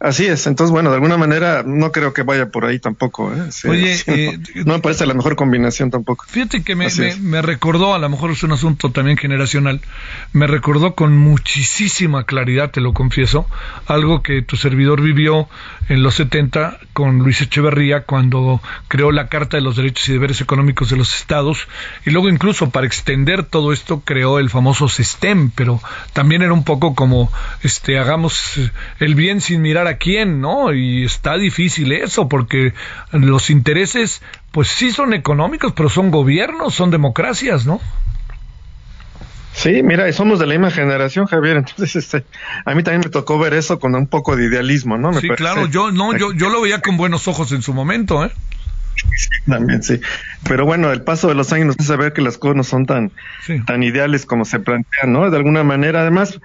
Así 0.00 0.24
es, 0.24 0.46
entonces 0.46 0.72
bueno, 0.72 0.88
de 0.88 0.94
alguna 0.94 1.18
manera 1.18 1.62
no 1.62 1.92
creo 1.92 2.14
que 2.14 2.22
vaya 2.22 2.48
por 2.48 2.64
ahí 2.64 2.78
tampoco. 2.78 3.30
¿eh? 3.34 3.50
Oye, 3.68 4.00
eh, 4.06 4.38
no, 4.64 4.72
me 4.72 4.80
parece 4.80 5.04
la 5.04 5.12
mejor 5.12 5.36
combinación 5.36 5.90
tampoco. 5.90 6.24
Fíjate 6.26 6.62
que 6.62 6.74
me, 6.74 6.88
me, 7.20 7.42
recordó, 7.42 7.92
a 7.92 7.98
lo 7.98 8.08
mejor 8.08 8.30
es 8.30 8.42
un 8.42 8.52
asunto 8.52 8.90
también 8.92 9.18
generacional, 9.18 9.82
me 10.32 10.46
recordó 10.46 10.94
con 10.94 11.18
muchísima 11.18 12.24
claridad, 12.24 12.70
te 12.70 12.80
lo 12.80 12.94
confieso, 12.94 13.46
algo 13.86 14.22
que 14.22 14.40
tu 14.40 14.56
servidor 14.56 15.02
vivió 15.02 15.50
en 15.90 16.02
los 16.02 16.14
70 16.14 16.78
con 16.94 17.18
Luis 17.18 17.42
Echeverría 17.42 18.04
cuando 18.04 18.62
creó 18.88 19.12
la 19.12 19.28
Carta 19.28 19.58
de 19.58 19.62
los 19.62 19.76
Derechos 19.76 20.08
y 20.08 20.12
Deberes 20.12 20.40
Económicos 20.40 20.88
de 20.88 20.96
los 20.96 21.14
Estados 21.14 21.68
y 22.06 22.10
luego 22.10 22.30
incluso 22.30 22.70
para 22.70 22.86
extender 22.86 23.42
todo 23.42 23.72
esto 23.72 24.00
creó 24.00 24.38
el 24.38 24.48
famoso 24.48 24.88
SISTEM, 24.88 25.50
pero 25.50 25.82
también 26.14 26.40
era 26.40 26.54
un 26.54 26.64
poco 26.64 26.94
como 26.94 27.30
este 27.62 27.98
hagamos 27.98 28.58
el 28.98 29.14
bien 29.14 29.42
sin 29.42 29.60
mirar 29.60 29.88
a 29.88 29.89
quién, 29.98 30.40
¿no? 30.40 30.72
Y 30.72 31.04
está 31.04 31.36
difícil 31.36 31.92
eso, 31.92 32.28
porque 32.28 32.74
los 33.12 33.50
intereses, 33.50 34.22
pues 34.52 34.68
sí 34.68 34.90
son 34.90 35.14
económicos, 35.14 35.72
pero 35.74 35.88
son 35.88 36.10
gobiernos, 36.10 36.74
son 36.74 36.90
democracias, 36.90 37.66
¿no? 37.66 37.80
Sí, 39.52 39.82
mira, 39.82 40.08
y 40.08 40.12
somos 40.12 40.38
de 40.38 40.46
la 40.46 40.54
misma 40.54 40.70
generación, 40.70 41.26
Javier. 41.26 41.56
Entonces, 41.58 41.96
este, 41.96 42.24
a 42.64 42.74
mí 42.74 42.82
también 42.82 43.02
me 43.04 43.10
tocó 43.10 43.38
ver 43.38 43.54
eso 43.54 43.78
con 43.78 43.94
un 43.94 44.06
poco 44.06 44.36
de 44.36 44.46
idealismo, 44.46 44.96
¿no? 44.96 45.12
sí, 45.12 45.28
claro, 45.30 45.66
yo 45.66 45.90
no, 45.90 46.16
yo, 46.16 46.32
yo 46.32 46.50
lo 46.50 46.62
veía 46.62 46.80
con 46.80 46.96
buenos 46.96 47.28
ojos 47.28 47.52
en 47.52 47.62
su 47.62 47.74
momento, 47.74 48.24
¿eh? 48.24 48.30
también 49.46 49.82
sí. 49.82 50.00
Pero 50.48 50.64
bueno, 50.64 50.92
el 50.92 51.02
paso 51.02 51.28
de 51.28 51.34
los 51.34 51.52
años 51.52 51.68
nos 51.68 51.76
hace 51.80 51.96
ver 51.96 52.12
que 52.12 52.22
las 52.22 52.38
cosas 52.38 52.56
no 52.56 52.64
son 52.64 52.86
tan, 52.86 53.12
tan 53.66 53.82
ideales 53.82 54.26
como 54.26 54.44
se 54.44 54.60
plantean, 54.60 55.12
¿no? 55.12 55.30
De 55.30 55.36
alguna 55.36 55.64
manera, 55.64 56.02
además, 56.02 56.40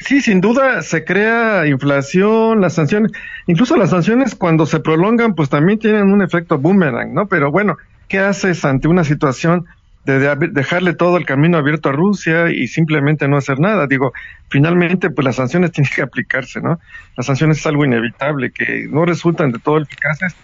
Sí, 0.00 0.20
sin 0.20 0.40
duda 0.40 0.82
se 0.82 1.04
crea 1.04 1.66
inflación, 1.66 2.60
las 2.60 2.74
sanciones, 2.74 3.12
incluso 3.46 3.76
las 3.76 3.90
sanciones 3.90 4.34
cuando 4.34 4.66
se 4.66 4.80
prolongan, 4.80 5.34
pues 5.34 5.48
también 5.48 5.78
tienen 5.78 6.12
un 6.12 6.22
efecto 6.22 6.58
boomerang, 6.58 7.14
¿no? 7.14 7.26
Pero 7.26 7.50
bueno, 7.50 7.76
¿qué 8.06 8.18
haces 8.18 8.64
ante 8.64 8.88
una 8.88 9.04
situación 9.04 9.64
de, 10.04 10.36
dejarle 10.52 10.94
todo 10.94 11.16
el 11.16 11.24
camino 11.24 11.56
abierto 11.56 11.88
a 11.88 11.92
Rusia 11.92 12.50
y 12.50 12.66
simplemente 12.66 13.26
no 13.26 13.38
hacer 13.38 13.58
nada? 13.58 13.86
Digo, 13.86 14.12
finalmente, 14.48 15.08
pues 15.08 15.24
las 15.24 15.36
sanciones 15.36 15.72
tienen 15.72 15.90
que 15.94 16.02
aplicarse, 16.02 16.60
¿no? 16.60 16.78
Las 17.16 17.26
sanciones 17.26 17.58
es 17.58 17.66
algo 17.66 17.84
inevitable, 17.84 18.50
que 18.50 18.86
no 18.90 19.06
resultan 19.06 19.50
de 19.50 19.58
todo 19.58 19.80
eficaces, 19.80 20.36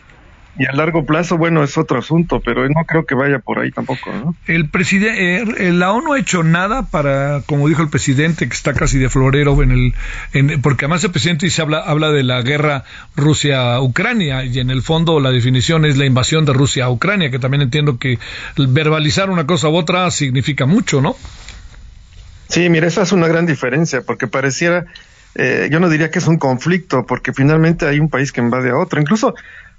y 0.58 0.66
a 0.66 0.72
largo 0.72 1.06
plazo, 1.06 1.38
bueno, 1.38 1.64
es 1.64 1.78
otro 1.78 1.98
asunto, 1.98 2.40
pero 2.40 2.68
no 2.68 2.84
creo 2.86 3.06
que 3.06 3.14
vaya 3.14 3.38
por 3.38 3.58
ahí 3.58 3.70
tampoco, 3.70 4.12
¿no? 4.12 4.34
El 4.46 4.68
presidente, 4.68 5.68
eh, 5.68 5.72
la 5.72 5.92
ONU 5.92 6.12
ha 6.12 6.18
hecho 6.18 6.42
nada 6.42 6.82
para, 6.82 7.40
como 7.46 7.68
dijo 7.68 7.80
el 7.80 7.88
presidente, 7.88 8.46
que 8.46 8.54
está 8.54 8.74
casi 8.74 8.98
de 8.98 9.08
florero 9.08 9.62
en 9.62 9.70
el, 9.70 9.94
en, 10.34 10.60
porque 10.60 10.84
además 10.84 11.04
el 11.04 11.10
presidente 11.10 11.46
dice, 11.46 11.62
habla, 11.62 11.78
habla 11.78 12.10
de 12.10 12.22
la 12.22 12.42
guerra 12.42 12.84
Rusia-Ucrania, 13.16 14.44
y 14.44 14.58
en 14.58 14.70
el 14.70 14.82
fondo 14.82 15.20
la 15.20 15.30
definición 15.30 15.86
es 15.86 15.96
la 15.96 16.04
invasión 16.04 16.44
de 16.44 16.52
Rusia 16.52 16.84
a 16.84 16.90
Ucrania, 16.90 17.30
que 17.30 17.38
también 17.38 17.62
entiendo 17.62 17.98
que 17.98 18.18
verbalizar 18.56 19.30
una 19.30 19.46
cosa 19.46 19.70
u 19.70 19.76
otra 19.76 20.10
significa 20.10 20.66
mucho, 20.66 21.00
¿no? 21.00 21.16
Sí, 22.48 22.68
mira, 22.68 22.86
esa 22.86 23.00
es 23.00 23.12
una 23.12 23.26
gran 23.26 23.46
diferencia, 23.46 24.02
porque 24.02 24.26
pareciera, 24.26 24.84
eh, 25.34 25.70
yo 25.72 25.80
no 25.80 25.88
diría 25.88 26.10
que 26.10 26.18
es 26.18 26.26
un 26.26 26.36
conflicto, 26.36 27.06
porque 27.06 27.32
finalmente 27.32 27.86
hay 27.86 27.98
un 27.98 28.10
país 28.10 28.32
que 28.32 28.42
invade 28.42 28.68
a 28.68 28.76
otro. 28.76 29.00
Incluso 29.00 29.34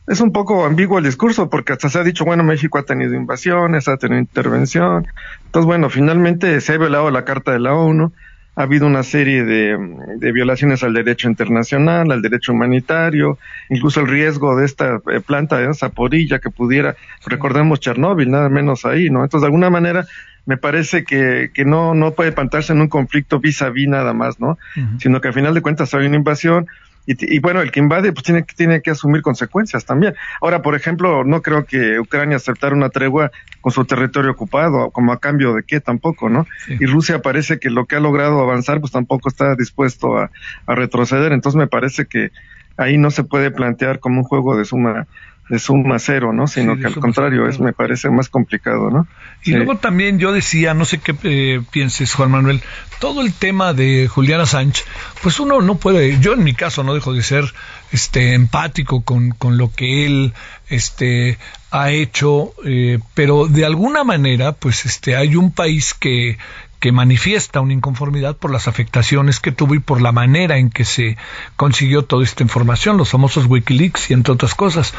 es 0.07 0.19
un 0.19 0.31
poco 0.31 0.65
ambiguo 0.65 0.97
el 0.97 1.05
discurso 1.05 1.49
porque 1.49 1.73
hasta 1.73 1.89
se 1.89 1.99
ha 1.99 2.03
dicho, 2.03 2.25
bueno, 2.25 2.43
México 2.43 2.77
ha 2.77 2.83
tenido 2.83 3.13
invasiones, 3.13 3.87
ha 3.87 3.97
tenido 3.97 4.19
intervención. 4.19 5.07
Entonces, 5.45 5.65
bueno, 5.65 5.89
finalmente 5.89 6.59
se 6.61 6.73
ha 6.73 6.77
violado 6.77 7.09
la 7.09 7.23
Carta 7.23 7.53
de 7.53 7.59
la 7.59 7.73
ONU, 7.73 8.11
ha 8.55 8.63
habido 8.63 8.85
una 8.85 9.01
serie 9.01 9.43
de, 9.45 9.77
de 10.17 10.31
violaciones 10.31 10.83
al 10.83 10.93
derecho 10.93 11.27
internacional, 11.27 12.11
al 12.11 12.21
derecho 12.21 12.51
humanitario, 12.51 13.39
incluso 13.69 14.01
el 14.01 14.07
riesgo 14.07 14.55
de 14.55 14.65
esta 14.65 14.99
eh, 15.11 15.21
planta 15.25 15.57
de 15.57 15.73
Zaporilla 15.73 16.39
que 16.39 16.51
pudiera, 16.51 16.95
recordemos 17.25 17.79
Chernóbil, 17.79 18.29
nada 18.29 18.49
menos 18.49 18.85
ahí, 18.85 19.09
¿no? 19.09 19.23
Entonces, 19.23 19.41
de 19.41 19.47
alguna 19.47 19.71
manera, 19.71 20.05
me 20.45 20.57
parece 20.57 21.03
que, 21.03 21.49
que 21.53 21.65
no, 21.65 21.95
no 21.95 22.11
puede 22.11 22.31
plantarse 22.31 22.73
en 22.73 22.81
un 22.81 22.89
conflicto 22.89 23.39
vis 23.39 23.61
a 23.61 23.69
vis 23.69 23.87
nada 23.87 24.13
más, 24.13 24.39
¿no? 24.39 24.57
Sino 24.99 25.21
que 25.21 25.29
al 25.29 25.33
final 25.33 25.53
de 25.53 25.61
cuentas 25.61 25.93
hay 25.93 26.05
una 26.05 26.17
invasión, 26.17 26.67
y, 27.05 27.39
bueno, 27.39 27.61
el 27.61 27.71
que 27.71 27.81
invade 27.81 28.13
pues 28.13 28.23
tiene, 28.23 28.43
tiene 28.43 28.81
que 28.81 28.91
asumir 28.91 29.21
consecuencias 29.21 29.85
también. 29.85 30.15
Ahora, 30.41 30.61
por 30.61 30.73
ejemplo, 30.73 31.23
no 31.25 31.41
creo 31.41 31.65
que 31.65 31.99
Ucrania 31.99 32.37
aceptara 32.37 32.75
una 32.75 32.89
tregua 32.89 33.31
con 33.59 33.73
su 33.73 33.83
territorio 33.83 34.31
ocupado, 34.31 34.89
como 34.91 35.11
a 35.11 35.19
cambio 35.19 35.53
de 35.53 35.63
qué 35.63 35.81
tampoco, 35.81 36.29
¿no? 36.29 36.47
Y 36.67 36.85
Rusia 36.85 37.21
parece 37.21 37.59
que 37.59 37.69
lo 37.69 37.85
que 37.85 37.97
ha 37.97 37.99
logrado 37.99 38.41
avanzar 38.41 38.79
pues 38.79 38.91
tampoco 38.91 39.27
está 39.27 39.55
dispuesto 39.55 40.17
a, 40.17 40.31
a 40.65 40.75
retroceder. 40.75 41.33
Entonces 41.33 41.57
me 41.57 41.67
parece 41.67 42.05
que 42.05 42.31
ahí 42.77 42.97
no 42.97 43.11
se 43.11 43.23
puede 43.23 43.51
plantear 43.51 43.99
como 43.99 44.21
un 44.21 44.25
juego 44.25 44.57
de 44.57 44.65
suma 44.65 45.07
de 45.49 45.59
suma 45.59 45.99
cero, 45.99 46.31
¿no? 46.33 46.47
Sino 46.47 46.77
que 46.77 46.87
al 46.87 46.95
contrario, 46.95 47.47
es 47.47 47.59
me 47.59 47.73
parece 47.73 48.09
más 48.09 48.29
complicado, 48.29 48.89
¿no? 48.89 49.07
Y 49.43 49.51
luego 49.51 49.77
también 49.77 50.17
yo 50.17 50.31
decía, 50.31 50.73
no 50.73 50.85
sé 50.85 50.99
qué 50.99 51.15
eh, 51.23 51.61
pienses, 51.71 52.13
Juan 52.13 52.31
Manuel, 52.31 52.61
todo 52.99 53.21
el 53.21 53.33
tema 53.33 53.73
de 53.73 54.07
Juliana 54.07 54.45
Sánchez, 54.45 54.85
pues 55.21 55.39
uno 55.39 55.61
no 55.61 55.75
puede, 55.75 56.19
yo 56.19 56.33
en 56.33 56.43
mi 56.43 56.53
caso 56.53 56.83
no 56.83 56.93
dejo 56.93 57.13
de 57.13 57.23
ser 57.23 57.45
este 57.91 58.33
empático 58.33 59.03
con, 59.03 59.31
con 59.31 59.57
lo 59.57 59.71
que 59.71 60.05
él 60.05 60.33
este 60.69 61.37
ha 61.71 61.91
hecho, 61.91 62.53
eh, 62.65 62.99
pero 63.13 63.47
de 63.47 63.65
alguna 63.65 64.03
manera, 64.03 64.53
pues 64.53 64.85
este 64.85 65.15
hay 65.15 65.35
un 65.35 65.51
país 65.51 65.93
que 65.93 66.37
que 66.83 66.91
manifiesta 66.91 67.61
una 67.61 67.71
inconformidad 67.71 68.35
por 68.35 68.51
las 68.51 68.67
afectaciones 68.67 69.39
que 69.39 69.53
tuvo 69.53 69.73
y 69.73 69.79
por 69.79 70.01
la 70.01 70.11
manera 70.11 70.57
en 70.57 70.69
que 70.69 70.83
se 70.83 71.15
consiguió 71.55 72.03
toda 72.03 72.25
esta 72.25 72.43
información, 72.43 72.97
los 72.97 73.07
famosos 73.07 73.45
Wikileaks 73.45 74.11
y 74.11 74.13
entre 74.13 74.33
otras 74.33 74.53
cosas. 74.53 74.93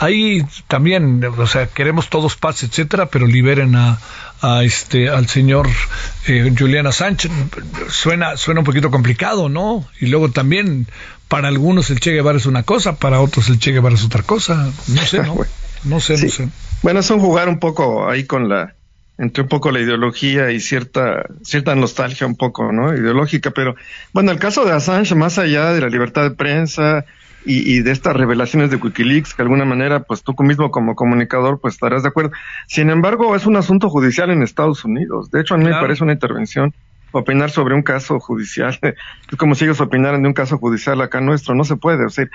Ahí 0.00 0.44
también, 0.66 1.24
o 1.24 1.46
sea, 1.46 1.68
queremos 1.68 2.10
todos 2.10 2.34
paz, 2.34 2.64
etcétera, 2.64 3.06
pero 3.10 3.28
liberen 3.28 3.76
a, 3.76 4.00
a 4.42 4.64
este 4.64 5.08
al 5.08 5.28
señor 5.28 5.68
eh, 6.26 6.52
Juliana 6.58 6.90
Sánchez. 6.90 7.30
Suena 7.90 8.36
suena 8.36 8.62
un 8.62 8.66
poquito 8.66 8.90
complicado, 8.90 9.48
¿no? 9.48 9.86
Y 10.00 10.06
luego 10.06 10.32
también 10.32 10.88
para 11.28 11.46
algunos 11.46 11.90
el 11.90 12.00
Che 12.00 12.10
Guevara 12.10 12.38
es 12.38 12.46
una 12.46 12.64
cosa, 12.64 12.96
para 12.96 13.20
otros 13.20 13.48
el 13.50 13.60
Che 13.60 13.70
Guevara 13.70 13.94
es 13.94 14.02
otra 14.02 14.24
cosa. 14.24 14.68
No 14.88 15.02
sé, 15.02 15.22
¿no? 15.22 15.36
No 15.84 16.00
sé, 16.00 16.14
no 16.18 16.28
sé. 16.28 16.48
Bueno, 16.82 17.00
es 17.00 17.08
un 17.08 17.20
jugar 17.20 17.48
un 17.48 17.60
poco 17.60 18.10
ahí 18.10 18.24
con 18.24 18.48
la 18.48 18.74
entre 19.20 19.42
un 19.42 19.48
poco 19.48 19.70
la 19.70 19.80
ideología 19.80 20.50
y 20.50 20.60
cierta 20.60 21.26
cierta 21.42 21.74
nostalgia 21.74 22.26
un 22.26 22.36
poco, 22.36 22.72
¿no? 22.72 22.94
Ideológica, 22.94 23.50
pero 23.50 23.76
bueno, 24.14 24.32
el 24.32 24.38
caso 24.38 24.64
de 24.64 24.72
Assange, 24.72 25.14
más 25.14 25.38
allá 25.38 25.72
de 25.72 25.82
la 25.82 25.88
libertad 25.88 26.22
de 26.22 26.30
prensa 26.30 27.04
y, 27.44 27.76
y, 27.76 27.82
de 27.82 27.92
estas 27.92 28.16
revelaciones 28.16 28.70
de 28.70 28.76
Wikileaks, 28.76 29.34
que 29.34 29.42
de 29.42 29.44
alguna 29.44 29.66
manera, 29.66 30.00
pues 30.04 30.22
tú 30.22 30.34
mismo 30.42 30.70
como 30.70 30.94
comunicador, 30.94 31.60
pues 31.60 31.74
estarás 31.74 32.02
de 32.02 32.08
acuerdo. 32.08 32.32
Sin 32.66 32.88
embargo, 32.88 33.36
es 33.36 33.46
un 33.46 33.56
asunto 33.56 33.90
judicial 33.90 34.30
en 34.30 34.42
Estados 34.42 34.84
Unidos. 34.86 35.30
De 35.30 35.42
hecho, 35.42 35.54
a 35.54 35.58
mí 35.58 35.64
me 35.64 35.72
parece 35.72 36.02
una 36.02 36.14
intervención 36.14 36.74
opinar 37.12 37.50
sobre 37.50 37.74
un 37.74 37.82
caso 37.82 38.20
judicial. 38.20 38.78
Es 39.30 39.36
como 39.36 39.54
si 39.54 39.64
ellos 39.64 39.80
opinaran 39.80 40.22
de 40.22 40.28
un 40.28 40.34
caso 40.34 40.58
judicial 40.58 41.00
acá 41.02 41.20
nuestro, 41.20 41.54
no 41.54 41.64
se 41.64 41.76
puede. 41.76 42.06
O 42.06 42.10
sea, 42.10 42.26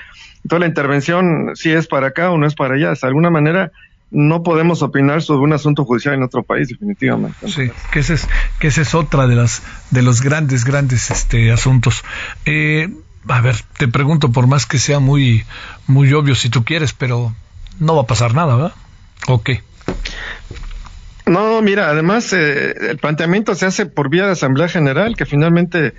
toda 0.48 0.60
la 0.60 0.68
intervención, 0.68 1.56
si 1.56 1.72
es 1.72 1.88
para 1.88 2.08
acá 2.08 2.32
o 2.32 2.38
no 2.38 2.46
es 2.46 2.56
para 2.56 2.76
allá, 2.76 2.94
de 2.94 3.08
alguna 3.08 3.30
manera 3.30 3.72
no 4.16 4.44
podemos 4.44 4.82
opinar 4.82 5.22
sobre 5.22 5.44
un 5.44 5.54
asunto 5.54 5.84
judicial 5.84 6.16
en 6.16 6.24
otro 6.24 6.44
país 6.44 6.70
definitivamente. 6.70 7.48
Sí 7.48 7.70
que 7.92 8.00
ese 8.00 8.16
es 8.16 8.28
que 8.60 8.68
esa 8.68 8.82
es 8.82 8.96
otra 8.96 9.28
de 9.28 9.36
las 9.36 9.62
de 9.92 10.02
los 10.02 10.22
grandes 10.22 10.64
grandes 10.64 11.12
este 11.12 11.52
asuntos. 11.52 12.04
Eh, 12.46 12.90
a 13.28 13.42
ver 13.42 13.56
te 13.78 13.88
pregunto 13.88 14.32
por 14.32 14.48
más 14.48 14.66
que 14.66 14.78
sea 14.78 15.00
muy 15.00 15.44
muy 15.88 16.14
obvio 16.14 16.36
si 16.36 16.50
tú 16.50 16.64
quieres 16.64 16.94
pero 16.94 17.36
no 17.80 17.96
va 17.96 18.04
a 18.04 18.08
pasar 18.08 18.34
nada 18.34 18.56
verdad 18.56 18.74
o 19.28 19.42
qué 19.42 19.64
no 21.26 21.62
mira 21.62 21.90
además 21.90 22.32
eh, 22.34 22.76
el 22.92 22.98
planteamiento 22.98 23.56
se 23.56 23.66
hace 23.66 23.88
por 23.88 24.10
vía 24.10 24.26
de 24.26 24.34
asamblea 24.34 24.68
general 24.68 25.16
que 25.16 25.26
finalmente 25.26 25.94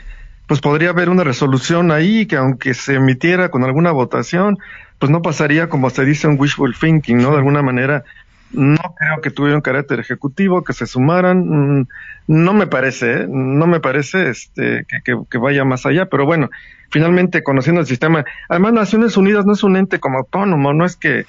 pues 0.47 0.61
podría 0.61 0.91
haber 0.91 1.09
una 1.09 1.25
resolución 1.25 1.91
ahí 1.91 2.27
que 2.27 2.37
aunque 2.37 2.75
se 2.75 2.95
emitiera 2.95 3.51
con 3.51 3.65
alguna 3.65 3.91
votación 3.93 4.59
pues 4.99 5.11
no 5.11 5.23
pasaría 5.23 5.69
como 5.69 5.91
se 5.91 6.05
dice 6.05 6.27
un 6.27 6.39
wishful 6.39 6.75
thinking, 6.79 7.19
¿no? 7.19 7.31
De 7.33 7.39
alguna 7.39 7.63
manera, 7.63 8.05
no 8.53 8.79
creo 8.99 9.21
que 9.21 9.31
tuviera 9.31 9.57
un 9.57 9.63
carácter 9.63 10.01
ejecutivo, 10.01 10.65
que 10.65 10.73
se 10.73 10.87
sumaran, 10.87 11.81
mm, 11.81 11.89
no 12.29 12.55
me 12.55 12.67
parece, 12.67 13.23
¿eh? 13.23 13.27
no 13.29 13.67
me 13.67 13.81
parece 13.81 14.31
este, 14.31 14.87
que, 15.05 15.17
que, 15.29 15.39
vaya 15.39 15.65
más 15.65 15.85
allá, 15.85 16.07
pero 16.07 16.25
bueno, 16.25 16.49
finalmente 16.91 17.43
conociendo 17.43 17.81
el 17.81 17.87
sistema, 17.87 18.25
además 18.49 18.73
Naciones 18.73 19.17
Unidas 19.17 19.45
no 19.45 19.53
es 19.53 19.63
un 19.63 19.77
ente 19.77 19.99
como 19.99 20.19
autónomo, 20.19 20.73
no 20.73 20.85
es 20.85 20.97
que 20.97 21.27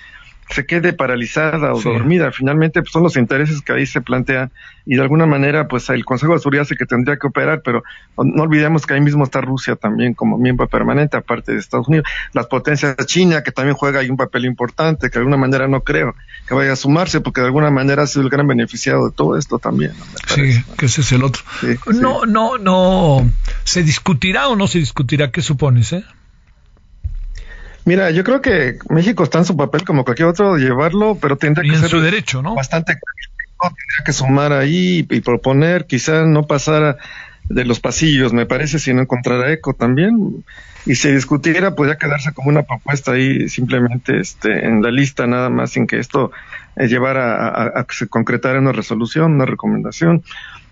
se 0.50 0.66
quede 0.66 0.94
paralizada 0.94 1.74
o 1.74 1.82
dormida. 1.82 2.32
Finalmente 2.32 2.82
pues, 2.82 2.92
son 2.92 3.04
los 3.04 3.18
intereses 3.18 3.62
que 3.62 3.74
ahí 3.74 3.86
se 3.86 4.02
plantean 4.02 4.52
y 4.86 4.96
de 4.96 5.02
alguna 5.02 5.26
manera 5.26 5.68
pues 5.68 5.90
el 5.90 6.06
Consejo 6.06 6.34
de 6.34 6.40
Seguridad 6.40 6.64
sí 6.64 6.76
que 6.76 6.86
tendría 6.86 7.18
que 7.18 7.28
operar, 7.28 7.62
pero 7.64 7.84
no 8.18 8.44
olvidemos 8.44 8.86
que 8.86 8.94
ahí 8.94 9.02
mismo 9.02 9.24
está 9.26 9.42
Rusia 9.42 9.76
también 9.76 10.14
como 10.14 10.38
miembro 10.38 10.68
permanente 10.68 11.18
aparte 11.18 11.52
de 11.52 11.60
Estados 11.60 11.88
Unidos, 11.90 12.08
las 12.34 12.48
potencias 12.48 12.96
China 13.06 13.44
que 13.44 13.52
también 13.52 13.76
juega 13.76 14.00
ahí 14.00 14.10
un 14.10 14.18
papel 14.18 14.46
importante, 14.46 15.10
que 15.10 15.14
de 15.14 15.20
alguna 15.20 15.38
manera 15.38 15.68
no 15.68 15.82
creo 15.82 16.16
que 16.48 16.54
vaya 16.54 16.74
a 16.74 16.78
sumarse 16.78 17.20
porque 17.20 17.42
de 17.42 17.48
alguna 17.48 17.70
manera 17.70 18.04
ha 18.04 18.08
sido 18.08 18.24
el 18.24 18.30
gran 18.30 18.48
beneficiado 18.48 19.10
de 19.10 19.16
todo 19.16 19.38
esto 19.38 19.60
también. 19.60 19.92
sí, 20.28 20.64
que 20.78 20.86
ese 20.86 21.02
es 21.02 21.12
el 21.12 21.24
otro. 21.24 21.44
no, 21.94 22.26
no, 22.26 22.58
no, 22.58 23.30
¿se 23.66 23.84
discutirá 23.84 24.48
o 24.48 24.56
no 24.56 24.68
se 24.68 24.80
discutirá? 24.80 25.32
¿Qué 25.32 25.42
supones, 25.42 25.92
eh? 25.92 26.06
Mira, 27.88 28.12
yo 28.12 28.26
creo 28.26 28.42
que 28.42 28.80
México 28.90 29.24
está 29.24 29.38
en 29.38 29.46
su 29.46 29.56
papel 29.56 29.86
como 29.86 30.04
cualquier 30.04 30.28
otro 30.28 30.58
llevarlo, 30.58 31.18
pero 31.22 31.38
tendría 31.38 31.72
que 31.72 31.80
ser 31.80 31.90
su 31.90 32.02
derecho, 32.02 32.42
¿no? 32.42 32.54
Bastante 32.54 32.98
tendría 33.62 34.06
que 34.06 34.12
sumar 34.12 34.52
ahí 34.52 35.08
y 35.10 35.22
proponer, 35.22 35.86
quizá 35.86 36.26
no 36.26 36.46
pasara 36.46 36.98
de 37.46 37.64
los 37.64 37.80
pasillos, 37.80 38.34
me 38.34 38.46
parece, 38.46 38.78
si 38.78 38.94
no 38.94 39.02
encontrara 39.02 39.54
eco 39.54 39.74
también. 39.74 40.44
Y 40.86 40.96
si 40.96 41.10
discutiera, 41.12 41.76
podría 41.76 41.98
quedarse 41.98 42.34
como 42.34 42.50
una 42.50 42.64
propuesta 42.64 43.14
ahí 43.14 43.48
simplemente 43.48 44.20
este, 44.20 44.66
en 44.66 44.82
la 44.82 44.92
lista 44.92 45.26
nada 45.26 45.50
más, 45.50 45.72
sin 45.72 45.88
que 45.88 45.98
esto 45.98 46.34
eh, 46.76 46.88
llevara 46.88 47.80
a, 47.80 47.84
que 47.86 47.96
se 47.96 48.08
concretara 48.10 48.60
una 48.60 48.74
resolución, 48.74 49.36
una 49.36 49.46
recomendación. 49.46 50.24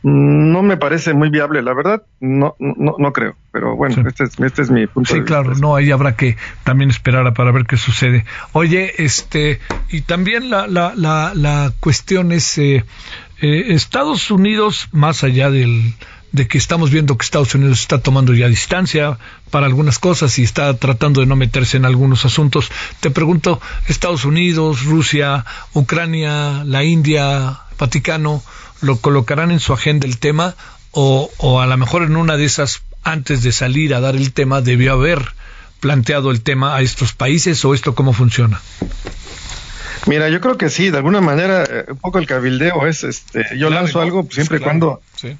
No 0.04 0.62
me 0.62 0.78
parece 0.78 1.14
muy 1.14 1.30
viable, 1.30 1.64
la 1.64 1.74
verdad, 1.74 2.04
no, 2.20 2.56
no, 2.60 2.96
no 3.00 3.12
creo, 3.12 3.36
pero 3.52 3.76
bueno, 3.76 4.08
este, 4.08 4.26
es, 4.26 4.40
este 4.40 4.62
es 4.62 4.70
mi 4.70 4.86
punto 4.86 5.14
de 5.14 5.22
vista. 5.22 5.38
Sí, 5.38 5.44
claro, 5.44 5.58
no, 5.60 5.76
ahí 5.76 5.90
habrá 5.90 6.16
que 6.16 6.38
también 6.64 6.92
esperar 6.92 7.34
para 7.34 7.52
ver 7.52 7.66
qué 7.66 7.78
sucede. 7.78 8.24
Oye, 8.52 8.94
este, 9.04 9.60
y 9.90 10.02
también 10.02 10.52
la, 10.52 10.68
la, 10.68 10.94
la, 10.96 11.32
la 11.34 11.72
cuestión 11.80 12.32
es, 12.32 12.56
eh, 12.60 12.86
eh, 13.42 13.66
Estados 13.70 14.30
Unidos, 14.32 14.90
más 14.92 15.24
allá 15.24 15.50
del, 15.50 15.94
de 16.36 16.48
que 16.48 16.58
estamos 16.58 16.92
viendo 16.92 17.18
que 17.18 17.24
Estados 17.24 17.56
Unidos 17.56 17.80
está 17.80 18.00
tomando 18.00 18.34
ya 18.34 18.50
distancia 18.50 19.18
para 19.52 19.66
algunas 19.66 20.00
cosas 20.00 20.38
y 20.38 20.44
está 20.44 20.74
tratando 20.76 21.22
de 21.22 21.28
no 21.28 21.38
meterse 21.38 21.78
en 21.78 21.86
algunos 21.86 22.26
asuntos. 22.26 22.72
Te 23.00 23.10
pregunto, 23.10 23.62
Estados 23.88 24.26
Unidos, 24.26 24.84
Rusia, 24.84 25.46
Ucrania, 25.74 26.64
la 26.66 26.84
India, 26.84 27.60
Vaticano, 27.80 28.44
lo 28.82 28.98
colocarán 28.98 29.52
en 29.52 29.62
su 29.62 29.72
agenda 29.72 30.06
el 30.06 30.18
tema 30.18 30.56
o, 30.92 31.32
o 31.38 31.62
a 31.62 31.66
lo 31.68 31.78
mejor 31.78 32.04
en 32.04 32.18
una 32.18 32.36
de 32.36 32.46
esas, 32.46 32.82
antes 33.04 33.42
de 33.42 33.54
salir 33.54 33.96
a 33.96 34.02
dar 34.02 34.18
el 34.18 34.34
tema, 34.34 34.62
debió 34.62 34.92
haber 34.92 35.34
planteado 35.80 36.32
el 36.32 36.42
tema 36.42 36.76
a 36.76 36.82
estos 36.82 37.14
países 37.14 37.64
o 37.64 37.74
esto 37.74 37.96
cómo 37.96 38.12
funciona? 38.12 38.60
Mira, 40.08 40.30
yo 40.30 40.42
creo 40.42 40.58
que 40.58 40.70
sí, 40.70 40.90
de 40.90 40.98
alguna 40.98 41.22
manera, 41.22 41.64
eh, 41.64 41.86
un 41.90 41.98
poco 41.98 42.20
el 42.20 42.28
cabildeo 42.28 42.86
es, 42.88 43.04
este, 43.04 43.46
yo 43.58 43.70
lanzo 43.70 44.02
algo 44.02 44.28
siempre 44.30 44.58
y 44.58 44.62
cuando 44.62 45.02
sí. 45.16 45.38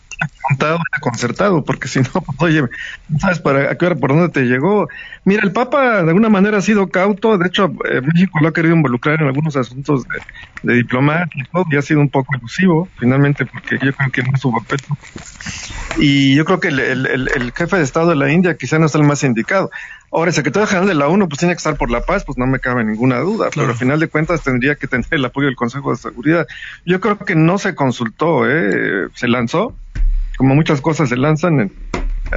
Contado, 0.48 0.80
concertado, 1.02 1.64
porque 1.64 1.88
si 1.88 2.00
no, 2.00 2.10
pues, 2.12 2.38
oye, 2.40 2.62
no 3.10 3.20
sabes 3.20 3.40
para 3.40 3.72
a 3.72 3.78
qué 3.78 3.86
hora, 3.86 3.96
por 3.96 4.12
dónde 4.12 4.30
te 4.30 4.42
llegó. 4.44 4.88
Mira, 5.24 5.44
el 5.44 5.52
Papa 5.52 6.04
de 6.04 6.10
alguna 6.10 6.30
manera 6.30 6.58
ha 6.58 6.62
sido 6.62 6.88
cauto, 6.88 7.38
de 7.38 7.48
hecho, 7.48 7.72
eh, 7.90 8.02
México 8.02 8.40
lo 8.42 8.50
ha 8.50 8.54
querido 8.54 8.76
involucrar 8.76 9.22
en 9.22 9.28
algunos 9.28 9.56
asuntos 9.56 10.06
de, 10.64 10.76
de 10.76 10.86
y 11.72 11.76
ha 11.78 11.82
sido 11.82 12.00
un 12.00 12.10
poco 12.10 12.36
elusivo, 12.36 12.88
finalmente, 12.98 13.46
porque 13.46 13.78
yo 13.84 13.94
creo 13.94 14.12
que 14.12 14.24
no 14.24 14.32
es 14.34 14.42
su 14.42 14.52
papel. 14.52 14.80
Y 15.98 16.36
yo 16.36 16.46
creo 16.46 16.60
que 16.60 16.68
el, 16.70 16.80
el, 16.80 17.30
el, 17.34 17.52
jefe 17.54 17.78
de 17.78 17.84
Estado 17.84 18.10
de 18.10 18.16
la 18.16 18.32
India 18.32 18.58
quizá 18.58 18.80
no 18.80 18.86
es 18.86 18.96
el 18.96 19.04
más 19.04 19.24
indicado. 19.24 19.70
Ahora, 20.12 20.30
el 20.30 20.36
secretario 20.36 20.68
general 20.68 20.88
de 20.88 20.96
la 20.96 21.08
ONU 21.08 21.28
pues 21.28 21.40
tiene 21.40 21.54
que 21.54 21.58
estar 21.58 21.78
por 21.78 21.92
la 21.92 22.02
paz, 22.02 22.24
pues 22.26 22.38
no 22.38 22.48
me 22.48 22.60
cabe 22.60 22.84
ninguna 22.84 23.20
duda, 23.20 23.50
pero 23.54 23.68
al 23.68 23.76
final 23.76 24.00
de 24.00 24.08
cuentas 24.08 24.44
tendría 24.44 24.76
que 24.76 24.88
tener 24.88 25.06
el 25.12 25.26
apoyo 25.26 25.48
del 25.48 25.56
Consejo 25.56 25.92
de 25.92 25.98
Seguridad. 25.98 26.48
Yo 26.86 27.00
creo 27.00 27.18
que 27.18 27.36
no 27.36 27.58
se 27.58 27.76
consultó, 27.76 28.50
¿eh? 28.50 29.08
se 29.14 29.28
lanzó, 29.28 29.76
como 30.38 30.56
muchas 30.56 30.82
cosas 30.82 31.10
se 31.10 31.18
lanzan 31.18 31.60
en, 31.60 31.72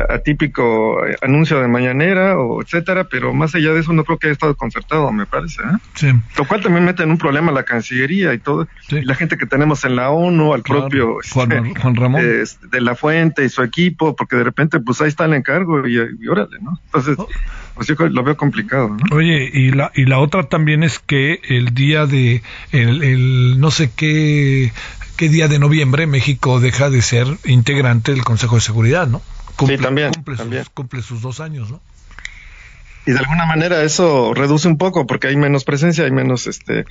atípico 0.09 1.07
eh, 1.07 1.17
anuncio 1.23 1.61
de 1.61 1.69
mañanera 1.69 2.39
o 2.39 2.63
etcétera, 2.63 3.05
pero 3.05 3.33
más 3.33 3.55
allá 3.55 3.73
de 3.73 3.81
eso 3.81 3.93
no 3.93 4.05
creo 4.05 4.19
que 4.19 4.27
haya 4.27 4.33
estado 4.33 4.55
concertado, 4.55 5.11
me 5.13 5.27
parece. 5.27 5.63
¿eh? 6.03 6.15
Lo 6.37 6.45
cual 6.47 6.63
también 6.63 6.85
mete 6.85 7.03
en 7.03 7.11
un 7.11 7.19
problema 7.19 7.53
la 7.53 7.63
Cancillería 7.63 8.35
y 8.35 8.39
todo, 8.39 8.69
la 8.91 9.15
gente 9.15 9.37
que 9.37 9.47
tenemos 9.47 9.85
en 9.85 9.97
la 9.97 10.11
ONU, 10.11 10.53
al 10.55 10.63
propio 10.63 11.19
Juan, 11.33 11.67
este, 11.67 11.81
Ramón 11.95 12.23
de 12.23 12.81
la 12.81 12.95
Fuente 12.95 13.45
y 13.45 13.49
su 13.49 13.63
equipo, 13.63 14.15
porque 14.15 14.37
de 14.37 14.45
repente 14.45 14.81
pues 14.81 15.01
ahí 15.01 15.09
está 15.09 15.25
el 15.25 15.35
encargo 15.35 15.87
y, 15.87 15.99
órale, 16.29 16.59
¿no? 16.61 16.79
Entonces, 16.87 17.17
oh. 17.19 17.29
pues 17.75 17.89
yo 17.89 17.95
lo 18.09 18.23
veo 18.23 18.37
complicado. 18.37 18.89
¿no? 18.89 19.17
Oye, 19.17 19.51
y 19.53 19.71
la 19.71 19.91
y 19.95 20.05
la 20.05 20.19
otra 20.19 20.45
también 20.45 20.83
es 20.83 20.99
que 20.99 21.41
el 21.49 21.75
día 21.75 22.07
de 22.07 22.43
el, 22.73 23.03
el 23.03 23.61
no 23.61 23.71
sé 23.71 23.91
qué 23.95 24.73
qué 25.19 25.29
día 25.29 25.49
de 25.49 25.59
noviembre 25.59 26.07
México 26.07 26.61
deja 26.61 26.89
de 26.91 27.03
ser 27.03 27.27
integrante 27.45 28.13
del 28.13 28.23
Consejo 28.23 28.55
de 28.55 28.61
Seguridad, 28.61 29.09
¿no? 29.09 29.21
Cumple, 29.57 29.77
sí, 29.77 29.83
también 29.83 30.13
cumple, 30.13 30.37
Sus, 30.37 30.71
cumple 30.71 31.03
sus 31.03 31.21
dos 31.21 31.41
años, 31.41 31.71
¿no? 31.73 31.81
Y 33.05 33.11
de 33.11 33.19
alguna 33.19 33.45
manera 33.45 33.83
eso 33.83 34.33
reduce 34.33 34.69
un 34.69 34.79
poco 34.79 35.07
porque 35.07 35.27
hay 35.27 35.37
menos 35.37 35.65
presencia, 35.65 36.05
hay 36.05 36.13
menos, 36.13 36.47
este, 36.47 36.85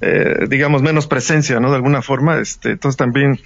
eh, 0.00 0.46
digamos, 0.48 0.80
menos 0.80 1.06
presencia, 1.06 1.60
¿no? 1.60 1.70
De 1.70 1.76
alguna 1.76 2.00
forma, 2.00 2.38
este, 2.38 2.70
entonces 2.70 2.96
también 2.96 3.38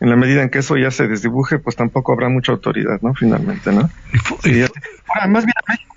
en 0.00 0.10
la 0.10 0.16
medida 0.16 0.42
en 0.42 0.50
que 0.50 0.58
eso 0.58 0.76
ya 0.76 0.90
se 0.90 1.06
desdibuje, 1.06 1.60
pues 1.60 1.76
tampoco 1.76 2.12
habrá 2.12 2.28
mucha 2.28 2.50
autoridad, 2.50 3.00
¿no? 3.00 3.14
Finalmente, 3.14 3.70
¿no? 3.70 3.88
Y, 4.42 4.62
ahora, 4.62 5.28
más 5.28 5.44
bien 5.44 5.54
México, 5.68 5.94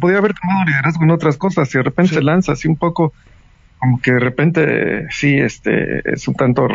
podría 0.00 0.18
haber 0.18 0.34
tomado 0.34 0.64
liderazgo 0.64 1.04
en 1.04 1.12
otras 1.12 1.36
cosas, 1.36 1.72
y 1.72 1.78
de 1.78 1.84
repente 1.84 2.14
se 2.14 2.22
lanza 2.22 2.52
así 2.52 2.66
un 2.66 2.76
poco 2.76 3.12
como 3.80 4.00
que 4.00 4.12
de 4.12 4.20
repente 4.20 5.06
sí 5.10 5.36
este 5.38 6.02
es 6.04 6.28
un 6.28 6.34
tanto 6.34 6.68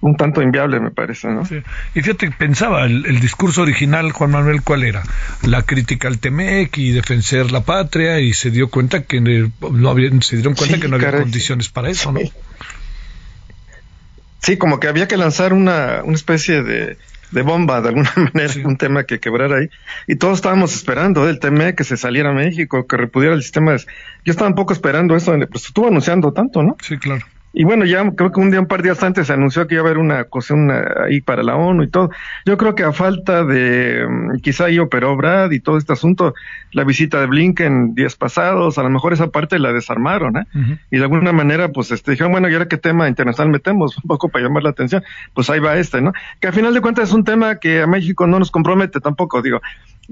un 0.00 0.16
tanto 0.16 0.40
inviable 0.40 0.80
me 0.80 0.90
parece 0.90 1.28
no 1.28 1.44
sí. 1.44 1.62
y 1.94 2.00
fíjate 2.00 2.30
pensaba 2.30 2.86
el, 2.86 3.20
discurso 3.20 3.62
original 3.62 4.12
Juan 4.12 4.30
Manuel 4.30 4.62
cuál 4.62 4.84
era 4.84 5.02
la 5.42 5.62
crítica 5.62 6.08
al 6.08 6.18
Temec 6.18 6.76
y 6.78 6.92
defender 6.92 7.52
la 7.52 7.60
patria 7.60 8.18
y 8.20 8.32
se 8.32 8.50
dio 8.50 8.70
cuenta 8.70 9.02
que 9.02 9.20
no 9.20 9.90
había 9.90 10.10
se 10.22 10.36
dieron 10.36 10.54
cuenta 10.54 10.80
que 10.80 10.88
no 10.88 10.96
había 10.96 11.12
condiciones 11.12 11.68
para 11.68 11.90
eso 11.90 12.12
no 12.12 12.20
sí 14.40 14.56
como 14.56 14.80
que 14.80 14.88
había 14.88 15.06
que 15.06 15.18
lanzar 15.18 15.52
una 15.52 16.02
una 16.02 16.16
especie 16.16 16.62
de 16.62 16.96
de 17.30 17.42
bomba, 17.42 17.80
de 17.80 17.88
alguna 17.88 18.12
manera, 18.34 18.52
un 18.64 18.76
tema 18.76 19.04
que 19.04 19.20
quebrar 19.20 19.52
ahí. 19.52 19.68
Y 20.06 20.16
todos 20.16 20.38
estábamos 20.38 20.74
esperando 20.74 21.28
el 21.28 21.38
tema 21.38 21.72
que 21.72 21.84
se 21.84 21.96
saliera 21.96 22.30
a 22.30 22.34
México, 22.34 22.86
que 22.86 22.96
repudiera 22.96 23.34
el 23.34 23.42
sistema. 23.42 23.72
De... 23.72 23.78
Yo 24.24 24.32
estaba 24.32 24.48
un 24.48 24.54
poco 24.54 24.72
esperando 24.72 25.16
eso, 25.16 25.34
pues 25.50 25.66
estuvo 25.66 25.88
anunciando 25.88 26.32
tanto, 26.32 26.62
¿no? 26.62 26.76
Sí, 26.80 26.98
claro. 26.98 27.24
Y 27.52 27.64
bueno, 27.64 27.84
ya 27.84 28.10
creo 28.12 28.30
que 28.30 28.40
un 28.40 28.50
día, 28.50 28.60
un 28.60 28.66
par 28.66 28.82
de 28.82 28.88
días 28.88 29.02
antes 29.02 29.26
se 29.26 29.32
anunció 29.32 29.66
que 29.66 29.74
iba 29.74 29.82
a 29.82 29.86
haber 29.86 29.98
una 29.98 30.24
cosa 30.24 30.54
ahí 31.04 31.20
para 31.20 31.42
la 31.42 31.56
ONU 31.56 31.82
y 31.82 31.88
todo. 31.88 32.10
Yo 32.44 32.56
creo 32.56 32.74
que 32.74 32.84
a 32.84 32.92
falta 32.92 33.44
de, 33.44 34.06
mm, 34.06 34.40
quizá 34.40 34.66
ahí 34.66 34.78
operó 34.78 35.16
Brad 35.16 35.50
y 35.50 35.60
todo 35.60 35.78
este 35.78 35.92
asunto, 35.92 36.34
la 36.72 36.84
visita 36.84 37.20
de 37.20 37.26
Blinken 37.26 37.94
días 37.94 38.16
pasados, 38.16 38.78
a 38.78 38.82
lo 38.82 38.90
mejor 38.90 39.12
esa 39.12 39.28
parte 39.28 39.58
la 39.58 39.72
desarmaron, 39.72 40.36
¿eh? 40.36 40.44
Y 40.90 40.98
de 40.98 41.02
alguna 41.02 41.32
manera, 41.32 41.68
pues, 41.68 41.90
este, 41.90 42.12
dijeron, 42.12 42.32
bueno, 42.32 42.48
¿y 42.48 42.52
ahora 42.52 42.68
qué 42.68 42.76
tema 42.76 43.08
internacional 43.08 43.50
metemos? 43.50 43.96
Un 44.02 44.08
poco 44.08 44.28
para 44.28 44.44
llamar 44.44 44.62
la 44.62 44.70
atención. 44.70 45.02
Pues 45.34 45.48
ahí 45.50 45.60
va 45.60 45.76
este, 45.76 46.00
¿no? 46.00 46.12
Que 46.40 46.48
al 46.48 46.52
final 46.52 46.74
de 46.74 46.80
cuentas 46.80 47.08
es 47.08 47.14
un 47.14 47.24
tema 47.24 47.56
que 47.56 47.82
a 47.82 47.86
México 47.86 48.26
no 48.26 48.38
nos 48.38 48.50
compromete 48.50 49.00
tampoco, 49.00 49.42
digo 49.42 49.60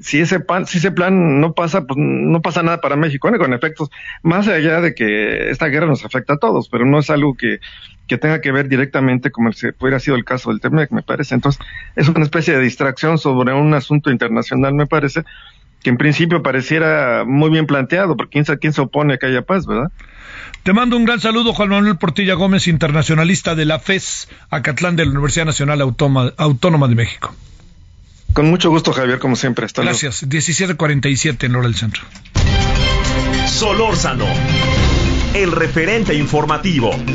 si 0.00 0.20
ese 0.20 0.40
plan, 0.40 0.66
si 0.66 0.78
ese 0.78 0.90
plan 0.90 1.40
no 1.40 1.52
pasa, 1.54 1.86
pues 1.86 1.96
no 1.98 2.42
pasa 2.42 2.62
nada 2.62 2.80
para 2.80 2.96
México, 2.96 3.30
con 3.38 3.52
efectos, 3.52 3.90
más 4.22 4.46
allá 4.48 4.80
de 4.80 4.94
que 4.94 5.50
esta 5.50 5.66
guerra 5.66 5.86
nos 5.86 6.04
afecta 6.04 6.34
a 6.34 6.38
todos, 6.38 6.68
pero 6.68 6.84
no 6.84 6.98
es 6.98 7.10
algo 7.10 7.34
que, 7.34 7.60
que 8.06 8.18
tenga 8.18 8.40
que 8.40 8.52
ver 8.52 8.68
directamente 8.68 9.30
como 9.30 9.52
si 9.52 9.68
hubiera 9.78 9.98
sido 9.98 10.16
el 10.16 10.24
caso 10.24 10.50
del 10.50 10.60
TEMEC, 10.60 10.90
me 10.90 11.02
parece. 11.02 11.34
Entonces, 11.34 11.64
es 11.96 12.08
una 12.08 12.24
especie 12.24 12.54
de 12.54 12.60
distracción 12.60 13.18
sobre 13.18 13.54
un 13.54 13.72
asunto 13.74 14.10
internacional, 14.10 14.74
me 14.74 14.86
parece, 14.86 15.24
que 15.82 15.90
en 15.90 15.96
principio 15.96 16.42
pareciera 16.42 17.24
muy 17.26 17.50
bien 17.50 17.66
planteado, 17.66 18.16
porque 18.16 18.42
quién, 18.42 18.58
quién 18.58 18.72
se 18.72 18.82
opone 18.82 19.14
a 19.14 19.18
que 19.18 19.26
haya 19.26 19.42
paz, 19.42 19.66
¿verdad? 19.66 19.90
Te 20.62 20.72
mando 20.72 20.96
un 20.96 21.04
gran 21.04 21.20
saludo, 21.20 21.54
Juan 21.54 21.70
Manuel 21.70 21.96
Portilla 21.96 22.34
Gómez, 22.34 22.68
internacionalista 22.68 23.54
de 23.54 23.64
la 23.64 23.78
FES, 23.78 24.28
Acatlán 24.50 24.96
de 24.96 25.04
la 25.04 25.12
Universidad 25.12 25.46
Nacional 25.46 25.80
Autónoma 25.80 26.88
de 26.88 26.94
México. 26.94 27.34
Con 28.36 28.50
mucho 28.50 28.68
gusto, 28.68 28.92
Javier, 28.92 29.18
como 29.18 29.34
siempre. 29.34 29.64
Hasta 29.64 29.80
Gracias. 29.80 30.22
1747 30.24 31.46
en 31.46 31.56
hora 31.56 31.68
del 31.68 31.74
centro. 31.74 32.02
Solórzano, 33.48 34.26
el 35.32 35.52
referente 35.52 36.12
informativo. 36.12 36.90
Pues 36.90 37.06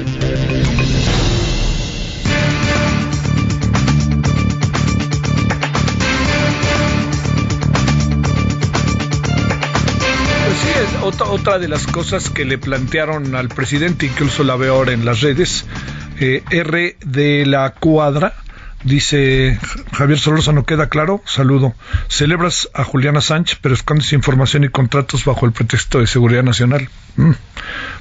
sí, 10.58 10.70
otra 11.04 11.60
de 11.60 11.68
las 11.68 11.86
cosas 11.86 12.32
que 12.32 12.46
le 12.46 12.58
plantearon 12.58 13.36
al 13.36 13.50
presidente, 13.50 14.08
incluso 14.08 14.44
la 14.44 14.56
veo 14.56 14.74
ahora 14.74 14.94
en 14.94 15.06
las 15.06 15.22
redes, 15.22 15.68
eh, 16.20 16.42
R 16.50 16.98
de 17.06 17.46
la 17.46 17.76
cuadra, 17.76 18.34
Dice 18.84 19.60
Javier 19.94 20.20
no 20.54 20.66
queda 20.66 20.90
claro. 20.90 21.22
Saludo. 21.26 21.74
Celebras 22.08 22.70
a 22.74 22.84
Juliana 22.84 23.22
Sánchez, 23.22 23.60
pero 23.62 23.76
escondes 23.76 24.14
información 24.14 24.64
y 24.64 24.70
contratos 24.70 25.26
bajo 25.26 25.46
el 25.46 25.52
pretexto 25.52 26.00
de 26.00 26.08
seguridad 26.08 26.44
nacional. 26.44 26.90
Mm. 27.16 27.32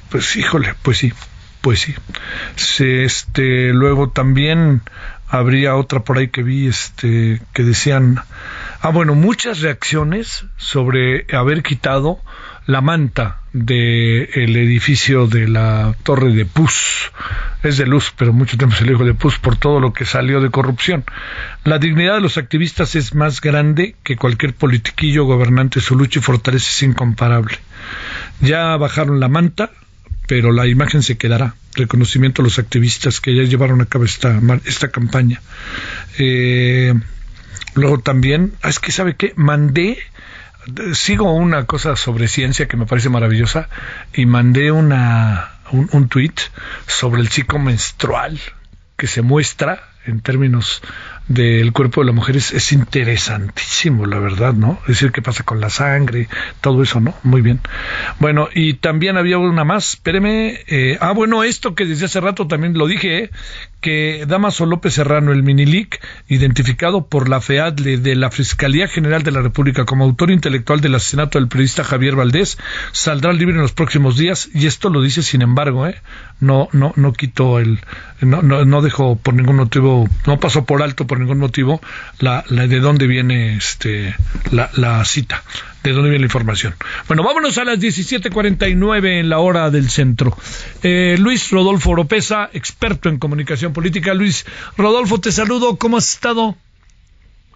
Pues 0.09 0.35
híjole, 0.35 0.73
pues 0.81 0.97
sí. 0.97 1.13
pues 1.61 1.81
sí. 1.81 1.95
este, 3.03 3.73
luego 3.73 4.09
también 4.09 4.81
habría 5.27 5.75
otra 5.75 6.01
por 6.01 6.17
ahí 6.17 6.27
que 6.27 6.43
vi 6.43 6.67
este 6.67 7.41
que 7.53 7.63
decían 7.63 8.19
ah 8.81 8.89
bueno 8.89 9.15
muchas 9.15 9.61
reacciones 9.61 10.45
sobre 10.57 11.25
haber 11.35 11.63
quitado 11.63 12.19
la 12.65 12.81
manta 12.81 13.41
del 13.53 14.29
el 14.33 14.55
edificio 14.57 15.27
de 15.27 15.47
la 15.47 15.95
torre 16.03 16.31
de 16.33 16.45
Pus 16.45 17.11
es 17.63 17.77
de 17.77 17.85
luz 17.85 18.13
pero 18.17 18.33
mucho 18.33 18.57
tiempo 18.57 18.75
se 18.75 18.85
le 18.85 18.91
dijo 18.91 19.05
de 19.05 19.13
Pus 19.13 19.37
por 19.39 19.55
todo 19.55 19.79
lo 19.79 19.93
que 19.93 20.05
salió 20.05 20.41
de 20.41 20.49
corrupción 20.49 21.03
la 21.63 21.79
dignidad 21.79 22.15
de 22.15 22.21
los 22.21 22.37
activistas 22.37 22.95
es 22.95 23.13
más 23.13 23.41
grande 23.41 23.95
que 24.03 24.15
cualquier 24.15 24.53
politiquillo 24.53 25.25
gobernante 25.25 25.79
su 25.79 25.95
lucha 25.95 26.19
y 26.19 26.23
fortaleza 26.23 26.69
es 26.69 26.83
incomparable 26.83 27.57
ya 28.39 28.77
bajaron 28.77 29.19
la 29.19 29.27
manta 29.27 29.71
pero 30.31 30.53
la 30.53 30.65
imagen 30.65 31.03
se 31.03 31.17
quedará. 31.17 31.55
Reconocimiento 31.75 32.41
a 32.41 32.45
los 32.45 32.57
activistas 32.57 33.19
que 33.19 33.35
ya 33.35 33.43
llevaron 33.43 33.81
a 33.81 33.85
cabo 33.85 34.05
esta, 34.05 34.39
esta 34.63 34.89
campaña. 34.89 35.41
Eh, 36.17 36.93
luego 37.73 37.99
también, 37.99 38.53
ah, 38.61 38.69
es 38.69 38.79
que 38.79 38.91
sabe 38.91 39.15
qué, 39.15 39.33
mandé, 39.35 39.97
sigo 40.93 41.33
una 41.33 41.65
cosa 41.65 41.95
sobre 41.95 42.27
ciencia 42.27 42.67
que 42.67 42.77
me 42.77 42.85
parece 42.85 43.09
maravillosa 43.09 43.69
y 44.13 44.25
mandé 44.25 44.71
una, 44.71 45.51
un, 45.71 45.89
un 45.91 46.07
tweet 46.07 46.35
sobre 46.87 47.21
el 47.21 47.29
chico 47.29 47.59
menstrual 47.59 48.39
que 48.97 49.07
se 49.07 49.21
muestra 49.21 49.89
en 50.05 50.21
términos 50.21 50.81
del 51.27 51.71
cuerpo 51.71 52.01
de 52.01 52.07
la 52.07 52.11
mujer 52.11 52.35
es, 52.35 52.71
interesantísimo, 52.71 54.05
la 54.05 54.19
verdad, 54.19 54.53
¿no? 54.53 54.79
Es 54.83 54.87
decir, 54.87 55.11
qué 55.11 55.21
pasa 55.21 55.43
con 55.43 55.59
la 55.59 55.69
sangre, 55.69 56.27
todo 56.61 56.83
eso, 56.83 56.99
¿no? 56.99 57.13
Muy 57.23 57.41
bien. 57.41 57.59
Bueno, 58.19 58.49
y 58.53 58.73
también 58.75 59.17
había 59.17 59.37
una 59.37 59.63
más, 59.63 59.91
espéreme. 59.91 60.59
Eh, 60.67 60.97
ah, 60.99 61.13
bueno, 61.13 61.43
esto 61.43 61.75
que 61.75 61.85
desde 61.85 62.05
hace 62.05 62.19
rato 62.19 62.47
también 62.47 62.77
lo 62.77 62.87
dije, 62.87 63.29
que 63.81 64.25
Damaso 64.27 64.65
López 64.65 64.93
Serrano, 64.93 65.31
el 65.31 65.43
Minilic, 65.43 65.99
identificado 66.27 67.07
por 67.07 67.29
la 67.29 67.41
FEADLE 67.41 67.97
de 67.97 68.15
la 68.15 68.29
Fiscalía 68.29 68.87
General 68.87 69.23
de 69.23 69.31
la 69.31 69.41
República 69.41 69.85
como 69.85 70.03
autor 70.03 70.31
intelectual 70.31 70.81
del 70.81 70.95
asesinato 70.95 71.39
del 71.39 71.47
periodista 71.47 71.83
Javier 71.83 72.15
Valdés, 72.15 72.57
saldrá 72.91 73.33
libre 73.33 73.55
en 73.55 73.61
los 73.61 73.73
próximos 73.73 74.17
días, 74.17 74.49
y 74.53 74.67
esto 74.67 74.89
lo 74.89 75.01
dice 75.01 75.23
sin 75.23 75.41
embargo, 75.41 75.87
¿eh? 75.87 75.95
No, 76.39 76.69
no, 76.71 76.93
no 76.95 77.13
quitó 77.13 77.59
el, 77.59 77.79
no, 78.19 78.41
no, 78.41 78.65
no 78.65 78.81
dejó 78.81 79.15
por 79.15 79.33
ningún 79.33 79.57
motivo, 79.57 80.07
no 80.25 80.39
pasó 80.39 80.65
por 80.65 80.81
alto 80.83 81.07
por 81.11 81.19
ningún 81.19 81.39
motivo 81.39 81.81
la, 82.19 82.45
la 82.47 82.67
de 82.67 82.79
dónde 82.79 83.05
viene 83.05 83.57
este 83.57 84.15
la, 84.49 84.69
la 84.77 85.03
cita 85.03 85.43
de 85.83 85.91
dónde 85.91 86.09
viene 86.09 86.19
la 86.19 86.27
información. 86.27 86.73
Bueno, 87.09 87.21
vámonos 87.21 87.57
a 87.57 87.65
las 87.65 87.79
17:49 87.79 89.19
en 89.19 89.27
la 89.27 89.39
hora 89.39 89.69
del 89.71 89.89
centro. 89.89 90.37
Eh, 90.83 91.17
Luis 91.19 91.51
Rodolfo 91.51 91.89
Oropesa, 91.89 92.49
experto 92.53 93.09
en 93.09 93.17
comunicación 93.17 93.73
política. 93.73 94.13
Luis 94.13 94.45
Rodolfo, 94.77 95.19
te 95.19 95.33
saludo. 95.33 95.75
¿Cómo 95.75 95.97
has 95.97 96.13
estado? 96.13 96.55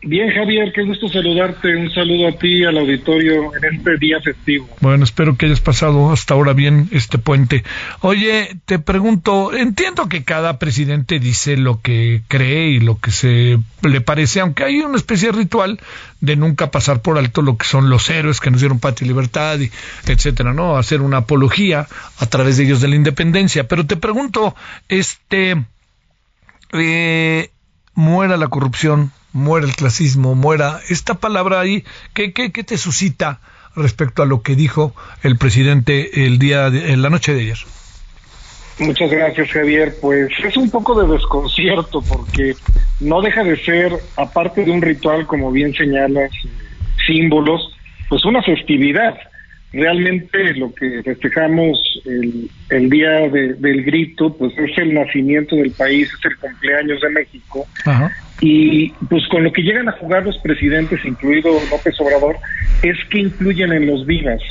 Bien, 0.02 0.30
Javier, 0.30 0.72
qué 0.72 0.84
gusto 0.84 1.10
saludarte. 1.10 1.76
Un 1.76 1.92
saludo 1.92 2.28
a 2.28 2.32
ti, 2.34 2.64
al 2.64 2.78
auditorio, 2.78 3.52
en 3.56 3.76
este 3.76 3.98
día 3.98 4.22
festivo. 4.22 4.70
Bueno, 4.80 5.04
espero 5.04 5.36
que 5.36 5.48
hayas 5.48 5.62
pasado 5.62 6.12
hasta 6.12 6.36
ahora 6.36 6.54
bien 6.54 6.90
este 6.92 7.18
puente. 7.18 7.64
Oye, 8.02 8.56
te 8.66 8.78
pregunto, 8.78 9.52
entiendo 9.54 10.08
que 10.08 10.24
cada 10.24 10.60
presidente 10.60 11.20
dice 11.20 11.58
lo 11.58 11.82
que 11.82 12.22
cree 12.28 12.68
y 12.68 12.80
lo 12.80 13.00
que 13.00 13.10
se 13.10 13.58
le 13.82 14.02
parece, 14.02 14.42
aunque 14.42 14.64
hay 14.64 14.80
una 14.80 14.98
especie 14.98 15.32
de 15.32 15.40
ritual 15.40 15.80
de 16.22 16.36
nunca 16.36 16.70
pasar 16.70 17.02
por 17.02 17.18
alto 17.18 17.42
lo 17.42 17.58
que 17.58 17.66
son 17.66 17.90
los 17.90 18.10
héroes 18.10 18.40
que 18.40 18.52
nos 18.52 18.60
dieron 18.60 18.80
patria 18.80 19.06
y 19.06 19.10
libertad, 19.10 19.60
y 19.60 19.72
etcétera, 20.08 20.54
¿no? 20.54 20.78
Hacer 20.78 21.02
una 21.02 21.18
apología 21.18 21.88
a 22.20 22.26
través 22.28 22.58
de 22.58 22.66
ellos 22.66 22.82
de 22.82 22.90
la 22.90 22.96
independencia. 22.96 23.68
Pero 23.68 23.88
te 23.88 23.98
pregunto, 23.98 24.56
este, 24.88 25.66
eh, 26.74 27.50
muera 27.96 28.38
la 28.38 28.50
corrupción, 28.50 29.12
muera 29.36 29.68
el 29.68 29.76
clasismo, 29.76 30.34
muera 30.34 30.80
esta 30.90 31.16
palabra 31.16 31.60
ahí, 31.60 31.84
¿qué, 32.14 32.32
qué, 32.32 32.52
qué 32.52 32.64
te 32.64 32.78
suscita 32.78 33.42
respecto 33.76 34.24
a 34.24 34.26
lo 34.26 34.42
que 34.42 34.56
dijo 34.56 34.96
el 35.24 35.38
presidente 35.38 36.26
el 36.26 36.40
día 36.40 36.70
de, 36.70 36.94
en 36.94 37.02
la 37.02 37.10
noche 37.10 37.34
de 37.34 37.42
ayer? 37.42 37.58
Muchas 38.80 39.12
gracias, 39.12 39.52
Javier. 39.52 39.94
Pues 40.02 40.30
es 40.44 40.56
un 40.56 40.70
poco 40.70 41.02
de 41.02 41.12
desconcierto 41.12 42.02
porque 42.02 42.56
no 43.02 43.22
deja 43.22 43.44
de 43.44 43.58
ser, 43.58 43.92
aparte 44.16 44.64
de 44.64 44.72
un 44.72 44.82
ritual, 44.82 45.28
como 45.28 45.52
bien 45.52 45.74
señalas, 45.74 46.32
símbolos, 47.06 47.74
pues 48.10 48.24
una 48.24 48.42
festividad. 48.42 49.16
Realmente 49.76 50.54
lo 50.54 50.74
que 50.74 51.04
festejamos 51.04 52.02
el, 52.06 52.50
el 52.70 52.90
día 52.90 53.28
del 53.30 53.84
grito, 53.84 54.34
pues 54.34 54.58
es 54.58 54.78
el 54.78 54.94
nacimiento 54.94 55.58
del 55.58 55.72
país, 55.72 56.10
es 56.18 56.26
el 56.32 56.38
cumpleaños 56.38 57.02
de 57.02 57.10
México. 57.10 57.68
Y 58.40 58.90
pues 59.10 59.28
con 59.28 59.44
lo 59.44 59.52
que 59.52 59.64
llegan 59.64 59.90
a 59.90 59.92
jugar 59.94 60.24
los 60.24 60.38
presidentes, 60.38 61.04
incluido 61.04 61.52
López 61.70 62.00
Obrador, 62.00 62.38
es 62.84 62.98
que 63.10 63.20
incluyen 63.20 63.74
en 63.74 63.88
los 63.88 64.06
vivas. 64.06 64.42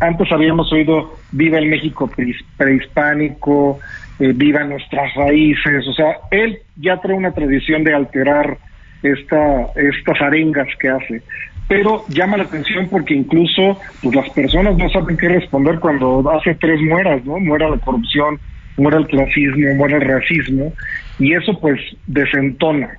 Antes 0.00 0.32
habíamos 0.32 0.72
oído 0.72 1.16
viva 1.30 1.58
el 1.58 1.66
México 1.66 2.10
prehispánico, 2.56 3.78
eh, 4.18 4.32
viva 4.34 4.64
nuestras 4.64 5.14
raíces, 5.14 5.86
o 5.86 5.92
sea, 5.92 6.16
él 6.32 6.58
ya 6.76 7.00
trae 7.00 7.14
una 7.14 7.32
tradición 7.32 7.84
de 7.84 7.94
alterar 7.94 8.58
esta, 9.02 9.66
estas 9.76 10.20
arengas 10.20 10.68
que 10.80 10.88
hace. 10.88 11.22
Pero 11.68 12.04
llama 12.08 12.36
la 12.36 12.44
atención 12.44 12.88
porque 12.90 13.14
incluso 13.14 13.78
pues, 14.02 14.14
las 14.14 14.28
personas 14.30 14.76
no 14.76 14.88
saben 14.90 15.16
qué 15.16 15.28
responder 15.28 15.78
cuando 15.78 16.28
hace 16.30 16.54
tres 16.54 16.80
mueras, 16.80 17.24
¿no? 17.24 17.38
Muera 17.38 17.70
la 17.70 17.78
corrupción, 17.78 18.38
muera 18.76 18.98
el 18.98 19.06
clasismo, 19.06 19.74
muera 19.74 19.96
el 19.96 20.02
racismo, 20.02 20.72
y 21.18 21.34
eso 21.34 21.58
pues 21.60 21.80
desentona. 22.06 22.90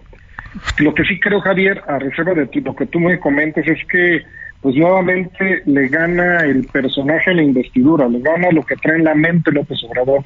Lo 0.80 0.94
que 0.94 1.04
sí 1.04 1.20
creo, 1.20 1.42
Javier, 1.42 1.82
a 1.88 2.00
reserva 2.00 2.34
de 2.34 2.50
lo 2.64 2.76
que 2.76 2.86
tú 2.86 3.00
me 3.00 3.20
comentes, 3.20 3.68
es 3.68 3.80
que 3.88 4.24
pues 4.62 4.78
nuevamente 4.78 5.62
le 5.66 5.90
gana 5.90 6.40
el 6.46 6.66
personaje 6.68 7.32
a 7.32 7.34
la 7.34 7.44
investidura, 7.44 8.08
le 8.08 8.22
gana 8.22 8.50
lo 8.52 8.64
que 8.64 8.78
trae 8.78 8.96
en 8.96 9.04
la 9.04 9.14
mente 9.14 9.52
López 9.52 9.78
Obrador, 9.84 10.24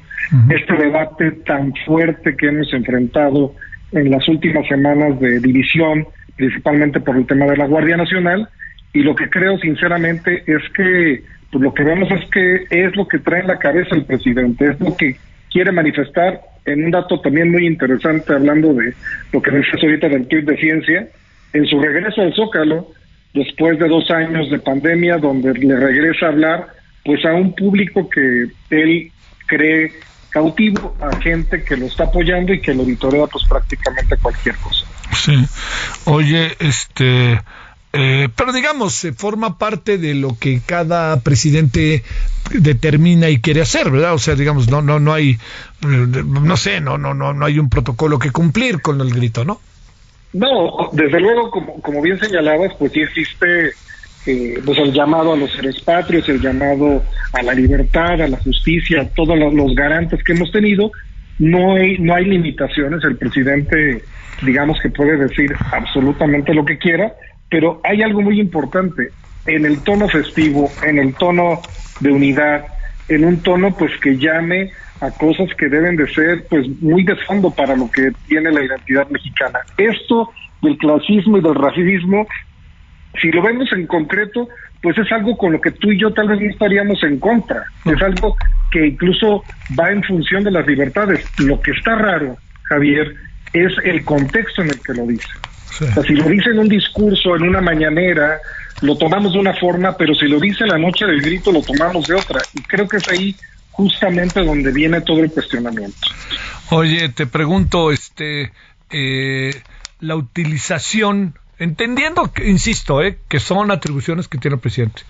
este 0.48 0.74
debate 0.74 1.32
tan 1.44 1.74
fuerte 1.84 2.36
que 2.36 2.46
hemos 2.46 2.72
enfrentado 2.72 3.52
en 3.90 4.12
las 4.12 4.28
últimas 4.28 4.64
semanas 4.68 5.18
de 5.18 5.40
división, 5.40 6.06
principalmente 6.38 7.00
por 7.00 7.16
el 7.16 7.26
tema 7.26 7.44
de 7.44 7.56
la 7.58 7.66
Guardia 7.66 7.98
Nacional, 7.98 8.48
y 8.94 9.02
lo 9.02 9.14
que 9.14 9.28
creo 9.28 9.58
sinceramente 9.58 10.44
es 10.46 10.62
que 10.74 11.22
pues 11.50 11.62
lo 11.62 11.74
que 11.74 11.82
vemos 11.82 12.10
es 12.10 12.24
que 12.30 12.64
es 12.70 12.96
lo 12.96 13.06
que 13.06 13.18
trae 13.18 13.40
en 13.40 13.48
la 13.48 13.58
cabeza 13.58 13.94
el 13.94 14.04
presidente, 14.04 14.70
es 14.70 14.80
lo 14.80 14.96
que 14.96 15.16
quiere 15.50 15.72
manifestar 15.72 16.40
en 16.64 16.84
un 16.84 16.90
dato 16.90 17.20
también 17.20 17.50
muy 17.50 17.66
interesante, 17.66 18.32
hablando 18.32 18.72
de 18.74 18.94
lo 19.32 19.42
que 19.42 19.50
decías 19.50 19.82
ahorita 19.82 20.08
del 20.08 20.28
tweet 20.28 20.42
de 20.42 20.56
ciencia, 20.56 21.08
en 21.52 21.66
su 21.66 21.80
regreso 21.80 22.22
al 22.22 22.34
Zócalo, 22.34 22.88
después 23.34 23.78
de 23.78 23.88
dos 23.88 24.10
años 24.10 24.50
de 24.50 24.58
pandemia, 24.58 25.16
donde 25.16 25.54
le 25.54 25.76
regresa 25.76 26.26
a 26.26 26.28
hablar 26.30 26.66
pues 27.04 27.24
a 27.24 27.32
un 27.32 27.54
público 27.54 28.08
que 28.08 28.48
él 28.70 29.10
cree 29.46 29.92
cautivo, 30.38 30.94
a 31.00 31.16
gente 31.16 31.64
que 31.64 31.76
lo 31.76 31.86
está 31.86 32.04
apoyando 32.04 32.52
y 32.52 32.60
que 32.60 32.72
lo 32.72 32.82
auditorea 32.82 33.26
pues 33.26 33.44
prácticamente 33.48 34.16
cualquier 34.18 34.56
cosa. 34.56 34.86
Sí. 35.12 35.34
Oye, 36.04 36.56
este 36.60 37.40
eh, 37.92 38.28
pero 38.36 38.52
digamos, 38.52 38.94
se 38.94 39.12
forma 39.12 39.58
parte 39.58 39.98
de 39.98 40.14
lo 40.14 40.36
que 40.38 40.60
cada 40.64 41.18
presidente 41.20 42.04
determina 42.52 43.30
y 43.30 43.40
quiere 43.40 43.62
hacer, 43.62 43.90
¿verdad? 43.90 44.14
O 44.14 44.18
sea, 44.18 44.36
digamos, 44.36 44.70
no, 44.70 44.80
no, 44.80 45.00
no 45.00 45.12
hay, 45.12 45.30
eh, 45.30 46.22
no 46.24 46.56
sé, 46.56 46.80
no, 46.80 46.98
no, 46.98 47.14
no, 47.14 47.32
no 47.32 47.46
hay 47.46 47.58
un 47.58 47.68
protocolo 47.68 48.18
que 48.18 48.30
cumplir 48.30 48.80
con 48.80 49.00
el 49.00 49.12
grito, 49.12 49.44
¿no? 49.44 49.60
No, 50.34 50.90
desde 50.92 51.18
luego, 51.18 51.50
como, 51.50 51.80
como 51.80 52.00
bien 52.02 52.20
señalabas, 52.20 52.74
pues 52.78 52.92
sí 52.92 53.00
existe 53.00 53.72
eh, 54.28 54.60
pues 54.62 54.76
el 54.76 54.92
llamado 54.92 55.32
a 55.32 55.36
los 55.36 55.50
seres 55.52 55.80
patrios, 55.80 56.28
el 56.28 56.38
llamado 56.38 57.02
a 57.32 57.42
la 57.42 57.54
libertad, 57.54 58.20
a 58.20 58.28
la 58.28 58.36
justicia, 58.36 59.08
todos 59.16 59.38
los, 59.38 59.54
los 59.54 59.74
garantes 59.74 60.22
que 60.22 60.34
hemos 60.34 60.52
tenido. 60.52 60.92
No 61.38 61.76
hay, 61.76 61.96
no 61.98 62.14
hay 62.14 62.26
limitaciones, 62.26 63.02
el 63.04 63.16
presidente, 63.16 64.04
digamos 64.42 64.78
que 64.82 64.90
puede 64.90 65.16
decir 65.16 65.54
absolutamente 65.72 66.52
lo 66.52 66.66
que 66.66 66.76
quiera, 66.76 67.14
pero 67.48 67.80
hay 67.84 68.02
algo 68.02 68.20
muy 68.20 68.38
importante, 68.38 69.08
en 69.46 69.64
el 69.64 69.82
tono 69.82 70.06
festivo, 70.10 70.70
en 70.86 70.98
el 70.98 71.14
tono 71.14 71.62
de 72.00 72.12
unidad, 72.12 72.66
en 73.08 73.24
un 73.24 73.38
tono 73.38 73.74
pues 73.74 73.92
que 74.02 74.18
llame 74.18 74.70
a 75.00 75.10
cosas 75.12 75.48
que 75.56 75.68
deben 75.68 75.96
de 75.96 76.06
ser 76.12 76.44
pues 76.50 76.68
muy 76.82 77.02
de 77.02 77.16
fondo 77.16 77.50
para 77.50 77.74
lo 77.74 77.90
que 77.90 78.12
tiene 78.26 78.52
la 78.52 78.62
identidad 78.62 79.08
mexicana. 79.08 79.60
Esto 79.78 80.28
del 80.60 80.76
clasismo 80.76 81.38
y 81.38 81.40
del 81.40 81.54
racismo, 81.54 82.26
si 83.20 83.30
lo 83.30 83.42
vemos 83.42 83.72
en 83.72 83.86
concreto, 83.86 84.48
pues 84.82 84.96
es 84.98 85.10
algo 85.12 85.36
con 85.36 85.52
lo 85.52 85.60
que 85.60 85.72
tú 85.72 85.90
y 85.90 85.98
yo 85.98 86.12
tal 86.12 86.28
vez 86.28 86.40
no 86.40 86.50
estaríamos 86.50 87.02
en 87.02 87.18
contra. 87.18 87.64
Es 87.84 88.00
algo 88.02 88.36
que 88.70 88.86
incluso 88.86 89.42
va 89.78 89.90
en 89.90 90.02
función 90.02 90.44
de 90.44 90.50
las 90.50 90.66
libertades. 90.66 91.24
Lo 91.38 91.60
que 91.60 91.72
está 91.72 91.96
raro, 91.96 92.36
Javier, 92.64 93.14
es 93.52 93.72
el 93.84 94.04
contexto 94.04 94.62
en 94.62 94.68
el 94.68 94.80
que 94.80 94.94
lo 94.94 95.06
dice. 95.06 95.28
O 95.80 95.92
sea, 95.94 96.02
si 96.02 96.14
lo 96.14 96.28
dice 96.28 96.50
en 96.50 96.60
un 96.60 96.68
discurso, 96.68 97.36
en 97.36 97.42
una 97.42 97.60
mañanera, 97.60 98.38
lo 98.82 98.96
tomamos 98.96 99.32
de 99.32 99.38
una 99.38 99.54
forma, 99.54 99.96
pero 99.96 100.14
si 100.14 100.26
lo 100.26 100.38
dice 100.38 100.66
la 100.66 100.78
noche 100.78 101.06
del 101.06 101.20
grito, 101.20 101.52
lo 101.52 101.62
tomamos 101.62 102.06
de 102.06 102.14
otra. 102.14 102.40
Y 102.54 102.62
creo 102.62 102.88
que 102.88 102.98
es 102.98 103.08
ahí 103.08 103.36
justamente 103.70 104.42
donde 104.42 104.72
viene 104.72 105.00
todo 105.00 105.20
el 105.20 105.30
cuestionamiento. 105.30 105.96
Oye, 106.70 107.08
te 107.10 107.26
pregunto, 107.26 107.92
este, 107.92 108.52
eh, 108.90 109.62
la 110.00 110.16
utilización, 110.16 111.38
entendiendo, 111.58 112.30
insisto, 112.44 113.02
eh, 113.02 113.18
que 113.28 113.40
son 113.40 113.70
atribuciones 113.70 114.28
que 114.28 114.38
tiene 114.38 114.56
el 114.56 114.60
presidente, 114.60 115.02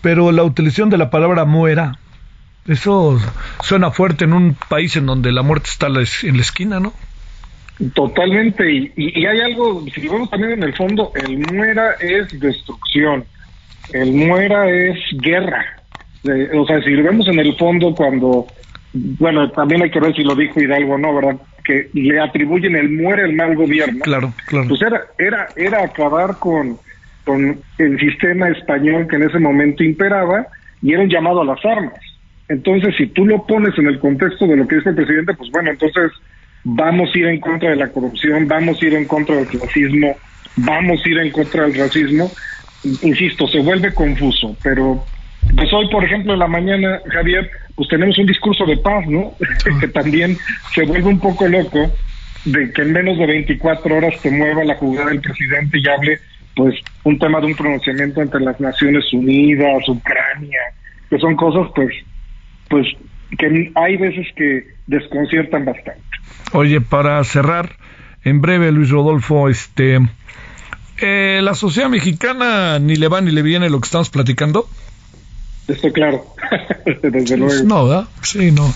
pero 0.00 0.32
la 0.32 0.44
utilización 0.44 0.90
de 0.90 0.98
la 0.98 1.10
palabra 1.10 1.44
muera, 1.44 1.98
eso 2.66 3.20
suena 3.62 3.90
fuerte 3.90 4.24
en 4.24 4.32
un 4.32 4.56
país 4.68 4.96
en 4.96 5.06
donde 5.06 5.32
la 5.32 5.42
muerte 5.42 5.68
está 5.70 5.88
en 5.88 6.36
la 6.36 6.42
esquina, 6.42 6.80
¿no? 6.80 6.92
Totalmente, 7.94 8.92
y, 8.96 9.26
hay 9.26 9.40
algo, 9.40 9.84
si 9.92 10.06
vemos 10.06 10.30
también 10.30 10.52
en 10.52 10.62
el 10.62 10.74
fondo, 10.74 11.10
el 11.14 11.38
muera 11.38 11.94
es 11.94 12.38
destrucción, 12.38 13.24
el 13.92 14.12
muera 14.12 14.70
es 14.70 14.98
guerra. 15.20 15.82
o 16.54 16.66
sea, 16.66 16.80
si 16.82 16.90
lo 16.90 17.02
vemos 17.02 17.26
en 17.28 17.40
el 17.40 17.56
fondo 17.56 17.94
cuando, 17.94 18.46
bueno, 18.92 19.50
también 19.50 19.82
hay 19.82 19.90
que 19.90 20.00
ver 20.00 20.14
si 20.14 20.22
lo 20.22 20.36
dijo 20.36 20.60
Hidalgo 20.60 20.94
o 20.94 20.98
no, 20.98 21.14
¿verdad? 21.14 21.36
Que 21.64 21.88
le 21.92 22.20
atribuyen 22.20 22.76
el 22.76 22.90
muera 22.90 23.24
el 23.24 23.34
mal 23.34 23.54
gobierno. 23.54 24.00
Claro, 24.00 24.32
claro. 24.46 24.68
Pues 24.68 24.82
era, 24.82 25.02
era, 25.18 25.48
era 25.56 25.84
acabar 25.84 26.36
con, 26.38 26.78
con 27.24 27.60
el 27.78 27.98
sistema 28.00 28.48
español 28.48 29.06
que 29.08 29.16
en 29.16 29.24
ese 29.24 29.38
momento 29.38 29.84
imperaba 29.84 30.46
y 30.82 30.92
era 30.92 31.02
un 31.02 31.08
llamado 31.08 31.42
a 31.42 31.44
las 31.44 31.64
armas. 31.64 31.94
Entonces, 32.48 32.94
si 32.96 33.06
tú 33.06 33.24
lo 33.24 33.46
pones 33.46 33.78
en 33.78 33.86
el 33.86 33.98
contexto 33.98 34.46
de 34.46 34.56
lo 34.56 34.66
que 34.66 34.76
dice 34.76 34.90
el 34.90 34.96
presidente, 34.96 35.34
pues 35.34 35.50
bueno, 35.50 35.70
entonces 35.70 36.10
vamos 36.64 37.10
a 37.14 37.18
ir 37.18 37.26
en 37.26 37.40
contra 37.40 37.70
de 37.70 37.76
la 37.76 37.88
corrupción, 37.88 38.46
vamos 38.46 38.82
a 38.82 38.86
ir 38.86 38.94
en 38.94 39.06
contra 39.06 39.36
del 39.36 39.46
clasismo, 39.46 40.16
vamos 40.56 41.00
a 41.04 41.08
ir 41.08 41.18
en 41.18 41.30
contra 41.30 41.62
del 41.62 41.74
racismo. 41.78 42.30
Insisto, 43.02 43.46
se 43.46 43.60
vuelve 43.60 43.94
confuso, 43.94 44.56
pero 44.62 45.04
pues 45.56 45.72
hoy, 45.72 45.88
por 45.88 46.04
ejemplo, 46.04 46.32
en 46.32 46.38
la 46.38 46.48
mañana, 46.48 47.00
Javier, 47.10 47.48
pues 47.74 47.88
tenemos 47.88 48.18
un 48.18 48.26
discurso 48.26 48.64
de 48.66 48.76
paz, 48.76 49.06
¿no? 49.06 49.34
que 49.80 49.88
también 49.88 50.36
se 50.74 50.84
vuelve 50.84 51.08
un 51.08 51.20
poco 51.20 51.46
loco 51.48 51.92
de 52.44 52.72
que 52.72 52.82
en 52.82 52.92
menos 52.92 53.18
de 53.18 53.26
24 53.26 53.96
horas 53.96 54.14
se 54.20 54.30
mueva 54.30 54.64
la 54.64 54.74
jugada 54.74 55.10
del 55.10 55.20
presidente 55.20 55.78
y 55.78 55.88
hable, 55.88 56.18
pues, 56.56 56.74
un 57.04 57.18
tema 57.18 57.40
de 57.40 57.46
un 57.46 57.54
pronunciamiento 57.54 58.20
entre 58.20 58.40
las 58.40 58.58
Naciones 58.60 59.04
Unidas, 59.12 59.88
Ucrania, 59.88 60.60
que 61.08 61.18
son 61.18 61.36
cosas, 61.36 61.70
pues, 61.74 61.94
pues, 62.68 62.86
que 63.38 63.70
hay 63.74 63.96
veces 63.96 64.26
que 64.36 64.66
desconciertan 64.86 65.64
bastante. 65.64 66.02
Oye, 66.52 66.80
para 66.80 67.22
cerrar, 67.24 67.76
en 68.24 68.40
breve, 68.40 68.72
Luis 68.72 68.90
Rodolfo, 68.90 69.48
este, 69.48 70.00
eh, 70.98 71.40
¿la 71.42 71.54
sociedad 71.54 71.88
mexicana 71.88 72.78
ni 72.78 72.96
le 72.96 73.08
va 73.08 73.20
ni 73.20 73.30
le 73.30 73.42
viene 73.42 73.70
lo 73.70 73.80
que 73.80 73.86
estamos 73.86 74.10
platicando? 74.10 74.68
Estoy 75.68 75.92
claro, 75.92 76.24
desde 77.02 77.36
luego. 77.36 77.64
No, 77.64 77.88
¿verdad? 77.88 78.08
Sí, 78.22 78.50
no. 78.50 78.72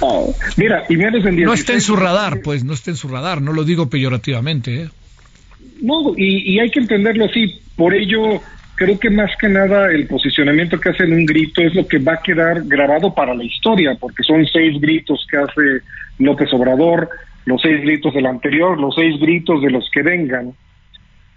Ah, 0.00 0.22
mira, 0.56 0.84
y 0.88 0.94
en 0.94 1.44
No 1.44 1.52
está 1.52 1.72
en 1.72 1.80
su 1.80 1.96
radar, 1.96 2.40
pues, 2.42 2.64
no 2.64 2.74
está 2.74 2.90
en 2.90 2.96
su 2.96 3.08
radar, 3.08 3.42
no 3.42 3.52
lo 3.52 3.64
digo 3.64 3.90
peyorativamente, 3.90 4.82
¿eh? 4.82 4.88
No, 5.82 6.14
y, 6.16 6.54
y 6.54 6.60
hay 6.60 6.70
que 6.70 6.80
entenderlo 6.80 7.24
así, 7.26 7.60
por 7.76 7.94
ello 7.94 8.40
creo 8.78 8.98
que 8.98 9.10
más 9.10 9.30
que 9.40 9.48
nada 9.48 9.90
el 9.90 10.06
posicionamiento 10.06 10.78
que 10.78 10.90
hace 10.90 11.02
en 11.02 11.12
un 11.12 11.26
grito 11.26 11.60
es 11.62 11.74
lo 11.74 11.86
que 11.86 11.98
va 11.98 12.14
a 12.14 12.22
quedar 12.22 12.62
grabado 12.64 13.12
para 13.12 13.34
la 13.34 13.42
historia, 13.42 13.96
porque 13.98 14.22
son 14.22 14.46
seis 14.46 14.80
gritos 14.80 15.26
que 15.28 15.36
hace 15.36 15.82
López 16.18 16.52
Obrador, 16.52 17.10
los 17.44 17.60
seis 17.60 17.80
gritos 17.82 18.14
del 18.14 18.26
anterior, 18.26 18.78
los 18.78 18.94
seis 18.94 19.20
gritos 19.20 19.60
de 19.62 19.70
los 19.70 19.90
que 19.90 20.02
vengan. 20.02 20.54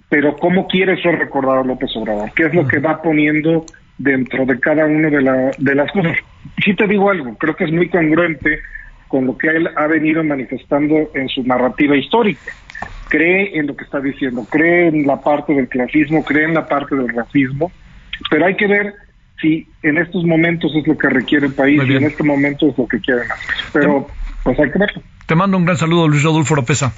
Pero 0.08 0.36
¿cómo 0.36 0.68
quiere 0.68 1.02
ser 1.02 1.18
recordado 1.18 1.64
López 1.64 1.90
Obrador? 1.96 2.32
¿Qué 2.36 2.44
es 2.44 2.54
lo 2.54 2.68
que 2.68 2.78
va 2.78 3.02
poniendo 3.02 3.66
dentro 3.98 4.46
de 4.46 4.60
cada 4.60 4.86
una 4.86 5.10
de, 5.10 5.22
la, 5.22 5.52
de 5.58 5.76
las 5.76 5.92
cosas? 5.92 6.18
Si 6.64 6.76
te 6.76 6.88
digo 6.88 7.10
algo, 7.10 7.38
creo 7.38 7.56
que 7.56 7.66
es 7.66 7.72
muy 7.72 7.90
congruente 7.90 8.60
con 9.08 9.26
lo 9.26 9.38
que 9.38 9.50
él 9.50 9.70
ha 9.76 9.88
venido 9.88 10.24
manifestando 10.24 11.12
en 11.14 11.28
su 11.30 11.44
narrativa 11.44 11.96
histórica 11.98 12.52
cree 13.12 13.60
en 13.60 13.68
lo 13.68 13.76
que 13.76 13.84
está 13.84 14.00
diciendo, 14.00 14.48
cree 14.50 14.88
en 14.88 15.06
la 15.06 15.20
parte 15.20 15.54
del 15.54 15.68
clasismo, 15.68 16.24
cree 16.24 16.46
en 16.46 16.54
la 16.54 16.66
parte 16.66 16.96
del 16.96 17.10
racismo, 17.10 17.70
pero 18.30 18.46
hay 18.46 18.56
que 18.56 18.68
ver 18.68 18.94
si 19.42 19.68
en 19.84 19.98
estos 19.98 20.24
momentos 20.24 20.74
es 20.76 20.88
lo 20.88 20.98
que 20.98 21.10
requiere 21.10 21.48
el 21.48 21.54
país 21.54 21.82
y 21.86 21.96
en 21.96 22.06
este 22.06 22.24
momento 22.24 22.70
es 22.70 22.78
lo 22.78 22.88
que 22.88 23.00
quieren 23.02 23.30
hacer. 23.30 23.56
Pero 23.74 24.08
pues 24.44 24.58
hay 24.60 24.72
que 24.72 24.80
verlo. 24.80 25.02
Te 25.26 25.36
mando 25.36 25.58
un 25.58 25.66
gran 25.66 25.78
saludo, 25.78 26.08
Luis 26.08 26.24
Rodolfo 26.24 26.56
Lopeza. 26.56 26.94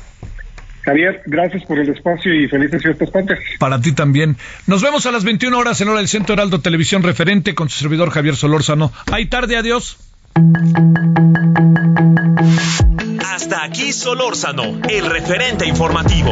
Javier, 0.84 1.22
gracias 1.26 1.64
por 1.66 1.80
el 1.80 1.90
espacio 1.90 2.34
y 2.34 2.48
felices 2.48 2.82
fiestas 2.82 3.10
patrias. 3.10 3.40
Para 3.58 3.80
ti 3.80 3.94
también. 3.94 4.36
Nos 4.68 4.82
vemos 4.82 5.06
a 5.06 5.12
las 5.12 5.24
21 5.24 5.58
horas 5.58 5.80
en 5.82 5.88
hora 5.88 6.00
del 6.00 6.08
Centro 6.08 6.34
Heraldo 6.34 6.60
Televisión 6.60 7.04
Referente 7.04 7.56
con 7.56 7.70
su 7.70 7.80
servidor 7.80 8.10
Javier 8.10 8.36
Solórzano. 8.36 8.92
Hay 9.12 9.28
tarde, 9.28 9.58
adiós. 9.58 9.98
Hasta 13.34 13.64
aquí 13.64 13.94
Solórzano, 13.94 14.80
el 14.90 15.06
referente 15.06 15.66
informativo. 15.66 16.32